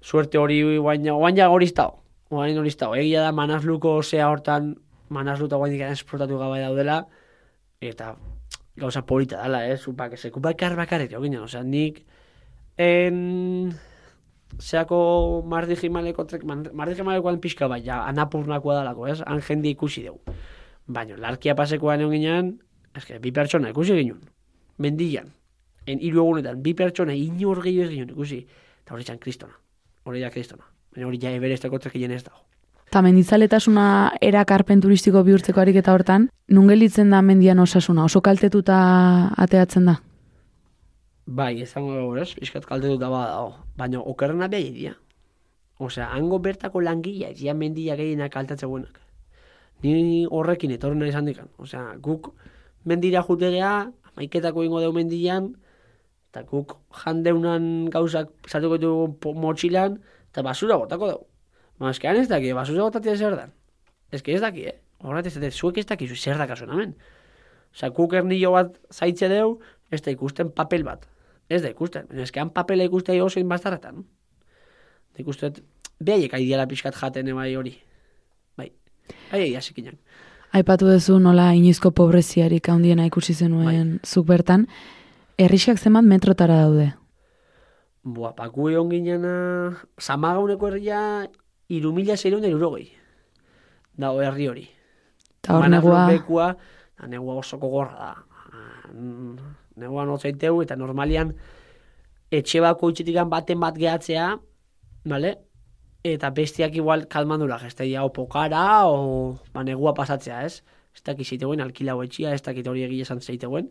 Suerte 0.00 0.38
hori 0.38 0.62
guain, 0.78 1.04
guain 1.04 1.36
ja 1.36 1.48
hori 1.50 1.68
iztao. 1.70 2.00
Guain 2.30 2.58
hori 2.58 2.72
iztao. 2.72 2.94
Egia 2.96 3.22
da 3.22 3.32
manazluko 3.36 4.00
zea 4.02 4.28
hortan, 4.28 4.74
manazluta 5.08 5.56
guain 5.60 5.72
dikaren 5.74 5.94
esportatu 5.98 6.38
gabe 6.38 6.60
daudela, 6.62 7.04
eta 7.80 8.16
gauza 8.80 9.04
polita 9.06 9.42
dela, 9.42 9.66
eh? 9.68 9.76
Zupak, 9.76 10.16
zeku 10.18 10.40
bakar 10.40 10.76
bakarrik, 10.76 11.12
jo 11.12 11.20
ginen, 11.22 11.44
osea, 11.44 11.62
nik 11.62 12.02
en 12.80 13.74
zeako 14.58 15.42
mardi 15.46 15.76
jimaleko 15.76 16.24
trek, 16.26 16.44
mardi 16.44 16.96
jimalekoan 16.96 17.40
pixka 17.40 17.68
bai, 17.68 17.82
ja, 17.84 18.02
anapurnakoa 18.08 18.80
dalako, 18.80 19.06
ez? 19.10 19.20
Han 19.26 19.42
jende 19.46 19.70
ikusi 19.70 20.06
dugu. 20.08 20.36
Baina, 20.90 21.16
larkia 21.22 21.54
pasekoan 21.54 22.02
egon 22.02 22.16
ginean, 22.16 22.50
eske, 22.98 23.20
bi 23.22 23.30
pertsona 23.34 23.70
ikusi 23.70 23.94
ginen. 23.94 24.18
Mendian. 24.82 25.30
En 25.86 26.00
hiru 26.02 26.24
egunetan, 26.24 26.62
bi 26.64 26.74
pertsona 26.74 27.14
inor 27.14 27.62
gehiago 27.62 27.86
ez 27.86 27.94
ginen 27.94 28.14
ikusi. 28.16 28.40
Eta 28.82 28.96
hori 28.96 29.06
txan 29.06 29.20
kristona. 29.22 29.54
Hori 30.04 30.22
ja 30.24 30.30
kristona. 30.34 30.66
Baina 30.94 31.06
hori 31.06 31.20
ja 31.22 31.30
eberesteko 31.36 31.78
trekien 31.78 32.10
ez 32.16 32.24
dago. 32.24 32.42
Eta 32.90 33.04
mendizaletasuna 33.06 33.84
erakarpen 34.26 34.80
turistiko 34.82 35.22
bihurtzeko 35.22 35.60
ariketa 35.62 35.92
hortan, 35.94 36.24
nun 36.50 36.66
gelditzen 36.66 37.12
da 37.14 37.20
mendian 37.22 37.60
osasuna, 37.62 38.08
oso 38.10 38.18
kaltetuta 38.20 38.78
ateatzen 39.38 39.86
da. 39.86 40.00
Bai, 41.26 41.52
ezango 41.62 41.94
dugu, 41.94 42.16
ez? 42.18 42.32
Piskat 42.34 42.66
kaltetuta 42.66 43.12
bada 43.12 43.36
dago. 43.36 43.52
Baina 43.78 44.02
okerrena 44.02 44.48
behi 44.50 44.72
dira. 44.74 44.96
Osea, 45.78 46.08
hango 46.10 46.40
bertako 46.42 46.82
langila, 46.82 47.30
ja 47.38 47.54
mendia 47.54 47.94
gehienak 47.96 48.34
kaltatze 48.34 48.66
buenak. 48.66 48.98
Ni 49.82 50.26
horrekin 50.28 50.70
etorrena 50.74 51.06
izan 51.08 51.24
dikan. 51.28 51.48
Osea, 51.58 51.94
guk 52.04 52.32
mendira 52.84 53.22
jutegea, 53.24 53.90
maiketako 54.16 54.64
ingo 54.66 54.80
deu 54.80 54.92
mendian, 54.92 55.54
eta 56.30 56.42
guk 56.48 56.76
jandeunan 57.04 57.88
gauzak 57.90 58.30
ditugu 58.44 59.14
po- 59.20 59.34
motxilan, 59.34 59.98
eta 60.30 60.42
basura 60.42 60.76
botako 60.76 61.10
dugu. 61.12 61.26
Ma, 61.80 61.90
eskean 61.90 62.16
ez 62.20 62.28
daki, 62.28 62.52
basura 62.52 62.84
botatia 62.84 63.16
zer 63.16 63.36
dan. 63.36 63.52
Que 64.10 64.34
ez 64.34 64.40
daki, 64.40 64.66
eh? 64.68 64.76
Horret 65.00 65.26
ez 65.26 65.34
dut, 65.38 65.52
zuek 65.52 65.78
ez 65.78 65.86
dakizu 65.86 66.14
zer 66.16 66.36
dakasun 66.36 66.70
hemen. 66.74 66.94
Osea, 67.72 67.88
guk 67.96 68.12
ernillo 68.12 68.52
bat 68.52 68.76
zaitze 68.92 69.28
deu, 69.32 69.60
ez 69.90 70.02
da 70.02 70.10
ikusten 70.12 70.50
papel 70.52 70.84
bat. 70.84 71.06
Ez 71.48 71.62
da 71.62 71.70
ikusten. 71.70 72.06
Baina 72.10 72.22
eskean 72.22 72.50
papela 72.54 72.84
ikustea 72.84 73.16
jo 73.16 73.28
zein 73.30 73.48
bastarretan. 73.48 74.04
Da 75.16 75.22
ikustet, 75.24 75.62
behaiek 75.98 76.34
aidiala 76.36 76.66
pixkat 76.70 76.94
jaten 76.94 77.32
bai 77.34 77.54
hori. 77.56 77.78
Bai. 79.10 79.30
Bai, 79.32 79.42
egia 79.48 79.60
zikinak. 79.60 79.98
Aipatu 80.52 80.88
duzu 80.90 81.18
nola 81.22 81.52
inoizko 81.54 81.92
pobreziarik 81.94 82.68
handiena 82.68 83.04
ikusi 83.06 83.34
zenuen 83.34 84.00
zuk 84.04 84.26
bertan, 84.26 84.66
herrixak 85.38 85.78
zenbat 85.78 86.02
metrotara 86.04 86.56
daude. 86.64 86.88
Boa, 88.02 88.32
paku 88.34 88.70
egon 88.72 88.90
ginena, 88.90 89.34
samagauneko 90.00 90.70
herria 90.70 91.02
iru 91.70 91.92
mila 91.94 92.16
zeireun 92.16 92.42
da 92.42 92.50
irurogei. 92.50 92.88
Dago 94.00 94.24
herri 94.24 94.48
hori. 94.48 94.66
Eta 95.40 95.54
hor 95.56 95.68
negua, 95.70 96.06
bekua, 96.08 96.48
da, 96.98 97.06
negua 97.06 97.38
oso 97.44 97.58
gogorra 97.62 97.96
da. 98.00 98.12
Mm, 98.92 99.56
Negua 99.80 100.02
notzaiteu, 100.04 100.58
eta 100.60 100.74
normalian 100.76 101.30
etxe 102.34 102.60
bako 102.60 102.90
itxetikan 102.90 103.30
baten 103.30 103.60
bat 103.62 103.78
gehatzea, 103.78 104.26
bale? 105.08 105.36
Eta 106.00 106.30
bestiak 106.32 106.72
igual 106.80 107.04
kalmandura 107.12 107.58
gesteia 107.60 108.04
o 108.04 108.12
pokara, 108.12 108.88
o 108.88 109.36
ba, 109.52 109.62
negua 109.62 109.92
pasatzea, 109.92 110.44
ez? 110.48 110.62
Ez 110.96 111.02
dakit 111.04 111.28
ziteuen, 111.28 111.60
alkilau 111.60 111.98
etxia, 112.02 112.32
ez 112.32 112.40
dakit 112.42 112.66
hori 112.66 112.86
egia 112.86 113.04
esan 113.04 113.20
zeiteuen. 113.20 113.68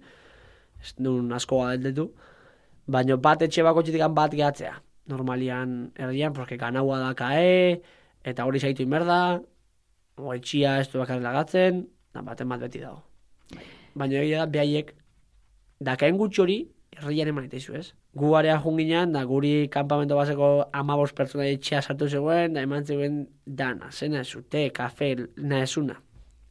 Ez 0.80 0.94
duen 0.98 1.32
asko 1.34 1.64
galdetu. 1.64 2.12
Baina 2.86 3.18
bat 3.18 3.42
etxe 3.42 3.66
bako 3.66 3.82
itxetikan 3.82 4.14
bat 4.14 4.36
gehatzea. 4.38 4.76
Normalian 5.10 5.92
herrian, 5.98 6.34
porque 6.34 6.58
ganaua 6.58 7.00
da 7.02 7.16
kae, 7.18 7.82
eta 8.24 8.46
hori 8.46 8.62
zaitu 8.62 8.86
inberda, 8.86 9.42
o 10.16 10.34
etxia 10.36 10.78
ez 10.84 10.90
du 10.92 11.02
bakarrik 11.02 11.26
lagatzen, 11.26 11.88
da 12.14 12.22
baten 12.22 12.50
bat 12.50 12.62
beti 12.62 12.84
dago. 12.84 13.02
Baina 13.98 14.22
egia 14.22 14.46
da, 14.46 14.52
behaiek, 14.54 14.94
dakaen 15.82 16.22
gutxi 16.22 16.62
eman 17.08 17.46
itaizu, 17.46 17.76
ez? 17.76 17.94
Gu 18.16 18.34
area 18.36 18.60
junginan, 18.60 19.12
da 19.14 19.24
guri 19.26 19.70
kanpamento 19.70 20.16
baseko 20.16 20.70
amabos 20.74 21.14
pertsona 21.14 21.46
etxea 21.46 21.82
sartu 21.82 22.08
zegoen, 22.08 22.54
da 22.54 22.62
eman 22.62 22.86
zegoen 22.86 23.28
dana, 23.46 23.90
zena 23.92 24.24
zute, 24.24 24.70
kafe, 24.72 25.16
naezuna. 25.38 25.96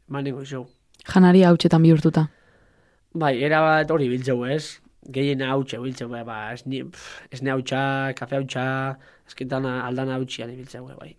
Manengo 0.09 0.42
izo. 0.42 0.66
janari 1.12 1.42
hautsetan 1.42 1.82
bihurtuta. 1.82 2.28
Bai, 3.14 3.42
era 3.42 3.61
bat 3.61 3.90
hori 3.90 4.09
biltzeu, 4.09 4.44
ez? 4.44 4.80
Gehien 5.11 5.40
hautxe 5.42 5.78
biltzeu, 5.78 6.09
bai, 6.09 6.24
ba, 6.24 6.53
esne, 6.53 6.84
pff, 6.84 7.22
esne 7.32 7.51
hautsa, 7.51 8.12
kafe 8.14 8.36
hautsa, 8.36 8.99
esketan 9.26 9.64
aldana 9.66 10.14
hautxian 10.16 10.51
ibiltzeu, 10.53 10.86
bai. 10.99 11.14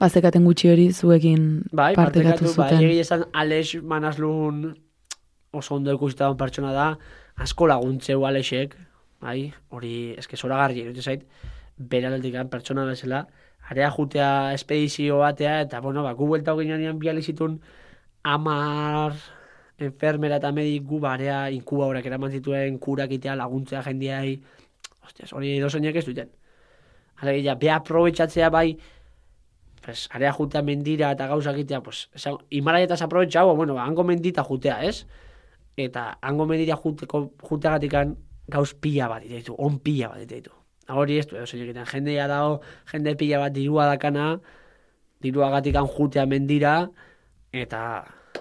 Bazekaten 0.00 0.44
gutxi 0.48 0.70
hori 0.72 0.86
zuekin 0.92 1.42
Bai, 1.72 1.94
partekatu 1.94 2.46
partekatu, 2.46 2.56
bai, 2.56 2.68
zuten. 2.70 2.84
egia 2.86 3.00
esan 3.04 3.24
Alex 3.36 3.74
Manazlun 3.82 4.62
oso 5.52 5.74
ondo 5.74 5.92
ikusita 5.92 6.30
pertsona 6.40 6.72
da, 6.72 6.86
asko 7.36 7.66
laguntzeu 7.66 8.24
Alexek, 8.26 8.76
bai, 9.20 9.52
hori 9.70 10.14
eske 10.18 10.36
zoragarri 10.36 10.80
iruditzen 10.80 11.12
zait, 11.12 11.26
bere 11.76 12.08
aldetik 12.08 12.36
pertsona 12.50 12.84
bezala, 12.88 13.26
area 13.70 13.90
jutea 13.90 14.52
espedizio 14.54 15.18
batea, 15.18 15.60
eta 15.66 15.80
bueno, 15.80 16.02
ba, 16.02 16.12
gu 16.18 16.26
buelta 16.26 16.56
ginean 16.58 16.98
bi 16.98 17.08
alexitun 17.08 17.60
amar 18.22 19.14
enfermera 19.78 20.36
eta 20.36 20.50
mediku 20.52 20.98
barea 21.00 21.48
inkubadorak 21.54 22.06
eraman 22.06 22.32
zituen 22.32 22.78
kurak 22.78 23.12
itea 23.16 23.36
laguntzea 23.38 23.82
jendiai, 23.86 24.40
hostias, 25.04 25.32
hori 25.32 25.56
edozeinek 25.56 25.96
ez 25.96 26.06
duten. 26.06 26.32
Alegia, 27.20 27.54
beha 27.54 27.78
aprobetxatzea 27.80 28.50
bai, 28.50 28.76
pues, 29.84 30.08
area 30.12 30.32
jutea 30.32 30.62
mendira 30.62 31.12
eta 31.16 31.26
gauzak 31.28 31.58
itea, 31.62 31.80
pues, 31.82 32.08
esan, 32.14 32.38
Himalayetaz 32.50 33.00
aprobetxau, 33.02 33.54
bueno, 33.56 33.74
ba, 33.74 33.84
hango 33.84 34.04
mendita 34.04 34.44
jutea, 34.44 34.82
ez? 34.84 35.06
Eta 35.80 36.18
hango 36.20 36.46
mendira 36.46 36.76
juteko, 36.76 37.30
juteagatikan 37.48 38.16
gauz 38.50 38.72
pila 38.74 39.08
bat 39.08 39.24
ditu, 39.24 39.54
on 39.58 39.78
pila 39.78 40.10
bat 40.12 40.26
ditu. 40.28 40.52
Hori 40.90 41.20
ez 41.20 41.26
du, 41.30 41.36
edo 41.38 41.46
egiten, 41.46 41.86
jendea 41.86 42.26
dago, 42.26 42.60
jende 42.90 43.14
pila 43.16 43.44
bat 43.44 43.54
dirua 43.54 43.86
dakana, 43.92 44.40
diruagatikan 45.22 45.86
jutea 45.86 46.26
mendira, 46.26 46.74
eta 47.52 47.82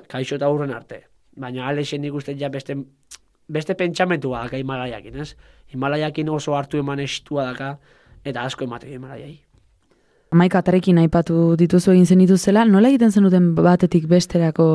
kaixo 0.09 0.39
eta 0.39 0.49
hurren 0.49 0.73
arte. 0.73 1.03
Baina 1.39 1.67
Alexen 1.69 2.01
nik 2.01 2.15
uste 2.17 2.33
ja 2.39 2.49
beste, 2.49 2.75
beste 3.47 3.75
pentsamentua 3.77 4.43
daka 4.45 4.57
Himalayakin, 4.57 5.19
ez? 5.21 5.35
Himalayakin 5.73 6.29
oso 6.33 6.55
hartu 6.57 6.81
eman 6.81 6.99
estua 7.05 7.45
daka, 7.51 7.75
eta 8.25 8.43
asko 8.43 8.65
emate 8.65 8.89
Himalayai. 8.89 9.37
Maika 10.31 10.59
atarekin 10.61 10.99
aipatu 11.01 11.55
dituzu 11.57 11.93
egin 11.95 12.05
zen 12.05 12.19
dituzela, 12.21 12.65
nola 12.65 12.89
egiten 12.89 13.11
zenuten 13.11 13.53
batetik 13.57 14.05
besterako 14.09 14.65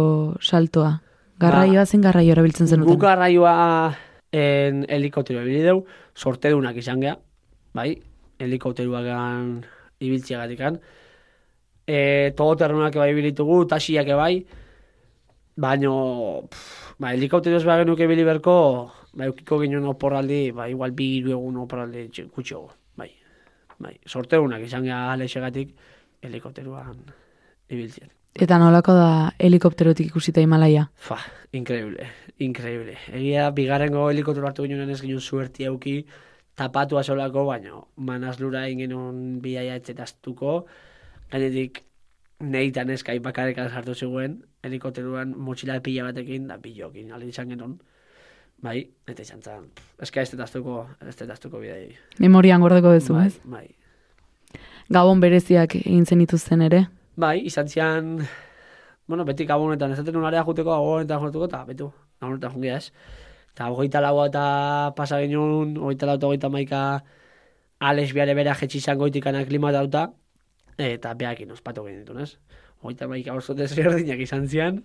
saltoa? 0.42 0.96
Garraioa 1.40 1.84
zen 1.86 2.02
garraio 2.04 2.32
erabiltzen 2.34 2.68
zenuten? 2.68 2.94
Guk 2.94 3.02
garraioa 3.02 3.94
en 4.34 4.84
helikoptero 4.90 5.42
ebili 5.42 5.62
deu, 5.66 5.84
sortedunak 6.14 6.76
izan 6.78 7.02
gea, 7.02 7.14
bai, 7.74 7.88
helikopteruakan 8.42 9.48
ibiltziagatikan. 10.02 10.78
E, 11.86 11.98
todoterrenuak 12.38 12.96
bai 12.98 13.10
ibilitugu, 13.12 13.64
taxiak 13.70 14.10
bai, 14.18 14.32
baino, 15.60 15.94
pff, 16.50 16.94
ba, 16.98 17.12
helikoptero 17.12 17.58
ez 17.58 17.66
bagenuk 17.66 18.00
ebili 18.06 18.24
berko, 18.26 18.56
ba, 19.12 19.28
eukiko 19.28 19.60
ginen 19.62 19.86
oporraldi, 19.90 20.48
ba, 20.56 20.68
igual 20.70 20.94
bi 20.96 21.10
hiru 21.18 21.34
egun 21.36 21.60
oporraldi 21.66 22.08
gutxiago, 22.34 22.72
bai. 22.98 23.10
Bai, 23.78 23.96
sorteunak 24.06 24.62
izan 24.62 24.86
gea 24.86 25.06
alexegatik 25.12 25.74
helikopteruan 26.22 27.00
ibiltzen. 27.68 28.10
Eta 28.34 28.58
nolako 28.58 28.94
da 28.96 29.08
helikopterotik 29.38 30.08
ikusita 30.10 30.42
Himalaia? 30.42 30.88
Fa, 30.98 31.20
increíble, 31.54 32.08
increíble. 32.42 32.96
Egia, 33.14 33.50
bigarrengo 33.54 34.08
helikoptero 34.10 34.48
hartu 34.48 34.64
ginen 34.66 34.90
ez 34.90 35.00
ginen 35.04 35.20
suerti 35.20 35.68
euki, 35.68 36.00
tapatua 36.58 37.04
solako, 37.06 37.44
baino, 37.46 37.84
manazlura 37.96 38.64
egin 38.66 38.88
genuen 38.88 39.20
biaia 39.42 39.76
etxetaztuko, 39.78 40.64
gainetik 41.30 41.84
nehitan 42.42 42.90
eskai 42.90 43.20
bakarekan 43.22 43.70
sartu 43.70 43.94
zegoen, 43.94 44.40
helikopteruan 44.66 45.36
motxila 45.38 45.78
pila 45.82 46.08
batekin, 46.10 46.48
da 46.50 46.58
bilokin, 46.58 47.12
ale 47.14 47.30
izan 47.30 47.54
genuen. 47.54 47.78
Bai, 48.64 48.80
eta 49.06 49.22
izan 49.22 49.42
zen, 49.44 49.70
eska 50.02 50.22
ez 50.22 50.32
tetaztuko, 50.32 50.88
ez 51.06 51.14
tetaztuko 51.14 51.62
bidei. 51.62 51.94
Memorian 52.18 52.62
gordeko 52.64 52.96
duzu, 52.96 53.14
bai, 53.14 53.26
ez? 53.30 53.38
bai. 53.44 53.66
Gabon 54.90 55.22
bereziak 55.22 55.78
egin 55.84 56.06
zen 56.06 56.22
dituzten 56.24 56.66
ere. 56.66 56.84
Bai, 57.16 57.44
izan 57.46 57.68
zian, 57.68 58.06
bueno, 59.06 59.24
beti 59.24 59.44
gabonetan, 59.46 59.92
ez 59.92 60.00
zaten 60.00 60.16
unarea 60.18 60.42
juteko, 60.42 60.72
gabonetan 60.72 61.20
jortuko, 61.22 61.46
eta 61.46 61.60
betu, 61.68 61.92
gabonetan 62.20 62.50
jungia 62.56 62.78
ez. 62.80 62.88
Eta 63.52 63.68
hogeita 63.70 64.00
laua 64.02 64.24
eta 64.30 64.42
pasa 64.96 65.20
genuen, 65.22 65.76
hogeita 65.78 66.08
lau 66.10 66.16
eta 66.18 66.26
hogeita 66.26 66.50
maika, 66.50 66.80
Alex 67.78 68.14
biare 68.16 68.34
bera 68.34 68.54
jetxi 68.58 68.80
izan 68.80 68.98
goitikan 68.98 69.38
aklimatauta, 69.38 70.08
eta 70.78 71.14
behakin 71.14 71.54
ospatu 71.54 71.84
genitun, 71.86 72.18
ez? 72.26 72.32
Hogeita 72.82 73.06
maika 73.06 73.38
oso 73.38 73.54
desberdinak 73.54 74.18
izan 74.26 74.48
zian, 74.50 74.82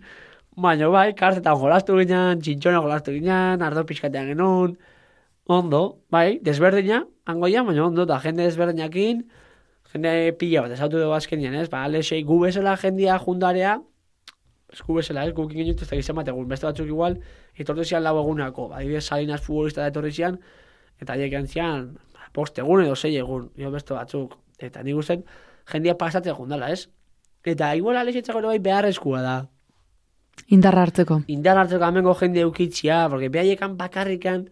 baina 0.53 0.89
bai, 0.93 1.07
kartetan 1.17 1.57
jolastu 1.57 1.97
ginen, 1.97 2.45
txintxona 2.45 2.83
jolastu 2.85 3.17
ginen, 3.17 3.65
ardo 3.65 3.87
pixkatean 3.89 4.29
genuen, 4.35 4.77
ondo, 5.49 5.83
bai, 6.13 6.37
desberdina, 6.45 7.07
angoia, 7.25 7.65
baina 7.65 7.87
ondo, 7.89 8.05
da 8.05 8.21
jende 8.21 8.45
desberdinakin, 8.45 9.25
jende 9.93 10.33
pila 10.37 10.65
bat, 10.65 10.73
esautu 10.75 10.99
dugu 11.01 11.15
azkenean, 11.17 11.55
ez? 11.61 11.69
Ba, 11.69 11.83
Alexei, 11.87 12.21
gu 12.23 12.39
bezala 12.43 12.75
jendia 12.77 13.17
jundarea, 13.23 13.79
ez 14.73 14.81
gu 14.85 14.99
bezala, 14.99 15.25
ez? 15.25 15.33
Guk 15.33 15.53
ingen 15.55 15.73
ez 15.73 15.77
da 15.81 15.95
gizan 15.95 16.19
bat 16.19 16.29
egun, 16.29 16.47
beste 16.49 16.67
batzuk 16.69 16.87
igual, 16.87 17.17
etortu 17.57 17.85
zian 17.85 18.03
lau 18.05 18.17
egunako, 18.21 18.69
ba, 18.69 18.81
adibidez 18.81 19.05
Salinas 19.07 19.41
futbolista 19.41 19.81
da 19.81 19.89
etorri 19.93 20.11
zian, 20.13 20.37
eta 21.01 21.15
haiek 21.15 21.37
zian, 21.49 21.93
ba, 22.13 22.29
bost 22.35 22.59
egun 22.61 22.85
edo 22.85 22.95
sei 22.95 23.15
egun, 23.17 23.49
jo 23.57 23.71
beste 23.73 23.97
batzuk, 23.97 24.37
eta 24.59 24.83
nik 24.85 25.01
uste, 25.01 25.23
jendia 25.71 25.97
pasatzen 25.97 26.37
jundala, 26.37 26.69
ez? 26.69 26.87
Eta 27.45 27.73
igual 27.75 27.97
Alexetzako 27.97 28.43
ere 28.43 28.53
bai 28.53 28.59
beharrezkoa 28.59 29.23
da, 29.25 29.37
Indarra 30.47 30.85
hartzeko. 30.85 31.23
indar 31.27 31.57
hartzeko 31.57 31.83
amengo 31.83 32.13
jende 32.15 32.39
eukitzia, 32.41 33.07
porque 33.09 33.27
behaiekan 33.29 33.75
bakarrikan, 33.77 34.49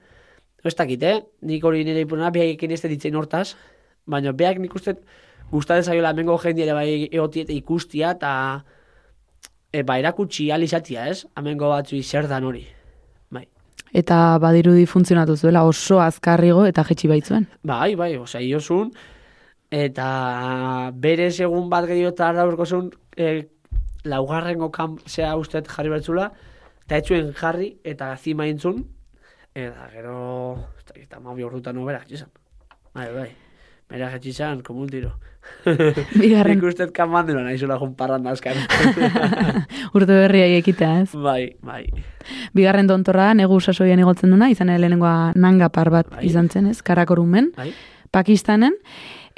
ez 0.63 0.75
dakit, 0.75 1.03
eh? 1.03 1.21
Nik 1.41 1.63
hori 1.63 1.85
nire 1.85 2.01
ipuna, 2.03 2.29
behaiekin 2.29 2.71
ez 2.71 2.81
ditzen 2.81 3.15
hortaz, 3.15 3.55
baina 4.05 4.33
beak 4.33 4.59
nik 4.59 4.75
uste 4.75 4.97
gustatzen 5.51 5.91
zaiola 5.93 6.09
amengo 6.09 6.37
jende 6.41 6.65
ere 6.65 6.73
bai 6.75 6.89
egotia 7.11 7.45
eta 7.45 7.53
ikustia, 7.55 8.11
eta 8.17 8.31
e, 9.71 9.83
ba, 9.83 9.97
erakutsi 9.99 10.49
alizatia, 10.51 11.07
ez? 11.11 11.25
Amengo 11.35 11.69
batzu 11.71 12.01
zer 12.03 12.27
dan 12.27 12.47
hori. 12.47 12.65
Bai. 13.31 13.45
Eta 13.93 14.37
badirudi 14.43 14.85
funtzionatu 14.85 15.37
zuela 15.37 15.63
oso 15.67 16.01
azkarrigo 16.03 16.65
eta 16.67 16.83
jetxi 16.87 17.11
baitzuen. 17.11 17.47
Bai, 17.63 17.95
bai, 17.99 18.15
osea, 18.17 18.41
iosun, 18.41 18.91
eta 19.71 20.09
bere 20.95 21.29
segun 21.31 21.69
bat 21.69 21.87
gehiago 21.87 22.15
eta 22.15 22.29
ardaurko 22.31 22.65
zuen, 22.65 22.91
e, 23.15 23.47
laugarrengo 24.07 24.71
kamp 24.71 25.01
zea 25.07 25.35
ustet 25.39 25.67
jarri 25.71 25.91
bertzula, 25.95 26.29
eta 26.85 27.01
etzuen 27.01 27.33
jarri, 27.35 27.73
eta 27.83 28.13
zima 28.15 28.47
intzun, 28.47 28.85
eta 29.55 29.89
gero, 29.91 30.21
ez 30.77 30.85
dakit, 30.87 31.11
ama 31.17 31.35
bi 31.35 31.43
ordutan 31.43 31.77
oberak 31.83 32.11
izan. 32.11 32.31
Bai, 32.95 33.11
bai, 33.13 33.29
bera 33.89 34.09
jetxi 34.11 34.29
izan, 34.29 34.61
como 34.61 34.81
un 34.81 34.89
tiro. 34.89 35.13
Bigarren 36.19 36.59
Nik 36.59 36.65
ustet 36.67 36.91
kamandela 36.95 37.41
nahi 37.45 37.57
zula 37.57 37.77
jun 37.79 37.93
parranda 37.95 38.33
askan. 38.35 38.57
urte 39.95 40.11
berria 40.11 40.47
ekitea, 40.57 41.01
ez? 41.05 41.11
bai, 41.15 41.55
bai. 41.63 41.85
Bigarren 42.57 42.87
dontorra 42.89 43.33
negu 43.37 43.59
sasoian 43.61 43.99
igotzen 44.03 44.33
duna, 44.33 44.49
izan 44.51 44.69
ere 44.73 44.81
lehenengoa 44.83 45.33
nangapar 45.35 45.91
bat 45.93 46.09
Bai. 46.11 46.25
izan 46.27 46.49
zen, 46.49 46.67
ez? 46.67 46.81
Karakorumen, 46.83 47.53
Bai. 47.55 47.71
Pakistanen, 48.11 48.75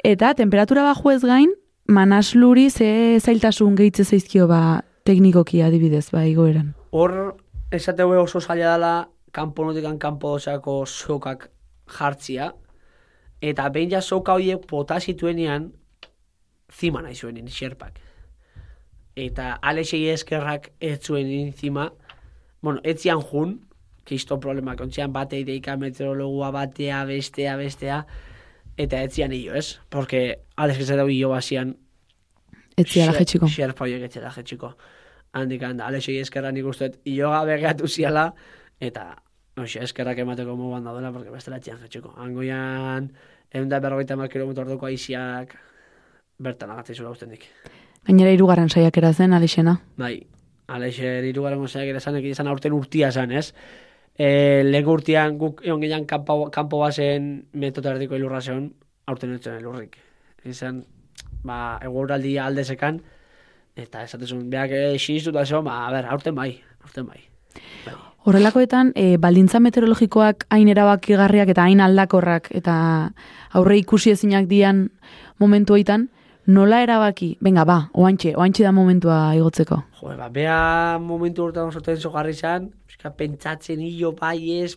eta 0.06 0.34
temperatura 0.38 0.82
baju 0.86 1.14
ez 1.14 1.22
gain, 1.22 1.54
manasluri 1.90 2.68
ze 2.70 3.18
zailtasun 3.20 3.74
gehitze 3.78 4.04
zaizkio 4.04 4.46
ba 4.50 4.82
teknikoki 5.04 5.62
adibidez, 5.62 6.08
ba, 6.14 6.24
igoeran. 6.26 6.74
Hor, 6.90 7.36
esateu 7.70 8.10
oso 8.18 8.40
zaila 8.40 8.74
dela, 8.74 8.94
kanpo 9.32 9.64
notikan 9.66 9.98
kanpo 9.98 10.34
dosako 10.34 10.84
sokak 10.86 11.50
jartzia, 11.98 12.52
eta 13.40 13.68
behin 13.72 13.90
ja 13.90 14.00
soka 14.00 14.34
horiek 14.36 14.66
bota 14.68 15.00
zituenean, 15.00 15.72
zima 16.72 17.02
nahi 17.02 17.14
zuen 17.14 17.48
xerpak. 17.48 17.98
Eta 19.16 19.58
Alexei 19.62 20.08
eskerrak 20.08 20.70
ez 20.80 21.00
zuen 21.00 21.26
inzima, 21.26 21.90
bueno, 22.62 22.80
etzian 22.84 23.20
jun, 23.20 23.58
kiston 24.04 24.40
problemak, 24.40 24.80
ontzian 24.80 25.12
bate 25.12 25.40
ideika 25.40 25.76
meteorologua 25.76 26.50
batea, 26.50 27.04
bestea, 27.04 27.56
bestea, 27.56 28.04
eta 28.76 29.02
etzian 29.02 29.32
hilo, 29.32 29.54
ez? 29.54 29.78
Porque 29.88 30.40
Alex 30.56 30.78
ez 30.80 30.90
hilo 30.90 31.28
basian 31.28 31.76
Etziara 32.76 33.12
jetxiko. 33.12 33.48
Xerpa 33.50 33.84
horiek 33.84 34.06
etxera 34.06 34.30
jetxiko. 34.32 34.70
Handik 35.36 35.62
Alexei 35.62 36.16
eskerra 36.18 36.50
nik 36.52 36.64
uste, 36.66 36.92
hilo 37.04 37.30
gabe 37.30 37.58
gatu 37.60 37.88
ziala, 37.88 38.32
eta 38.80 39.16
Oxe, 39.60 39.82
eskerrak 39.84 40.18
emateko 40.22 40.54
moban 40.56 40.84
daudela, 40.86 41.12
porque 41.12 41.30
bestela 41.30 41.58
etxian 41.60 41.80
jetxiko. 41.82 42.14
Angoian, 42.16 43.10
egun 43.52 43.68
berrogeita 43.68 44.16
mar 44.16 44.30
kilometro 44.32 44.64
orduko 44.64 44.88
aiziak, 44.88 45.56
bertan 46.38 46.70
agatzei 46.72 46.96
zula 46.96 47.12
usten 47.12 47.34
dik. 47.34 47.46
Gainera 48.06 48.32
hirugarren 48.32 48.70
saiakera 48.70 49.12
zen, 49.12 49.34
Alexena. 49.36 49.76
Bai, 50.00 50.14
Alexer 50.70 51.26
irugaren 51.28 51.60
gozeak 51.60 51.90
ere 51.92 52.00
zan, 52.00 52.16
ekin 52.20 52.48
aurten 52.48 52.76
urtia 52.76 53.10
zan, 53.12 53.32
ez? 53.32 53.50
E, 54.16 54.62
lehen 54.64 54.88
urtian 54.88 55.36
guk 55.40 55.64
egon 55.64 55.82
ginean 55.82 56.06
kanpo, 56.06 56.44
kanpo 56.54 56.80
bazen 56.80 57.30
metodo 57.52 57.92
erdiko 57.92 58.16
ilurra 58.16 58.40
zeon, 58.40 58.70
aurten 59.06 59.34
etzen 59.34 59.58
elurrik. 59.60 59.98
Izan, 60.48 60.84
ba, 61.44 61.78
eguraldi 61.84 62.36
aldezekan, 62.38 63.02
eta 63.76 64.04
esatezun, 64.06 64.46
beak 64.52 64.76
eh, 64.76 64.94
sinistu 64.98 65.34
da 65.36 65.44
zeon, 65.44 65.66
ba, 65.66 65.82
a 65.88 65.90
ber, 65.96 66.08
aurten 66.14 66.38
bai, 66.38 66.52
aurten 66.84 67.10
bai. 67.10 67.20
bai. 67.84 68.09
Horrelakoetan, 68.28 68.92
e, 69.00 69.16
baldintza 69.16 69.62
meteorologikoak 69.64 70.44
hain 70.52 70.68
erabakigarriak 70.68 71.54
eta 71.54 71.64
hain 71.64 71.80
aldakorrak 71.80 72.50
eta 72.52 72.74
aurre 73.56 73.78
ikusi 73.80 74.12
ezinak 74.12 74.44
dian 74.50 74.90
momentu 75.40 75.72
hoitan, 75.72 76.10
nola 76.46 76.82
erabaki, 76.84 77.30
venga, 77.40 77.64
ba, 77.64 77.78
oantxe, 77.96 78.34
oantxe 78.36 78.66
da 78.66 78.74
momentua 78.76 79.18
igotzeko. 79.38 79.80
Jo, 80.02 80.12
ba, 80.18 80.28
bea 80.34 80.98
momentu 81.00 81.46
horretan 81.46 81.72
sortzen 81.72 81.96
zogarri 81.96 82.36
zan, 82.36 82.68
pixka 82.90 83.14
pentsatzen 83.16 83.80
hilo 83.86 84.12
bai 84.18 84.60
ez, 84.60 84.74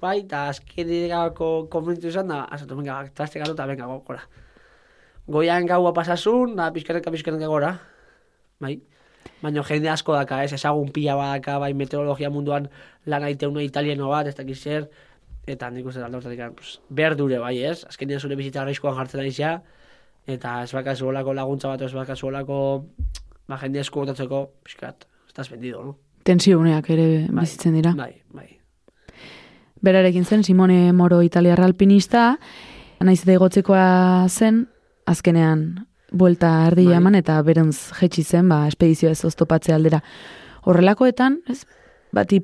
bai, 0.00 0.22
eta 0.24 0.46
azken 0.54 0.92
egako 1.04 1.68
konfliktu 1.72 2.08
izan 2.08 2.32
da, 2.32 2.46
azatu, 2.56 2.78
venga, 2.80 3.02
traste 3.12 3.42
gatu 3.42 3.52
eta 3.52 3.68
venga, 3.68 3.88
gora. 4.08 4.24
Goian 5.28 5.68
gaua 5.68 5.92
pasasun, 5.92 6.56
da 6.56 6.72
pixkaneka 6.72 7.12
pixkaneka 7.12 7.52
gora, 7.52 7.74
bai. 8.64 8.78
Baina 9.42 9.62
jende 9.62 9.90
asko 9.92 10.14
daka, 10.16 10.42
ez, 10.44 10.52
ezagun 10.56 10.90
pila 10.94 11.14
badaka, 11.18 11.58
bai, 11.62 11.72
meteorologia 11.74 12.30
munduan 12.30 12.68
lan 13.06 13.26
aiteuna 13.28 13.62
italiano 13.62 14.08
bat, 14.10 14.26
ez 14.26 14.34
dakiz 14.34 14.58
zer, 14.58 14.88
eta 15.46 15.70
nik 15.70 15.86
uste 15.86 16.02
alde 16.02 16.18
hortatik, 16.18 16.42
pues, 16.56 16.78
behar 16.90 17.16
dure, 17.16 17.38
bai, 17.38 17.54
ez? 17.64 17.84
Azkenean 17.88 18.20
zure 18.20 18.36
bizitza 18.36 18.62
arriskuan 18.64 18.96
jartzen 18.98 19.22
aizia, 19.22 19.54
eta 20.26 20.62
ez 20.64 20.72
bakazu 20.74 21.08
olako 21.08 21.34
laguntza 21.38 21.70
bat, 21.70 21.82
ez 21.86 21.94
bakazu 21.94 22.28
olako, 22.32 22.58
ba, 23.48 23.58
jende 23.62 23.80
esku 23.84 24.02
botatzeko, 24.02 24.44
pixkat, 24.66 25.06
estaz 25.30 25.48
bendido, 25.52 25.84
no? 25.84 25.96
Tensioneak 26.28 26.90
ere 26.90 27.08
bizitzen 27.30 27.78
dira. 27.78 27.94
Bai, 27.96 28.12
bai. 28.34 28.48
Berarekin 29.80 30.26
zen 30.26 30.42
Simone 30.42 30.92
Moro 30.92 31.22
italiarra 31.22 31.64
alpinista, 31.64 32.32
naiz 33.00 33.22
eta 33.22 33.36
igotzekoa 33.38 34.26
zen, 34.28 34.66
azkenean 35.06 35.86
buelta 36.12 36.66
erdi 36.66 36.86
Bai. 36.86 36.96
eman 36.96 37.14
eta 37.18 37.40
beruntz 37.42 37.90
jetxi 38.00 38.22
zen, 38.22 38.48
ba, 38.48 38.66
espedizio 38.68 39.10
ez 39.10 39.24
oztopatze 39.24 39.74
aldera. 39.74 40.02
Horrelakoetan, 40.64 41.42
ez, 41.48 41.64
bati 42.12 42.40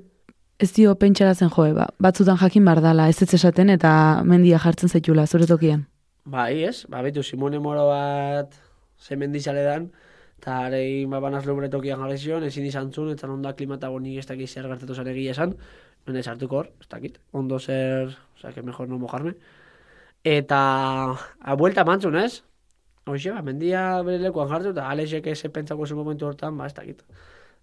ez 0.58 0.70
dio 0.72 0.94
pentsarazen 1.00 1.50
joe, 1.50 1.72
ba, 1.76 1.88
batzutan 1.98 2.38
jakin 2.40 2.64
bar 2.64 2.80
dala, 2.84 3.08
ez 3.08 3.22
ez 3.22 3.34
esaten 3.34 3.70
eta 3.70 4.22
mendia 4.24 4.58
jartzen 4.58 4.88
zaitula, 4.88 5.26
zure 5.26 5.46
tokian. 5.46 5.86
Bai, 6.24 6.62
ez, 6.64 6.84
ba, 6.88 7.02
betu, 7.02 7.22
Simone 7.22 7.58
Moro 7.60 7.88
bat 7.90 8.54
zemendizale 9.00 9.64
dan, 9.64 9.90
eta 10.38 10.60
arein 10.68 11.10
ba, 11.10 11.20
banaz 11.20 11.44
lombre 11.46 11.68
tokian 11.72 12.00
jarri 12.00 12.18
zion, 12.18 12.44
ezin 12.44 12.64
izan 12.64 12.92
zuen, 12.92 13.12
eta 13.12 13.28
ondo 13.28 13.52
klimata 13.56 13.90
nik 14.00 14.18
ez 14.18 14.26
dakit 14.26 14.48
zer 14.48 14.68
gertatu 14.68 14.94
zer 14.94 15.08
egia 15.08 15.32
esan, 15.32 15.54
nire 16.06 16.22
sartuko 16.22 16.58
hor, 16.58 16.70
ez 16.80 16.88
dakit, 16.88 17.18
ondo 17.32 17.58
zer, 17.58 18.16
oza, 18.36 18.52
que 18.52 18.62
mejor 18.62 18.88
no 18.88 18.98
mojarme. 18.98 19.34
Eta, 20.24 21.16
a 21.40 21.54
buelta 21.56 21.84
mantzun, 21.84 22.16
ez? 22.16 22.42
Hoxe, 23.04 23.32
ba, 23.36 23.42
mendia 23.44 23.80
bere 24.06 24.18
lekuan 24.22 24.48
jartu, 24.48 24.70
eta 24.72 24.86
Alexek 24.88 25.26
eze 25.28 25.50
pentsako 25.52 25.86
zen 25.86 25.98
momentu 25.98 26.24
hortan, 26.26 26.56
ba, 26.56 26.66
ez 26.70 26.74
dakit. 26.76 27.02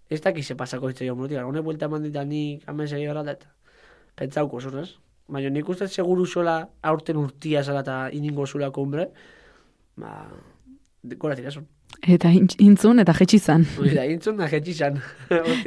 Ez 0.08 0.20
dakit 0.22 0.44
ze 0.44 0.54
pasako 0.54 0.90
hitz 0.90 1.02
jo 1.02 1.16
murutik, 1.18 1.40
hone 1.42 1.62
buelta 1.66 1.88
mandita 1.88 2.22
nik 2.24 2.62
hemen 2.68 2.88
segi 2.88 3.06
gara 3.10 3.24
eta 3.32 3.50
pentsauko 4.14 4.60
zuen, 4.60 4.84
ez? 4.84 4.94
Baina 5.26 5.50
nik 5.50 5.68
uste 5.68 5.88
seguru 5.88 6.26
zola 6.26 6.56
aurten 6.82 7.16
urtia 7.16 7.62
zela 7.64 7.80
eta 7.80 7.96
iningo 8.12 8.46
zula 8.46 8.70
kumbre, 8.70 9.08
ba, 9.96 10.28
gora 11.18 11.34
tirasun. 11.34 11.66
Eta 12.02 12.28
intz- 12.34 12.56
intzun 12.58 12.98
eta 12.98 13.12
jetxi 13.14 13.38
zan. 13.38 13.64
Da, 13.94 14.04
intzun 14.10 14.36
da 14.36 14.48
jetxi 14.50 14.72
zan. 14.74 14.96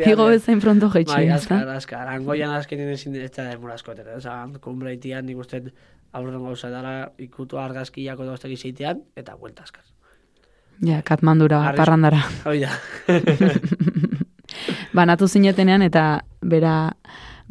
Igo 0.06 0.26
bezain 0.28 0.60
pronto 0.60 0.90
jetxi. 0.92 1.14
Bai, 1.14 1.30
azkar, 1.32 1.68
azkar. 1.76 2.08
Angoian 2.12 2.52
azkenin 2.58 2.90
ezin 2.92 3.16
ez 3.16 3.32
da 3.32 3.50
demora 3.52 3.74
asko 3.78 3.92
etera. 3.94 4.18
Osa, 4.18 4.36
kumbre 4.62 4.94
itian 4.98 5.26
nik 5.26 5.38
uste 5.38 5.62
aurren 6.16 6.44
gauza 6.44 6.70
dara 6.72 7.12
ikutu 7.20 7.58
argazkiako 7.60 8.26
da 8.26 8.32
oztak 8.36 8.52
izaitean, 8.52 9.02
eta 9.16 9.36
buelta 9.40 9.64
azkar. 9.64 9.84
Ja, 10.84 11.02
katmandura, 11.08 11.62
Arris- 11.70 11.78
parrandara. 11.80 12.20
Hoi 12.46 12.60
da. 12.66 12.72
Banatu 14.96 15.28
zinetenean 15.28 15.82
eta 15.86 16.22
bera 16.42 16.92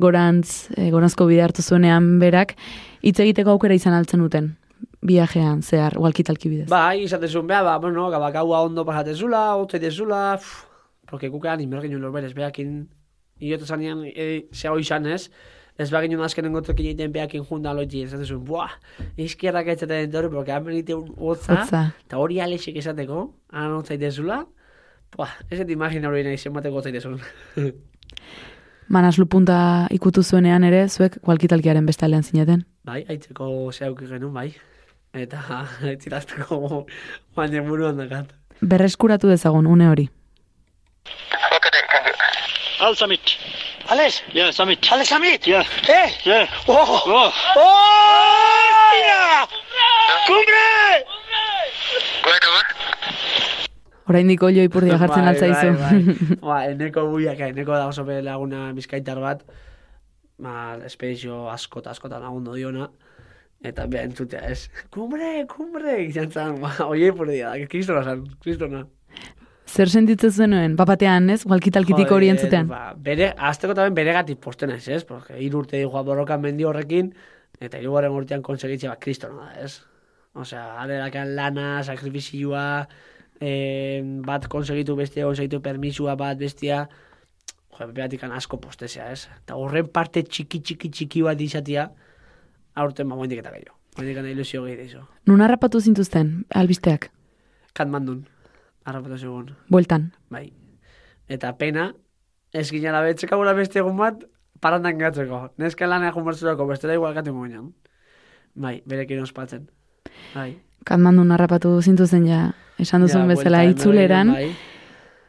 gorantz, 0.00 0.70
e, 0.76 0.90
gorantzko 0.90 1.26
bide 1.28 1.42
hartu 1.44 1.62
zuenean 1.62 2.18
berak, 2.20 2.54
hitz 3.04 3.18
egiteko 3.20 3.54
aukera 3.54 3.74
izan 3.76 3.94
altzen 3.94 4.20
duten, 4.24 4.56
viajean, 5.04 5.62
zehar, 5.62 5.98
walkitalki 6.00 6.50
bidez. 6.50 6.68
Bai, 6.72 7.04
izatezun 7.04 7.46
beha, 7.46 7.62
ba, 7.66 7.78
bueno, 7.78 8.08
gabakaua 8.10 8.62
ondo 8.64 8.84
pasatezula, 8.88 9.44
otze 9.60 9.78
dezula, 9.78 10.38
pff, 10.38 10.64
porque 11.10 11.30
kukean 11.30 11.60
inbergin 11.60 12.00
lor 12.00 12.12
berez, 12.14 12.32
behakin, 12.34 12.88
iotu 13.40 13.68
zanean, 13.68 14.04
e, 14.08 14.46
zehau 14.52 14.78
izan 14.80 15.06
ez, 15.06 15.28
ez 15.76 15.90
bagin 15.92 16.16
un 16.16 16.24
azkenen 16.24 16.54
gotokin 16.56 16.88
egiten 16.92 17.12
behakin 17.12 17.44
jundan 17.44 17.76
loitzi, 17.76 18.04
ez 18.06 18.14
zatezun, 18.14 18.44
buah, 18.48 18.72
izkierrak 19.20 19.68
etzaten 19.74 20.08
entorri, 20.08 20.32
porque 20.32 20.56
hamen 20.56 20.80
ite 20.80 20.96
un 20.96 21.12
hotza, 21.18 21.60
eta 21.92 22.18
hori 22.18 22.40
alexek 22.40 22.80
esateko, 22.80 23.26
han 23.52 23.76
otzaitezula, 23.76 24.44
buah, 25.14 25.36
ez 25.50 25.60
et 25.60 25.70
imagina 25.70 26.08
hori 26.08 26.24
nahi 26.24 26.40
zenbateko 26.40 26.80
otzaitezun. 26.80 27.20
Manaslu 28.94 29.24
punta 29.28 29.56
ikutu 29.92 30.22
zuenean 30.22 30.64
ere, 30.64 30.86
zuek 30.88 31.16
walkitalkiaren 31.24 31.86
beste 31.88 32.04
aldean 32.04 32.24
zineten. 32.24 32.64
bai, 32.84 33.02
aitzeko 33.08 33.46
zehauki 33.72 34.06
genuen, 34.06 34.32
bai, 34.32 34.50
eta 35.14 35.40
aitzilazteko 35.90 36.86
baina 37.36 37.62
buruan 37.62 37.96
dakat. 38.00 38.32
Berreskuratu 38.60 39.28
dezagun, 39.28 39.66
une 39.66 39.88
hori. 39.90 40.08
Al 42.80 42.96
Summit. 42.96 43.20
Alex, 43.88 44.22
Yeah, 44.34 44.50
Summit. 44.52 44.80
Alex 44.92 45.12
Amit. 45.12 45.46
Yeah, 45.46 45.64
Eh, 45.88 46.10
yeah. 46.24 46.48
oh, 46.68 47.02
Oh, 47.06 47.32
oh, 47.56 48.90
mira, 48.92 49.46
cumbre. 50.26 50.66
Wait, 52.24 52.44
over. 52.48 52.64
Oraindik 54.08 54.42
olio 54.42 54.62
ipurdia 54.64 54.98
jartzen 54.98 55.28
altzaizu. 55.28 55.72
Bai, 55.80 56.00
bai. 56.02 56.38
Ba, 56.48 56.56
eneko 56.72 57.06
buiak, 57.12 57.40
eneko 57.40 57.72
da 57.76 57.86
oso 57.88 58.04
laguna 58.04 58.72
bizkaitar 58.72 59.20
bat, 59.20 59.44
ba, 60.38 60.76
espedizio 60.84 61.48
asko 61.50 61.80
eta 61.80 61.90
askotan 61.94 62.22
lagundu 62.22 62.54
diona, 62.54 62.90
eta 63.64 63.86
beha 63.90 64.04
entzutea 64.08 64.42
ez, 64.52 64.68
kumbre, 64.92 65.46
kumbre, 65.50 65.96
izan 66.04 66.30
zan, 66.30 66.58
ba, 66.62 66.74
oie 66.86 67.08
ipurdia, 67.12 67.54
da, 67.54 67.70
kristona 67.70 68.04
zan, 68.04 68.26
kristona. 68.44 68.84
Zer 69.74 69.88
sentitzen 69.88 70.30
zenuen, 70.30 70.74
papatean, 70.78 71.30
ez? 71.32 71.40
Walkitalkitik 71.48 72.12
hori 72.12 72.28
entzutean. 72.30 72.68
Ba, 72.70 72.92
bere, 73.06 73.30
azteko 73.50 73.74
tamen 73.74 73.96
beregatik 73.96 74.38
posten 74.44 74.74
ez, 74.74 74.84
ez? 74.92 75.00
Porque 75.08 75.38
hiru 75.40 75.62
urte 75.64 75.80
dijoa 75.80 76.04
borrokan 76.06 76.44
mendi 76.44 76.68
horrekin, 76.68 77.10
eta 77.64 77.80
hirugarren 77.80 78.14
urtean 78.14 78.44
konsegitze 78.44 78.90
bat 78.92 79.00
kristona 79.02 79.48
da, 79.48 79.64
ez? 79.64 79.80
Osea, 80.44 80.62
alerakan 80.82 81.32
lana, 81.38 81.68
sakrifizioa, 81.86 82.66
eh, 83.40 84.02
bat 84.26 84.46
konsegitu 84.52 84.96
bestia, 84.98 85.26
konsegitu 85.26 85.62
permisua 85.64 86.14
bat 86.20 86.38
bestia, 86.38 86.84
jo, 87.78 87.88
beatikan 87.96 88.34
asko 88.36 88.60
postezea, 88.60 89.10
ez? 89.14 89.28
Eta 89.40 89.56
horren 89.58 89.88
parte 89.88 90.22
txiki, 90.26 90.60
txiki, 90.60 90.90
txiki 90.90 91.24
bat 91.26 91.40
izatea, 91.40 91.88
aurten 92.74 93.08
ba, 93.08 93.16
moendik 93.16 93.40
eta 93.42 93.50
gehiago. 93.50 93.76
Moendik 93.96 94.18
ilusio 94.32 94.64
gehi 94.64 94.86
izo. 94.88 95.06
Nun 95.26 95.40
harrapatu 95.40 95.80
zintuzten, 95.80 96.44
albisteak, 96.54 97.10
Katmandun, 97.74 98.26
harrapatu 98.84 99.18
segun. 99.18 99.56
bueltan. 99.68 100.12
Bai. 100.30 100.52
Eta 101.28 101.56
pena, 101.58 101.92
ez 102.52 102.70
ginala 102.70 103.02
betzeka 103.02 103.36
gura 103.36 103.52
beste 103.52 103.78
egun 103.78 103.96
bat, 103.96 104.24
parandan 104.60 104.98
gatzeko. 104.98 105.50
Neska 105.58 105.86
lan 105.86 106.04
egun 106.04 106.24
bertzurako, 106.24 106.66
bestela 106.66 106.94
igual 106.94 107.14
gatu 107.14 107.32
moinan. 107.34 107.72
Bai, 108.54 108.82
berekin 108.86 109.22
ospatzen. 109.22 109.68
Bai. 110.34 110.54
Katmandun 110.84 111.32
harrapatu 111.32 111.80
zintuzten 111.82 112.26
ja, 112.28 112.52
esan 112.78 113.02
duzun 113.02 113.24
Ja, 113.24 113.26
bezala 113.26 113.64
itzuleran. 113.64 114.32
Bai. 114.32 114.52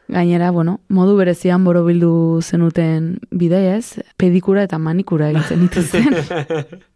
Gainera, 0.08 0.52
bueno, 0.52 0.80
modu 0.88 1.16
berezian 1.18 1.64
borobildu 1.64 2.40
zenuten 2.40 3.16
bidea 3.32 3.76
ez, 3.76 3.98
pedikura 4.16 4.62
eta 4.62 4.78
manikura 4.78 5.30
egiten 5.32 5.66
dituzten. 5.66 6.14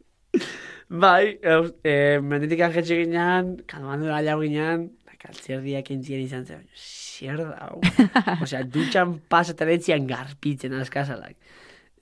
bai, 0.89 1.39
eus, 1.43 1.73
e, 1.85 2.19
menditik 2.23 2.63
anjetxe 2.67 2.97
ginean, 3.05 3.57
kalmandu 3.71 4.11
gaiau 4.11 4.41
ginean, 4.43 4.89
kaltzerdiak 5.21 5.91
entzien 5.93 6.23
izan 6.25 6.47
zen, 6.49 6.63
zer 6.75 7.43
da? 7.43 7.69
Osea, 8.45 8.63
dutxan 8.65 9.19
pasetan 9.29 9.69
etzian 9.75 10.07
garpitzen 10.09 10.73
askazalak. 10.81 11.35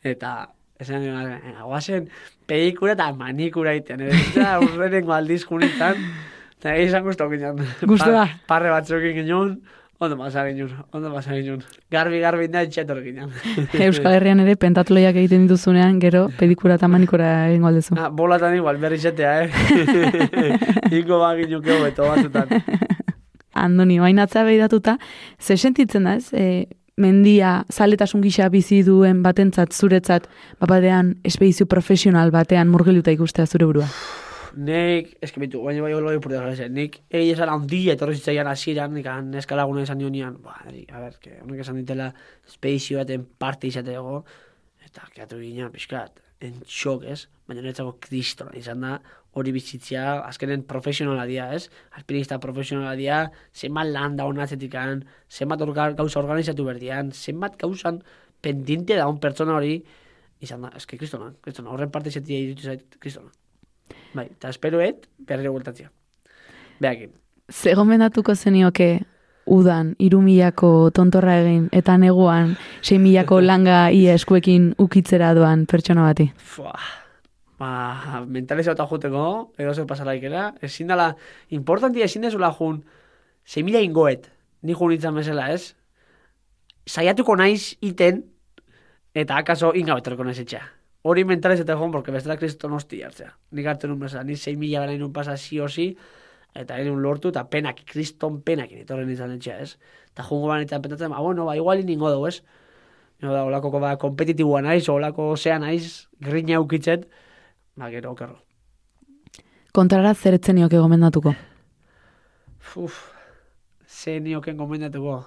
Eta, 0.06 0.34
esan 0.78 1.02
gana, 1.02 1.40
guazen, 1.66 2.06
pelikura 2.46 2.94
eta 2.94 3.08
manikura 3.18 3.74
iten, 3.74 4.04
eta 4.06 4.60
urrenengo 4.62 5.16
aldizkunitan, 5.16 5.98
eta 6.60 6.76
izan 6.84 7.02
guztu 7.08 7.26
ginen. 7.32 7.58
Gustua. 7.82 8.22
Pa- 8.28 8.54
Parre 8.54 8.70
batzukin 8.70 9.18
ginen, 9.18 9.56
ondo 9.98 10.16
pasa 10.16 10.46
ginen, 10.46 10.70
ondo 10.92 11.12
pasa 11.12 11.34
ginen. 11.34 11.62
Garbi, 11.90 12.20
garbi, 12.20 12.46
da, 12.48 12.62
etxetor 12.62 13.00
ginen. 13.02 13.32
Euskal 13.88 14.14
Herrian 14.14 14.40
ere 14.44 14.54
pentatloiak 14.60 15.18
egiten 15.18 15.46
dituzunean, 15.48 15.98
gero 16.02 16.28
pedikura 16.38 16.78
eta 16.78 16.88
manikura 16.90 17.48
egingo 17.50 17.70
aldezu. 17.70 17.98
Ah, 17.98 18.08
bolatan 18.08 18.54
igual, 18.56 18.78
berri 18.78 18.98
zetea, 18.98 19.44
eh? 19.44 19.50
Ingo 21.00 21.18
bagin 21.24 21.56
uke 21.58 21.74
hobeto 21.74 22.06
batzutan. 22.06 22.54
Andoni, 23.66 23.98
oain 23.98 24.22
atzea 24.22 24.44
behidatuta, 24.46 24.98
ze 25.40 25.56
sentitzen 25.58 26.06
da, 26.06 26.14
ez? 26.14 26.30
E, 26.30 26.68
mendia, 26.98 27.64
zaletasun 27.70 28.22
gisa 28.22 28.46
bizi 28.54 28.84
duen 28.86 29.24
batentzat, 29.24 29.74
zuretzat, 29.74 30.30
bapadean, 30.62 31.16
espedizio 31.26 31.66
profesional 31.66 32.30
batean 32.34 32.70
murgiluta 32.70 33.14
ikustea 33.14 33.50
zure 33.50 33.66
burua. 33.66 33.90
Nik, 34.58 35.12
eski 35.22 35.38
bitu, 35.38 35.60
baina 35.62 35.82
bai 35.84 35.92
olo 35.94 36.10
ipurde 36.16 36.38
gara 36.40 36.64
nik 36.74 36.96
egi 37.14 37.30
esan 37.30 37.50
handia 37.52 37.92
etorri 37.94 38.16
zitzaian 38.16 38.48
hasieran, 38.50 38.90
nik 38.96 39.06
han 39.06 39.28
eskalaguna 39.38 39.84
esan 39.86 40.00
dion 40.02 40.10
nian, 40.10 40.40
ba, 40.42 40.56
a 40.64 41.02
ber, 41.04 41.14
que 41.22 41.36
honek 41.44 41.62
esan 41.62 41.78
ditela 41.78 42.08
espedizio 42.48 42.98
baten 42.98 43.26
parte 43.38 43.70
izateko, 43.70 44.24
eta 44.88 45.06
keatu 45.14 45.38
gina, 45.44 45.70
pixkat, 45.70 46.18
en 46.42 46.58
txok, 46.64 47.06
ez? 47.06 47.20
Baina 47.46 47.62
niretzako 47.62 47.94
kristona 48.08 48.58
izan 48.58 48.82
da, 48.82 48.96
hori 49.38 49.54
bizitzia, 49.54 50.18
azkenen 50.26 50.66
profesionala 50.66 51.30
dia, 51.30 51.52
ez? 51.54 51.68
Alpinista 52.00 52.42
profesionala 52.42 52.98
dia, 52.98 53.22
zenbat 53.54 53.94
lan 53.94 54.18
da 54.18 54.26
honatzetikan, 54.26 55.04
zenbat 55.30 55.62
orga, 55.68 55.92
gauza 56.02 56.18
organizatu 56.24 56.66
berdian, 56.66 57.14
zenbat 57.14 57.60
gauzan 57.62 58.02
pendiente 58.42 58.98
da 58.98 59.06
un 59.06 59.22
pertsona 59.22 59.54
hori, 59.60 59.84
izan 60.42 60.66
da, 60.66 60.74
eski 60.82 60.98
kristona, 60.98 61.30
kristona, 61.46 61.70
horren 61.70 61.94
parte 61.94 62.10
izatia 62.10 62.42
irutu 62.48 62.72
zait, 62.72 62.98
kristona. 62.98 63.30
Bai, 64.14 64.26
eta 64.26 64.50
esperoet, 64.52 65.06
berriro 65.18 65.52
gueltatzea. 65.52 65.90
Beakin. 66.80 67.12
Ze 67.50 67.74
gomendatuko 67.74 68.34
zenioke 68.34 69.00
udan 69.48 69.94
irumilako 69.98 70.90
tontorra 70.94 71.38
egin 71.40 71.68
eta 71.72 71.96
neguan 71.98 72.56
sei 72.82 72.98
milako 73.00 73.40
langa 73.50 73.88
ia 73.90 74.14
eskuekin 74.14 74.74
ukitzera 74.78 75.34
doan 75.34 75.66
pertsona 75.66 76.04
bati. 76.10 76.30
Fua. 76.36 76.74
Ba, 77.58 78.22
mentalizauta 78.30 78.86
juteko, 78.86 79.52
edo 79.58 79.72
zer 79.74 79.86
pasala 79.90 80.14
ikera. 80.14 80.52
Ezin 80.62 80.86
dala, 80.86 81.08
importantia 81.50 82.06
ezin 82.06 82.22
dezula 82.22 82.52
jun, 82.54 82.84
semila 83.42 83.82
ingoet, 83.82 84.28
ni 84.62 84.76
jun 84.78 84.94
itzan 84.94 85.18
bezala, 85.18 85.48
ez? 85.50 85.74
Saiatuko 86.86 87.34
naiz 87.36 87.74
iten, 87.82 88.22
eta 89.10 89.40
akaso 89.42 89.72
ingabetorko 89.74 90.22
naiz 90.22 90.38
etxea. 90.44 90.62
Hori 91.02 91.22
mentalizauta 91.24 91.76
jun, 91.78 91.92
porque 91.94 92.12
bestela 92.12 92.36
kriston 92.36 92.72
hosti 92.74 93.02
hartzea. 93.06 93.30
Nik 93.54 93.66
hartu 93.70 93.88
nun 93.88 94.00
bezala, 94.00 94.24
ni 94.26 94.36
6 94.36 94.56
mila 94.58 94.80
gara 94.82 94.96
inun 94.96 95.12
pasa 95.12 95.36
si 95.36 95.60
o 95.60 95.68
si, 95.68 95.92
eta 96.58 96.78
egin 96.82 96.98
lortu, 97.02 97.30
eta 97.30 97.44
penak, 97.50 97.84
kriston 97.86 98.40
penak 98.42 98.72
etorren 98.74 99.10
izan 99.10 99.36
etxea, 99.36 99.60
ez? 99.62 99.76
Eta 100.10 100.26
jungo 100.26 100.50
ban 100.50 100.64
eta 100.64 100.80
pentatzen, 100.82 101.14
ba, 101.14 101.22
bueno, 101.22 101.46
ba, 101.46 101.54
igual 101.56 101.84
ningo 101.86 102.10
dugu, 102.10 102.32
ez? 102.32 102.42
No, 103.22 103.32
da, 103.32 103.44
olako 103.46 103.70
ba, 103.78 103.96
kompetitibua 103.98 104.62
naiz, 104.62 104.88
olako 104.90 105.30
zea 105.36 105.58
naiz, 105.62 106.08
grina 106.20 106.58
ukitzet, 106.60 107.06
ba, 107.78 107.90
gero, 107.94 108.12
okerro. 108.16 108.40
Kontrara 109.74 110.14
zer 110.14 110.34
etzenioke 110.34 110.78
gomendatuko. 110.78 111.34
Uf, 112.76 112.98
ze 113.86 114.18
nioken 114.20 114.58
gomendatuko, 114.58 115.20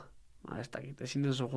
ba, 0.50 0.60
ez 0.60 0.68
dakit, 0.70 1.00
ezin 1.02 1.24
duzu 1.24 1.48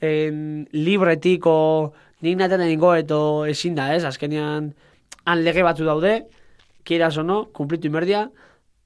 en, 0.00 0.66
libretiko, 0.72 1.92
nik 2.24 2.38
naten 2.38 2.64
egingo, 2.66 2.94
eto 2.94 3.20
ezin 3.48 3.76
da, 3.78 3.90
ez, 3.94 4.04
azkenean, 4.04 4.72
han 5.24 5.44
lege 5.44 5.64
batzu 5.66 5.86
daude, 5.88 6.24
kieras 6.84 7.16
o 7.18 7.24
no, 7.26 7.44
kumplitu 7.56 7.88
inberdia, 7.88 8.28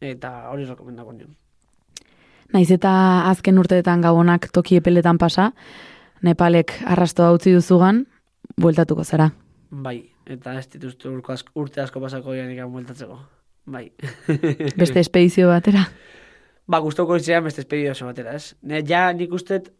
eta 0.01 0.51
hori 0.51 0.67
rekomendako 0.69 1.17
nion. 1.17 1.35
Naiz 2.55 2.69
eta 2.71 2.93
azken 3.31 3.59
urteetan 3.59 4.03
gabonak 4.05 4.51
toki 4.53 4.77
epeletan 4.79 5.19
pasa, 5.19 5.53
Nepalek 6.25 6.73
arrastoa 6.89 7.35
utzi 7.37 7.53
duzugan, 7.53 8.05
bueltatuko 8.61 9.05
zara. 9.05 9.29
Bai, 9.85 9.99
eta 10.31 10.55
ez 10.57 10.65
dituzte 10.73 11.11
asko, 11.35 11.53
urte 11.61 11.83
asko 11.83 12.01
pasako 12.01 12.35
janik 12.35 12.63
bueltatzeko. 12.65 13.19
Bai. 13.67 13.91
Beste 14.81 15.01
espedizio 15.01 15.49
batera. 15.49 15.85
ba, 16.67 16.79
gustoko 16.81 17.17
izan 17.17 17.45
beste 17.45 17.61
espedizio 17.61 18.07
batera, 18.07 18.33
ez? 18.33 18.55
Ne, 18.63 18.81
ja 18.89 19.13
nik 19.13 19.33
ustet, 19.33 19.71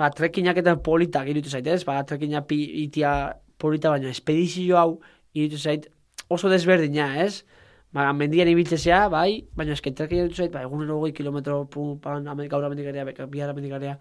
ba, 0.00 0.08
trekinak 0.16 0.56
eta 0.62 0.78
politak 0.80 1.28
irutu 1.28 1.52
zait, 1.52 1.66
ez? 1.68 1.82
Ba, 1.84 1.98
trekina 2.08 2.40
pi, 2.48 2.58
itia 2.86 3.12
polita, 3.60 3.92
baina 3.92 4.08
espedizio 4.08 4.78
hau 4.80 4.90
irutu 5.36 5.60
zait 5.60 5.90
oso 6.32 6.48
desberdina, 6.48 7.10
ez? 7.20 7.44
Ba, 7.92 8.06
mendian 8.16 8.48
ibiltzea, 8.48 9.02
bai, 9.12 9.42
baina 9.56 9.76
eske 9.76 9.92
trekina 9.96 10.24
irutu 10.24 10.40
zait, 10.40 10.54
ba, 10.54 10.64
egunero 10.64 10.96
hogei 11.02 11.12
kilometro, 11.16 11.66
pum, 11.68 11.98
pan, 12.00 12.24
amen, 12.32 12.48
gaur 12.48 12.64
amendikarea, 12.64 13.04
bihar 13.28 13.52
amendikarea, 13.52 13.98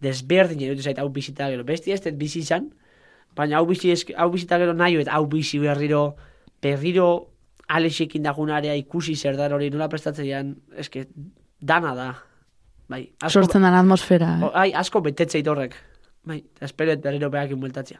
desberdina 0.00 0.70
irutu 0.70 0.86
zait 0.88 1.00
hau 1.02 1.08
bizita 1.12 1.50
gero. 1.52 1.66
Besti 1.68 1.92
ez 1.92 2.00
bizi 2.16 2.40
izan, 2.40 2.70
baina 3.36 3.60
hau 3.60 3.66
bizi, 3.68 3.92
hau 4.16 4.30
bizita 4.32 4.58
gero 4.62 4.72
nahi, 4.72 4.96
eta 5.04 5.18
hau 5.18 5.26
bizi 5.28 5.60
berriro, 5.60 6.06
berriro 6.64 7.10
alexekin 7.68 8.24
dagunarea 8.24 8.76
ikusi 8.78 9.16
zer 9.16 9.36
da 9.36 9.50
hori 9.52 9.68
nola 9.74 9.90
prestatzean, 9.92 10.54
eske 10.78 11.08
dana 11.60 11.92
da. 11.98 12.08
Bai, 12.88 13.02
asko, 13.20 13.40
Sortzen 13.40 13.62
den 13.66 13.74
atmosfera. 13.74 14.38
o, 14.46 14.50
ai, 14.54 14.72
asko 14.72 15.00
betetzeit 15.02 15.46
horrek. 15.48 15.74
Bai, 16.26 16.38
eta 16.56 16.66
esperoet 16.66 17.02
berriro 17.02 17.30
behakin 17.30 17.58
bueltatzea. 17.60 17.98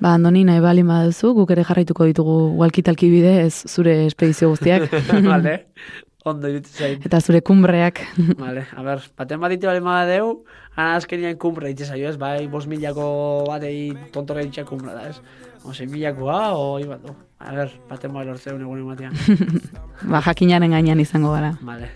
Ba, 0.00 0.14
Andoni, 0.14 0.44
nahi 0.46 0.60
bali 0.62 0.84
baduzu, 0.86 1.32
guk 1.34 1.50
ere 1.50 1.64
jarraituko 1.66 2.06
ditugu 2.06 2.36
walkitalki 2.60 3.08
bide, 3.10 3.32
ez 3.46 3.64
zure 3.66 4.04
espedizio 4.06 4.48
guztiak. 4.52 4.86
vale, 5.32 5.54
ondo 6.28 6.48
irutu 6.52 6.70
zait. 6.70 7.04
Eta 7.08 7.20
zure 7.20 7.40
kumbreak. 7.42 8.00
Vale, 8.44 8.66
a 8.76 8.82
ber, 8.84 9.02
baten 9.16 9.40
bat 9.40 9.50
ditu 9.50 9.66
bale 9.66 10.06
deu, 10.10 10.44
ana 10.76 10.96
azkenian 10.96 11.36
kumbre 11.40 11.70
itxe 11.72 11.86
zaio, 11.88 12.08
ez, 12.10 12.16
bai, 12.20 12.46
bos 12.46 12.66
milako 12.66 13.44
batei 13.48 13.92
tontorra 14.12 14.42
itxe 14.44 14.64
kumbre 14.68 14.92
da, 14.94 15.08
ez. 15.08 15.20
O, 15.64 15.72
sei 15.72 15.88
milakoa, 15.90 16.52
o, 16.54 16.78
ibat 16.78 17.00
du. 17.02 17.14
A 17.40 17.54
ber, 17.54 17.72
baten 17.88 18.12
bat 18.12 18.26
lortzeun 18.28 18.60
egun 18.60 18.84
ematean. 18.84 19.16
ba, 20.12 20.20
jakinaren 20.20 20.70
gainean 20.76 21.00
izango 21.00 21.32
gara. 21.32 21.56
vale. 21.62 21.88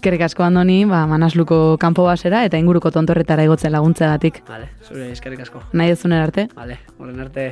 Eskerrik 0.00 0.22
asko 0.24 0.40
Andoni, 0.46 0.86
ba, 0.88 1.02
manasluko 1.04 1.76
kanpo 1.76 2.06
basera 2.06 2.38
eta 2.46 2.56
inguruko 2.56 2.88
tontorretara 2.88 3.44
igotzen 3.44 3.74
laguntzeagatik. 3.74 4.38
Vale, 4.48 4.70
zure 4.80 5.10
eskerrik 5.12 5.42
asko. 5.44 5.60
Nahi 5.76 5.92
dezunen 5.92 6.22
arte. 6.24 6.46
Vale, 6.56 6.78
horren 6.96 7.20
arte. 7.20 7.44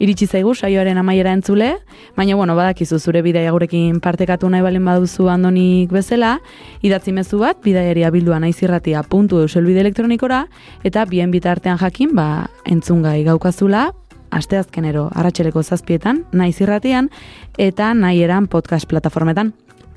Iritsi 0.00 0.24
zaigu 0.24 0.54
saioaren 0.56 0.96
amaiera 0.96 1.34
entzule, 1.36 1.74
baina 2.16 2.38
bueno, 2.40 2.56
badakizu 2.56 2.96
zure 2.96 3.20
bidaia 3.20 3.52
gurekin 3.52 4.00
partekatu 4.00 4.48
nahi 4.48 4.64
balen 4.64 4.88
baduzu 4.88 5.28
Andonik 5.28 5.92
bezala, 5.92 6.38
idatzi 6.80 7.12
mezu 7.12 7.42
bat 7.44 7.60
bidaiaria 7.60 8.08
bildua 8.16 8.40
naizirratia 8.40 9.04
puntu 9.04 9.42
euselbide 9.44 9.84
elektronikora, 9.84 10.46
eta 10.80 11.04
bien 11.04 11.28
bitartean 11.30 11.76
jakin, 11.76 12.16
ba, 12.16 12.48
entzungai 12.64 13.18
gaukazula, 13.28 13.90
asteazkenero 14.32 15.10
arratseleko 15.12 15.60
zazpietan, 15.62 16.24
naizirratian, 16.32 17.12
eta 17.58 17.92
nahi 17.92 18.24
eran 18.24 18.48
podcast 18.48 18.88
plataformetan. 18.88 19.52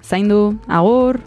Zaindu, 0.10 0.58
agur! 0.68 1.22